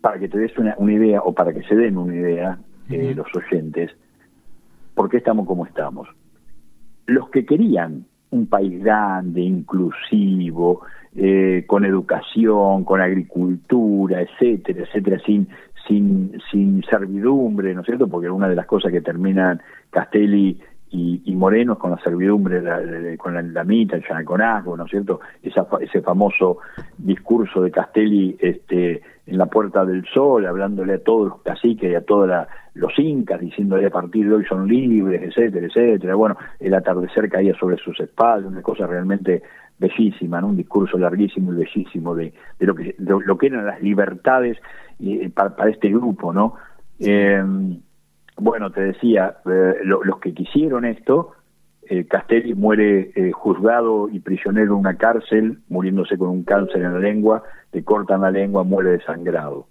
para 0.00 0.18
que 0.18 0.28
te 0.28 0.38
des 0.38 0.56
una, 0.56 0.74
idea, 0.80 1.20
o 1.20 1.34
para 1.34 1.52
que 1.52 1.62
se 1.64 1.74
den 1.74 1.98
una 1.98 2.14
idea, 2.14 2.58
eh, 2.88 3.14
los 3.14 3.26
oyentes, 3.36 3.90
por 4.94 5.10
qué 5.10 5.18
estamos 5.18 5.46
como 5.46 5.66
estamos. 5.66 6.08
Los 7.06 7.28
que 7.28 7.44
querían 7.44 8.06
un 8.30 8.46
país 8.46 8.82
grande, 8.82 9.42
inclusivo, 9.42 10.80
eh, 11.14 11.64
con 11.66 11.84
educación, 11.84 12.84
con 12.84 13.00
agricultura, 13.00 14.22
etcétera, 14.22 14.84
etcétera, 14.84 15.20
sin, 15.24 15.48
sin, 15.86 16.40
sin 16.50 16.82
servidumbre, 16.84 17.74
¿no 17.74 17.80
es 17.80 17.86
cierto? 17.86 18.08
Porque 18.08 18.30
una 18.30 18.48
de 18.48 18.56
las 18.56 18.66
cosas 18.66 18.92
que 18.92 19.00
terminan 19.00 19.60
Castelli 19.90 20.60
y, 20.90 21.22
y 21.24 21.34
Moreno 21.34 21.76
con 21.76 21.90
la 21.90 21.98
servidumbre, 21.98 22.62
con 23.16 23.34
la, 23.34 23.42
la 23.42 23.64
mita, 23.64 23.96
el 23.96 24.04
chanaconazgo, 24.04 24.76
¿no 24.76 24.84
es 24.84 24.90
cierto? 24.90 25.20
Esa, 25.42 25.66
ese 25.80 26.00
famoso 26.02 26.58
discurso 26.96 27.62
de 27.62 27.70
Castelli 27.70 28.36
este, 28.38 29.02
en 29.26 29.38
la 29.38 29.46
Puerta 29.46 29.84
del 29.84 30.04
Sol, 30.06 30.46
hablándole 30.46 30.94
a 30.94 31.02
todos 31.02 31.28
los 31.28 31.42
caciques 31.42 31.90
y 31.90 31.94
a 31.94 32.02
todos 32.02 32.30
los 32.74 32.98
incas, 32.98 33.40
diciéndole 33.40 33.86
a 33.86 33.90
partir 33.90 34.28
de 34.28 34.36
hoy 34.36 34.44
son 34.44 34.68
libres, 34.68 35.22
etcétera, 35.22 35.66
etcétera. 35.66 36.14
Bueno, 36.14 36.36
el 36.60 36.74
atardecer 36.74 37.28
caía 37.28 37.54
sobre 37.54 37.76
sus 37.78 37.98
espaldas, 37.98 38.50
una 38.50 38.62
cosa 38.62 38.86
realmente 38.86 39.42
bellísima, 39.78 40.40
¿no? 40.40 40.48
un 40.48 40.56
discurso 40.56 40.98
larguísimo 40.98 41.52
y 41.52 41.56
bellísimo 41.56 42.14
de, 42.14 42.32
de 42.58 42.66
lo, 42.66 42.74
que, 42.74 42.94
de 42.96 43.14
lo 43.24 43.38
que 43.38 43.46
eran 43.46 43.66
las 43.66 43.82
libertades 43.82 44.58
eh, 45.00 45.30
para, 45.30 45.70
este 45.70 45.88
grupo, 45.88 46.32
¿no? 46.32 46.54
Eh, 47.00 47.42
bueno, 48.36 48.70
te 48.70 48.80
decía, 48.80 49.36
eh, 49.46 49.74
los 49.84 50.18
que 50.20 50.32
quisieron 50.34 50.84
esto, 50.84 51.32
Castelli 52.08 52.54
muere 52.54 53.12
juzgado 53.32 54.08
y 54.08 54.18
prisionero 54.18 54.72
en 54.72 54.80
una 54.80 54.96
cárcel, 54.96 55.58
muriéndose 55.68 56.16
con 56.16 56.30
un 56.30 56.42
cáncer 56.42 56.80
en 56.80 56.94
la 56.94 56.98
lengua, 56.98 57.42
le 57.72 57.84
cortan 57.84 58.22
la 58.22 58.30
lengua, 58.30 58.64
muere 58.64 58.92
desangrado. 58.92 59.66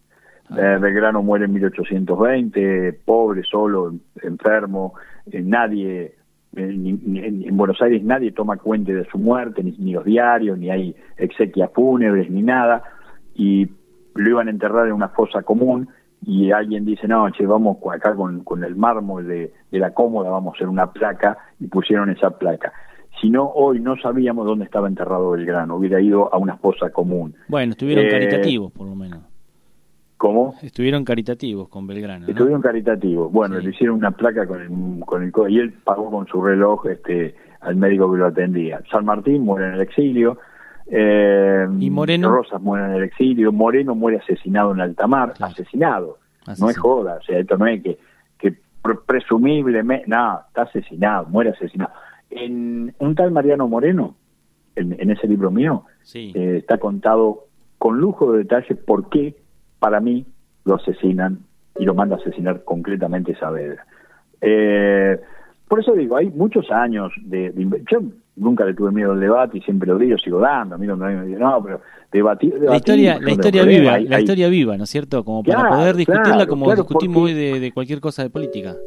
Ah. 0.50 0.78
Belgrano 0.80 1.24
muere 1.24 1.46
en 1.46 1.54
1820, 1.54 2.94
pobre, 3.04 3.42
solo, 3.44 3.96
enfermo, 4.22 4.94
nadie 5.26 6.14
en, 6.56 7.58
Buenos 7.58 7.82
Aires 7.82 8.04
nadie 8.04 8.32
toma 8.32 8.58
cuenta 8.58 8.92
de 8.92 9.06
su 9.06 9.18
muerte, 9.18 9.64
ni, 9.64 9.94
los 9.94 10.06
diarios, 10.06 10.58
ni 10.58 10.70
hay 10.70 10.96
exequias 11.18 11.72
fúnebres, 11.74 12.30
ni 12.30 12.42
nada, 12.42 12.84
y 13.36 13.68
lo 14.16 14.30
iban 14.30 14.48
a 14.48 14.52
enterrar 14.52 14.88
en 14.88 14.94
una 14.94 15.10
fosa 15.10 15.42
común, 15.42 15.90
y 16.26 16.52
alguien 16.52 16.86
dice, 16.86 17.08
no, 17.08 17.30
che, 17.32 17.46
vamos 17.46 17.78
acá 17.92 18.16
con, 18.16 18.44
con 18.44 18.64
el 18.64 18.76
mármol 18.76 19.28
de, 19.28 19.52
la 19.72 19.94
cómoda, 19.94 20.30
vamos 20.30 20.54
a 20.54 20.56
hacer 20.58 20.70
una 20.70 20.92
placa, 20.92 21.38
y 21.60 21.68
pusieron 21.68 22.10
esa 22.10 22.38
placa. 22.38 22.72
Si 23.22 23.30
no, 23.30 23.46
hoy 23.46 23.80
no 23.80 23.96
sabíamos 23.98 24.46
dónde 24.46 24.66
estaba 24.66 24.88
enterrado 24.88 25.32
Belgrano, 25.32 25.76
hubiera 25.76 26.02
ido 26.02 26.34
a 26.34 26.38
una 26.38 26.58
fosa 26.58 26.90
común. 26.92 27.36
Bueno, 27.48 27.72
estuvieron 27.72 28.06
eh, 28.06 28.10
caritativos, 28.10 28.72
por 28.72 28.88
lo 28.88 28.96
menos. 28.96 29.33
¿Cómo? 30.24 30.56
Estuvieron 30.62 31.04
caritativos 31.04 31.68
con 31.68 31.86
Belgrano. 31.86 32.26
Estuvieron 32.26 32.62
caritativos. 32.62 33.30
Bueno, 33.30 33.60
le 33.60 33.72
hicieron 33.72 33.98
una 33.98 34.12
placa 34.12 34.48
con 34.48 34.62
el, 34.62 35.06
con 35.06 35.22
el 35.22 35.34
y 35.52 35.60
él 35.60 35.74
pagó 35.84 36.10
con 36.10 36.26
su 36.28 36.42
reloj 36.42 36.86
este 36.86 37.36
al 37.60 37.76
médico 37.76 38.10
que 38.10 38.20
lo 38.20 38.28
atendía. 38.28 38.82
San 38.90 39.04
Martín 39.04 39.44
muere 39.44 39.68
en 39.68 39.74
el 39.74 39.82
exilio. 39.82 40.40
Eh, 40.88 41.68
¿Y 41.78 41.90
Moreno? 41.90 42.32
Rosas 42.32 42.62
muere 42.62 42.86
en 42.86 42.92
el 42.92 43.04
exilio. 43.04 43.52
Moreno 43.52 43.96
muere 43.96 44.20
asesinado 44.20 44.72
en 44.72 44.80
alta 44.80 45.08
mar. 45.08 45.34
Asesinado. 45.42 46.20
No 46.58 46.70
es 46.70 46.78
joda. 46.78 47.18
O 47.20 47.24
sea, 47.24 47.40
esto 47.40 47.58
no 47.58 47.68
es 47.68 47.84
que, 47.84 48.00
que 48.38 48.56
presumiblemente. 49.06 50.06
No, 50.08 50.40
está 50.48 50.62
asesinado. 50.62 51.28
Muere 51.28 51.50
asesinado. 51.50 51.92
En 52.30 52.96
un 52.98 53.16
tal 53.16 53.32
Mariano 53.32 53.68
Moreno, 53.68 54.16
en, 54.78 55.12
ese 55.12 55.28
libro 55.28 55.52
mío, 55.52 55.84
eh, 56.14 56.60
está 56.60 56.78
contado 56.78 57.48
con 57.78 57.98
lujo 58.00 58.32
de 58.32 58.38
detalle 58.38 58.76
por 58.76 59.10
qué 59.10 59.43
para 59.84 60.00
mí 60.00 60.26
lo 60.64 60.76
asesinan 60.76 61.40
y 61.78 61.84
lo 61.84 61.94
manda 61.94 62.16
a 62.16 62.20
asesinar 62.20 62.64
concretamente 62.64 63.36
Saavedra. 63.36 63.86
Eh, 64.40 65.20
por 65.68 65.82
eso 65.82 65.92
digo, 65.92 66.16
hay 66.16 66.30
muchos 66.30 66.72
años 66.72 67.12
de, 67.22 67.52
Yo 67.92 68.00
nunca 68.38 68.64
le 68.64 68.76
tuve 68.76 68.94
miedo 68.94 69.12
al 69.12 69.20
debate 69.20 69.58
y 69.58 69.62
siempre 69.62 69.90
lo 69.90 69.98
digo, 69.98 70.18
sigo 70.18 70.40
dando. 70.40 70.76
A 70.76 70.78
mí 70.78 70.88
no 70.88 70.96
me 70.96 71.26
dicen, 71.26 71.40
no, 71.40 71.62
pero 71.62 71.82
debatir. 72.14 72.54
la 72.62 72.78
historia, 72.78 73.20
la 73.20 73.32
historia 73.32 73.66
viva, 73.66 74.00
la 74.00 74.20
historia 74.22 74.48
viva, 74.48 74.78
¿no 74.78 74.86
es 74.86 74.90
cierto? 74.90 75.26
Como 75.26 75.44
para 75.44 75.68
poder 75.68 75.98
discutirla 75.98 76.48
como 76.48 76.74
discutimos 76.74 77.24
hoy 77.24 77.34
de, 77.34 77.72
cualquier 77.74 78.00
cosa 78.00 78.24
de 78.24 78.30
política 78.30 78.78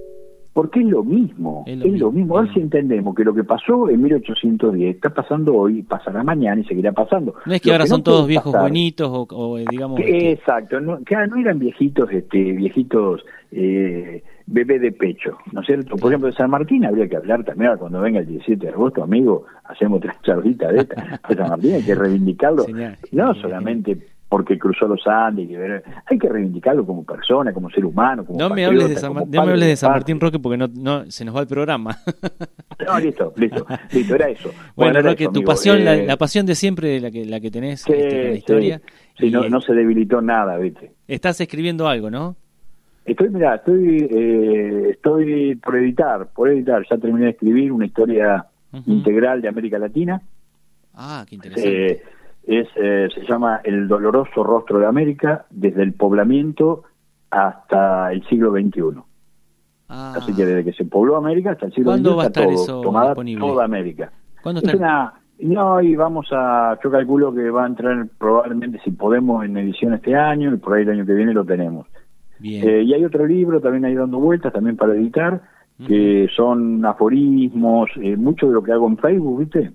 porque 0.56 0.80
es 0.80 0.86
lo 0.86 1.04
mismo, 1.04 1.64
es 1.66 2.00
lo, 2.00 2.10
mismo. 2.10 2.38
A 2.38 2.40
ver 2.40 2.54
si 2.54 2.60
entendemos 2.60 3.14
que 3.14 3.24
lo 3.24 3.34
que 3.34 3.44
pasó 3.44 3.90
en 3.90 4.00
1810 4.00 4.94
está 4.94 5.10
pasando 5.10 5.54
hoy, 5.54 5.82
pasará 5.82 6.24
mañana 6.24 6.62
y 6.62 6.64
seguirá 6.64 6.92
pasando. 6.92 7.34
No 7.44 7.52
es 7.52 7.60
que 7.60 7.72
ahora 7.72 7.86
son 7.86 8.02
todos 8.02 8.26
viejos 8.26 8.54
bonitos 8.54 9.10
o, 9.12 9.58
digamos... 9.58 10.00
exacto, 10.02 10.80
no, 10.80 11.04
que 11.04 11.14
no 11.14 11.36
eran 11.36 11.58
viejitos, 11.58 12.10
este, 12.10 12.52
viejitos 12.52 13.22
eh, 13.52 14.24
bebé 14.46 14.78
de 14.78 14.92
pecho, 14.92 15.36
¿no 15.52 15.60
es 15.60 15.66
cierto? 15.66 15.94
Por 15.96 16.10
ejemplo, 16.10 16.30
de 16.30 16.34
San 16.34 16.48
Martín 16.48 16.86
habría 16.86 17.06
que 17.06 17.18
hablar 17.18 17.44
también 17.44 17.76
cuando 17.76 18.00
venga 18.00 18.20
el 18.20 18.26
17 18.26 18.64
de 18.64 18.72
agosto, 18.72 19.02
amigo, 19.02 19.44
hacemos 19.64 19.98
otra 19.98 20.16
charlita 20.22 20.72
de 20.72 20.78
esta. 20.78 21.20
De 21.28 21.34
San 21.36 21.50
Martín 21.50 21.74
hay 21.74 21.82
que 21.82 21.94
reivindicarlo, 21.94 22.64
no 23.12 23.34
solamente 23.34 23.98
porque 24.28 24.58
cruzó 24.58 24.88
los 24.88 25.06
Andes, 25.06 25.48
hay 26.06 26.18
que 26.18 26.28
reivindicarlo 26.28 26.84
como 26.84 27.04
persona, 27.04 27.52
como 27.52 27.70
ser 27.70 27.84
humano, 27.84 28.24
como 28.24 28.38
No 28.38 28.50
me 28.50 28.64
hables 28.64 28.88
de 28.88 28.96
San, 28.96 29.14
no 29.14 29.24
me 29.24 29.38
hables 29.38 29.68
de 29.68 29.76
San 29.76 29.92
Martín 29.92 30.20
Roque 30.20 30.38
porque 30.38 30.56
no, 30.56 30.68
no 30.68 31.08
se 31.10 31.24
nos 31.24 31.36
va 31.36 31.40
el 31.40 31.46
programa. 31.46 31.96
No, 32.86 33.00
listo, 33.00 33.32
listo, 33.36 33.66
listo, 33.90 34.14
era 34.14 34.28
eso. 34.28 34.50
Bueno, 34.76 35.00
Roque, 35.00 35.28
tu 35.32 35.42
pasión, 35.42 35.82
la, 35.82 35.94
eh, 35.94 36.16
pasión 36.18 36.44
de 36.44 36.54
siempre, 36.54 37.00
la 37.00 37.10
que, 37.10 37.24
la 37.24 37.40
que 37.40 37.50
tenés 37.50 37.80
este, 37.80 37.92
con 37.92 38.30
la 38.30 38.36
historia. 38.36 38.82
Sí, 39.18 39.30
no, 39.30 39.48
no 39.48 39.62
se 39.62 39.72
debilitó 39.72 40.20
nada, 40.20 40.58
¿viste? 40.58 40.92
Estás 41.08 41.40
escribiendo 41.40 41.88
algo, 41.88 42.10
¿no? 42.10 42.36
Estoy, 43.06 43.30
mira, 43.30 43.54
estoy, 43.54 44.06
eh, 44.10 44.90
estoy 44.90 45.54
por 45.56 45.76
editar, 45.76 46.28
por 46.34 46.50
editar, 46.50 46.84
ya 46.88 46.98
terminé 46.98 47.24
de 47.24 47.30
escribir 47.30 47.72
una 47.72 47.86
historia 47.86 48.44
integral 48.84 49.40
de 49.40 49.48
América 49.48 49.78
Latina. 49.78 50.20
Ah, 50.92 51.24
qué 51.26 51.36
interesante. 51.36 52.02
Es, 52.46 52.68
eh, 52.76 53.08
se 53.14 53.26
llama 53.26 53.60
El 53.64 53.88
doloroso 53.88 54.44
rostro 54.44 54.78
de 54.78 54.86
América, 54.86 55.46
desde 55.50 55.82
el 55.82 55.92
poblamiento 55.94 56.84
hasta 57.30 58.12
el 58.12 58.26
siglo 58.28 58.52
XXI. 58.52 59.02
Ah. 59.88 60.14
Así 60.16 60.34
que 60.34 60.44
desde 60.44 60.64
que 60.64 60.72
se 60.72 60.84
pobló 60.84 61.16
América 61.16 61.52
hasta 61.52 61.66
el 61.66 61.72
siglo 61.72 61.96
XXI 61.96 62.14
va 62.14 62.22
a 62.22 62.26
estar 62.26 62.48
todo, 62.48 62.80
tomada 62.82 63.14
toda 63.14 63.64
América. 63.64 64.12
¿Cuándo 64.42 64.60
está? 64.60 65.14
no, 65.38 65.82
y 65.82 65.94
vamos 65.96 66.28
a, 66.32 66.78
yo 66.82 66.90
calculo 66.90 67.34
que 67.34 67.50
va 67.50 67.64
a 67.64 67.66
entrar 67.66 68.08
probablemente, 68.18 68.80
si 68.84 68.90
podemos, 68.90 69.44
en 69.44 69.56
edición 69.56 69.94
este 69.94 70.14
año, 70.14 70.54
y 70.54 70.56
por 70.56 70.74
ahí 70.74 70.82
el 70.82 70.90
año 70.90 71.06
que 71.06 71.12
viene 71.12 71.34
lo 71.34 71.44
tenemos. 71.44 71.86
Eh, 72.42 72.82
y 72.86 72.94
hay 72.94 73.04
otro 73.04 73.26
libro 73.26 73.60
también 73.60 73.84
ahí 73.84 73.94
dando 73.94 74.18
vueltas, 74.18 74.52
también 74.52 74.76
para 74.76 74.94
editar, 74.94 75.42
que 75.86 76.28
son 76.34 76.84
aforismos, 76.84 77.90
eh, 77.96 78.16
mucho 78.16 78.46
de 78.46 78.54
lo 78.54 78.62
que 78.62 78.72
hago 78.72 78.86
en 78.86 78.96
Facebook, 78.96 79.40
¿viste? 79.40 79.72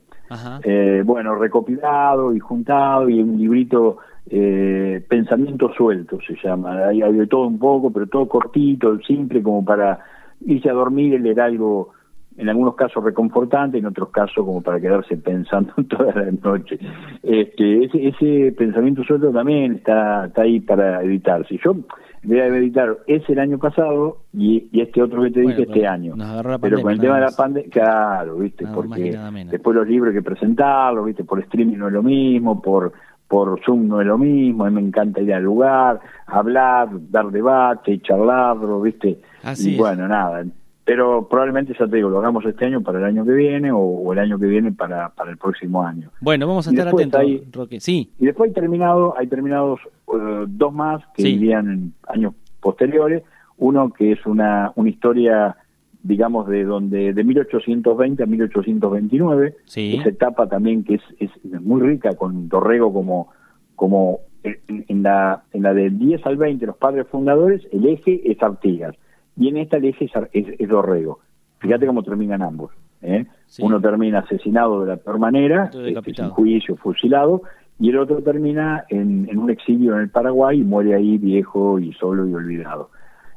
Eh, 0.63 1.03
bueno, 1.05 1.35
recopilado 1.35 2.33
y 2.33 2.39
juntado 2.39 3.09
y 3.09 3.21
un 3.21 3.37
librito 3.37 3.97
eh, 4.29 5.03
Pensamiento 5.07 5.73
Suelto 5.73 6.19
se 6.25 6.35
llama. 6.41 6.87
Hay, 6.87 7.01
de 7.01 7.27
todo 7.27 7.47
un 7.47 7.59
poco, 7.59 7.91
pero 7.91 8.07
todo 8.07 8.27
cortito, 8.27 8.97
simple, 8.99 9.41
como 9.41 9.65
para 9.65 9.99
irse 10.45 10.69
a 10.69 10.73
dormir 10.73 11.13
y 11.13 11.19
leer 11.19 11.41
algo, 11.41 11.89
en 12.37 12.47
algunos 12.47 12.75
casos 12.75 13.03
reconfortante, 13.03 13.77
en 13.77 13.85
otros 13.85 14.09
casos 14.09 14.45
como 14.45 14.61
para 14.61 14.79
quedarse 14.79 15.17
pensando 15.17 15.73
toda 15.89 16.13
la 16.13 16.31
noche. 16.31 16.79
Este, 17.23 17.85
ese, 17.85 18.07
ese 18.07 18.51
pensamiento 18.53 19.03
suelto 19.03 19.31
también 19.31 19.73
está, 19.73 20.27
está 20.27 20.43
ahí 20.43 20.59
para 20.59 21.03
editarse. 21.03 21.59
Yo 21.63 21.75
voy 22.23 22.39
a 22.39 22.47
editar 22.47 22.97
ese 23.07 23.33
el 23.33 23.39
año 23.39 23.57
pasado 23.57 24.19
y, 24.33 24.69
este 24.79 25.01
otro 25.01 25.23
que 25.23 25.31
te 25.31 25.41
dije 25.41 25.63
este 25.63 25.87
año. 25.87 26.15
Pero 26.61 26.81
con 26.81 26.91
el 26.91 26.99
tema 26.99 27.15
de 27.15 27.21
la 27.21 27.31
pandemia, 27.31 27.69
claro, 27.69 28.37
¿viste? 28.37 28.65
Porque 28.73 29.17
después 29.49 29.75
los 29.75 29.87
libros 29.87 30.13
hay 30.13 30.21
que 30.21 30.29
presentarlos, 30.29 31.05
¿viste? 31.05 31.23
Por 31.23 31.39
streaming 31.39 31.77
no 31.77 31.87
es 31.87 31.93
lo 31.93 32.03
mismo, 32.03 32.61
por 32.61 32.93
por 33.31 33.61
Zoom 33.63 33.87
no 33.87 34.01
es 34.01 34.07
lo 34.07 34.17
mismo, 34.17 34.65
a 34.65 34.69
mí 34.69 34.75
me 34.75 34.85
encanta 34.85 35.21
ir 35.21 35.33
al 35.33 35.43
lugar, 35.43 36.01
hablar, 36.27 36.89
dar 36.91 37.31
debate, 37.31 38.01
charlarlo, 38.01 38.81
¿viste? 38.81 39.21
y 39.57 39.77
bueno, 39.77 40.05
nada, 40.05 40.43
pero 40.91 41.25
probablemente 41.25 41.73
ya 41.79 41.87
te 41.87 41.95
digo, 41.95 42.09
lo 42.09 42.19
hagamos 42.19 42.45
este 42.45 42.65
año 42.65 42.81
para 42.81 42.99
el 42.99 43.05
año 43.05 43.23
que 43.23 43.31
viene 43.31 43.71
o, 43.71 44.11
el 44.11 44.19
año 44.19 44.37
que 44.37 44.47
viene 44.47 44.73
para, 44.73 45.07
para 45.07 45.31
el 45.31 45.37
próximo 45.37 45.81
año. 45.83 46.09
Bueno, 46.19 46.45
vamos 46.47 46.67
a 46.67 46.71
estar 46.71 46.89
atentos, 46.89 47.21
Roque. 47.53 47.79
Sí. 47.79 48.11
Y 48.19 48.25
después 48.25 48.49
hay 48.49 48.53
terminado, 48.53 49.17
hay 49.17 49.27
terminados 49.27 49.79
eh, 50.13 50.43
dos 50.49 50.73
más 50.73 51.01
que 51.15 51.29
irían 51.29 51.69
en 51.69 51.93
años 52.09 52.33
posteriores. 52.59 53.23
Uno 53.57 53.93
que 53.93 54.11
es 54.11 54.25
una, 54.25 54.73
una 54.75 54.89
historia 54.89 55.55
digamos, 56.03 56.49
de 56.49 56.65
donde 56.65 57.13
de 57.13 57.23
1820 57.23 58.23
a 58.23 58.25
1829, 58.25 59.55
esa 59.73 60.09
etapa 60.09 60.49
también 60.49 60.83
que 60.83 60.95
es, 60.95 61.01
es 61.19 61.61
muy 61.61 61.79
rica 61.79 62.17
con 62.17 62.49
Dorrego 62.49 62.91
como, 62.91 63.29
como 63.77 64.19
en, 64.43 65.03
la, 65.03 65.43
en 65.53 65.63
la 65.63 65.73
del 65.73 65.97
10 65.97 66.25
al 66.25 66.35
20, 66.35 66.65
los 66.65 66.75
padres 66.75 67.07
fundadores, 67.07 67.61
el 67.71 67.87
eje 67.87 68.29
es 68.29 68.43
Artigas, 68.43 68.93
y 69.37 69.47
en 69.47 69.57
esta 69.57 69.77
el 69.77 69.85
eje 69.85 70.09
es, 70.33 70.69
Dorrego. 70.69 71.19
Fíjate 71.59 71.85
cómo 71.85 72.03
terminan 72.03 72.41
ambos. 72.41 72.71
¿eh? 73.01 73.25
Uno 73.59 73.79
termina 73.79 74.19
asesinado 74.19 74.81
de 74.81 74.87
la 74.87 74.97
peor 74.97 75.19
manera, 75.19 75.69
este, 75.73 76.13
sin 76.13 76.29
juicio, 76.29 76.75
fusilado, 76.75 77.43
y 77.79 77.89
el 77.89 77.97
otro 77.97 78.21
termina 78.21 78.85
en, 78.89 79.27
en, 79.29 79.37
un 79.37 79.49
exilio 79.49 79.95
en 79.95 80.01
el 80.01 80.09
Paraguay 80.09 80.59
y 80.59 80.63
muere 80.63 80.95
ahí 80.95 81.17
viejo 81.17 81.79
y 81.79 81.93
solo 81.93 82.27
y 82.27 82.33
olvidado. 82.33 82.89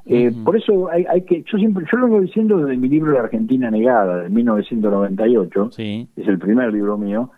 Eh, 0.07 0.33
por 0.45 0.57
eso 0.57 0.91
hay, 0.91 1.07
hay, 1.07 1.23
que, 1.23 1.43
yo 1.51 1.57
siempre, 1.57 1.87
yo 1.91 1.97
lo 1.97 2.07
vengo 2.07 2.21
diciendo 2.21 2.59
desde 2.59 2.77
mi 2.77 2.89
libro 2.89 3.13
La 3.13 3.21
Argentina 3.21 3.71
Negada, 3.71 4.25
de 4.25 4.29
1998, 4.29 5.71
es 5.79 6.29
el 6.29 6.39
primer 6.39 6.73
libro 6.73 6.99
mío, 6.99 7.31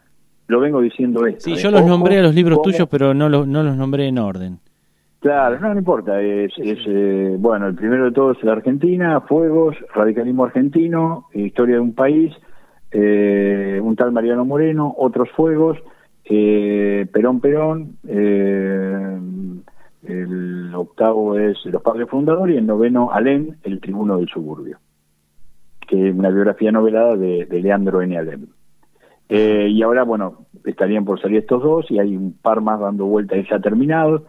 lo 0.49 0.61
vengo 0.61 0.81
diciendo 0.81 1.27
esto. 1.27 1.43
Sí, 1.45 1.53
¿eh? 1.53 1.57
yo 1.57 1.71
los 1.71 1.87
nombré 1.87 2.19
a 2.19 2.23
los 2.23 2.35
libros 2.35 2.61
tuyos, 2.63 2.89
pero 2.91 3.15
no 3.15 3.29
los, 3.29 3.47
no 3.47 3.63
los 3.63 3.77
nombré 3.77 4.09
en 4.09 4.19
orden. 4.19 4.59
Claro, 5.27 5.59
no, 5.59 5.73
no 5.73 5.79
importa. 5.81 6.23
Es, 6.23 6.53
eh, 6.57 7.35
bueno, 7.37 7.67
el 7.67 7.75
primero 7.75 8.05
de 8.05 8.13
todos 8.13 8.39
es 8.39 8.45
la 8.45 8.53
Argentina, 8.53 9.21
Fuegos, 9.23 9.75
Radicalismo 9.93 10.45
Argentino, 10.45 11.27
Historia 11.35 11.75
de 11.75 11.81
un 11.81 11.97
País, 11.97 12.33
eh, 12.93 13.81
un 13.83 13.97
tal 13.97 14.13
Mariano 14.13 14.45
Moreno, 14.45 14.95
otros 14.97 15.29
Fuegos, 15.33 15.79
Perón 16.23 17.41
Perón, 17.41 17.97
el 18.05 19.21
octavo 20.73 21.37
es 21.37 21.59
Los 21.65 21.83
Padres 21.83 22.09
Fundadores 22.09 22.55
y 22.55 22.59
el 22.59 22.67
noveno 22.67 23.11
Alem, 23.11 23.57
El 23.65 23.81
Tribuno 23.81 24.19
del 24.19 24.29
Suburbio, 24.29 24.79
que 25.89 26.09
es 26.09 26.15
una 26.15 26.31
biografía 26.31 26.71
novelada 26.71 27.17
de, 27.17 27.47
de 27.47 27.61
Leandro 27.61 28.01
N. 28.01 28.17
Eh, 29.29 29.71
y 29.73 29.83
ahora, 29.83 30.05
bueno, 30.05 30.47
estarían 30.65 31.05
por 31.05 31.21
salir 31.21 31.39
estos 31.39 31.65
dos 31.65 31.91
y 31.91 31.99
hay 31.99 32.17
un 32.17 32.39
par 32.41 32.61
más 32.61 32.79
dando 32.79 33.07
vuelta 33.07 33.37
y 33.37 33.45
ya 33.51 33.59
terminados. 33.59 34.23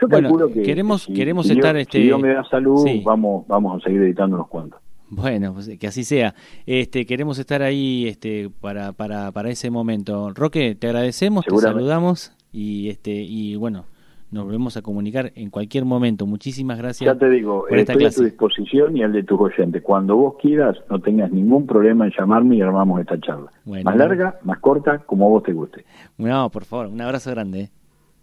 Yo 0.00 0.08
calculo 0.08 0.48
que 0.52 0.62
queremos, 0.62 1.06
queremos 1.06 1.48
estar 1.50 1.74
Dios, 1.74 1.82
este 1.82 1.98
si 1.98 2.04
Dios 2.04 2.20
me 2.20 2.34
da 2.34 2.44
salud, 2.44 2.86
vamos, 3.04 3.46
vamos 3.46 3.80
a 3.80 3.84
seguir 3.84 4.02
editando 4.02 4.36
unos 4.36 4.48
cuantos. 4.48 4.80
Bueno, 5.10 5.52
pues 5.52 5.68
que 5.78 5.86
así 5.88 6.04
sea. 6.04 6.34
Este, 6.66 7.04
queremos 7.04 7.38
estar 7.38 7.62
ahí 7.62 8.06
este, 8.06 8.48
para, 8.60 8.92
para, 8.92 9.32
para 9.32 9.50
ese 9.50 9.68
momento. 9.70 10.30
Roque, 10.32 10.76
te 10.76 10.86
agradecemos, 10.86 11.44
te 11.44 11.56
saludamos 11.56 12.32
y 12.52 12.88
este 12.88 13.10
y 13.10 13.56
bueno, 13.56 13.86
nos 14.30 14.44
volvemos 14.44 14.76
a 14.76 14.82
comunicar 14.82 15.32
en 15.34 15.50
cualquier 15.50 15.84
momento. 15.84 16.26
Muchísimas 16.26 16.78
gracias. 16.78 17.12
Ya 17.12 17.18
te 17.18 17.28
digo, 17.28 17.66
estoy 17.68 18.04
a 18.04 18.10
tu 18.10 18.22
disposición 18.22 18.96
y 18.96 19.02
al 19.02 19.12
de 19.12 19.24
tus 19.24 19.40
oyentes. 19.40 19.82
Cuando 19.82 20.14
vos 20.14 20.34
quieras, 20.40 20.76
no 20.88 21.00
tengas 21.00 21.32
ningún 21.32 21.66
problema 21.66 22.06
en 22.06 22.12
llamarme 22.16 22.56
y 22.56 22.62
armamos 22.62 23.00
esta 23.00 23.18
charla. 23.20 23.50
más 23.64 23.96
larga, 23.96 24.38
más 24.44 24.60
corta, 24.60 25.00
como 25.00 25.26
a 25.26 25.28
vos 25.30 25.42
te 25.42 25.52
guste. 25.52 25.84
No, 26.18 26.48
por 26.50 26.64
favor, 26.64 26.86
un 26.86 27.00
abrazo 27.00 27.32
grande. 27.32 27.70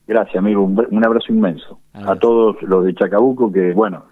Gracias, 0.07 0.37
amigo. 0.37 0.63
Un, 0.63 1.05
abrazo 1.05 1.33
inmenso. 1.33 1.79
A 1.93 2.15
todos 2.15 2.61
los 2.61 2.85
de 2.85 2.95
Chacabuco, 2.95 3.51
que 3.51 3.73
bueno, 3.73 4.05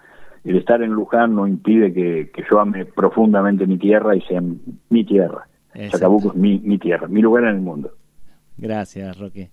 el 0.44 0.56
estar 0.56 0.82
en 0.82 0.90
Luján 0.90 1.34
no 1.34 1.46
impide 1.46 1.92
que, 1.92 2.30
yo 2.50 2.60
ame 2.60 2.84
profundamente 2.84 3.66
mi 3.66 3.78
tierra 3.78 4.14
y 4.14 4.20
sea 4.22 4.42
mi 4.90 5.04
tierra. 5.04 5.48
Chacabuco 5.90 6.28
es 6.28 6.34
mi, 6.34 6.58
mi 6.60 6.78
tierra, 6.78 7.08
mi 7.08 7.22
lugar 7.22 7.44
en 7.44 7.50
el 7.50 7.60
mundo. 7.60 7.92
Gracias, 8.58 9.18
Roque. 9.18 9.50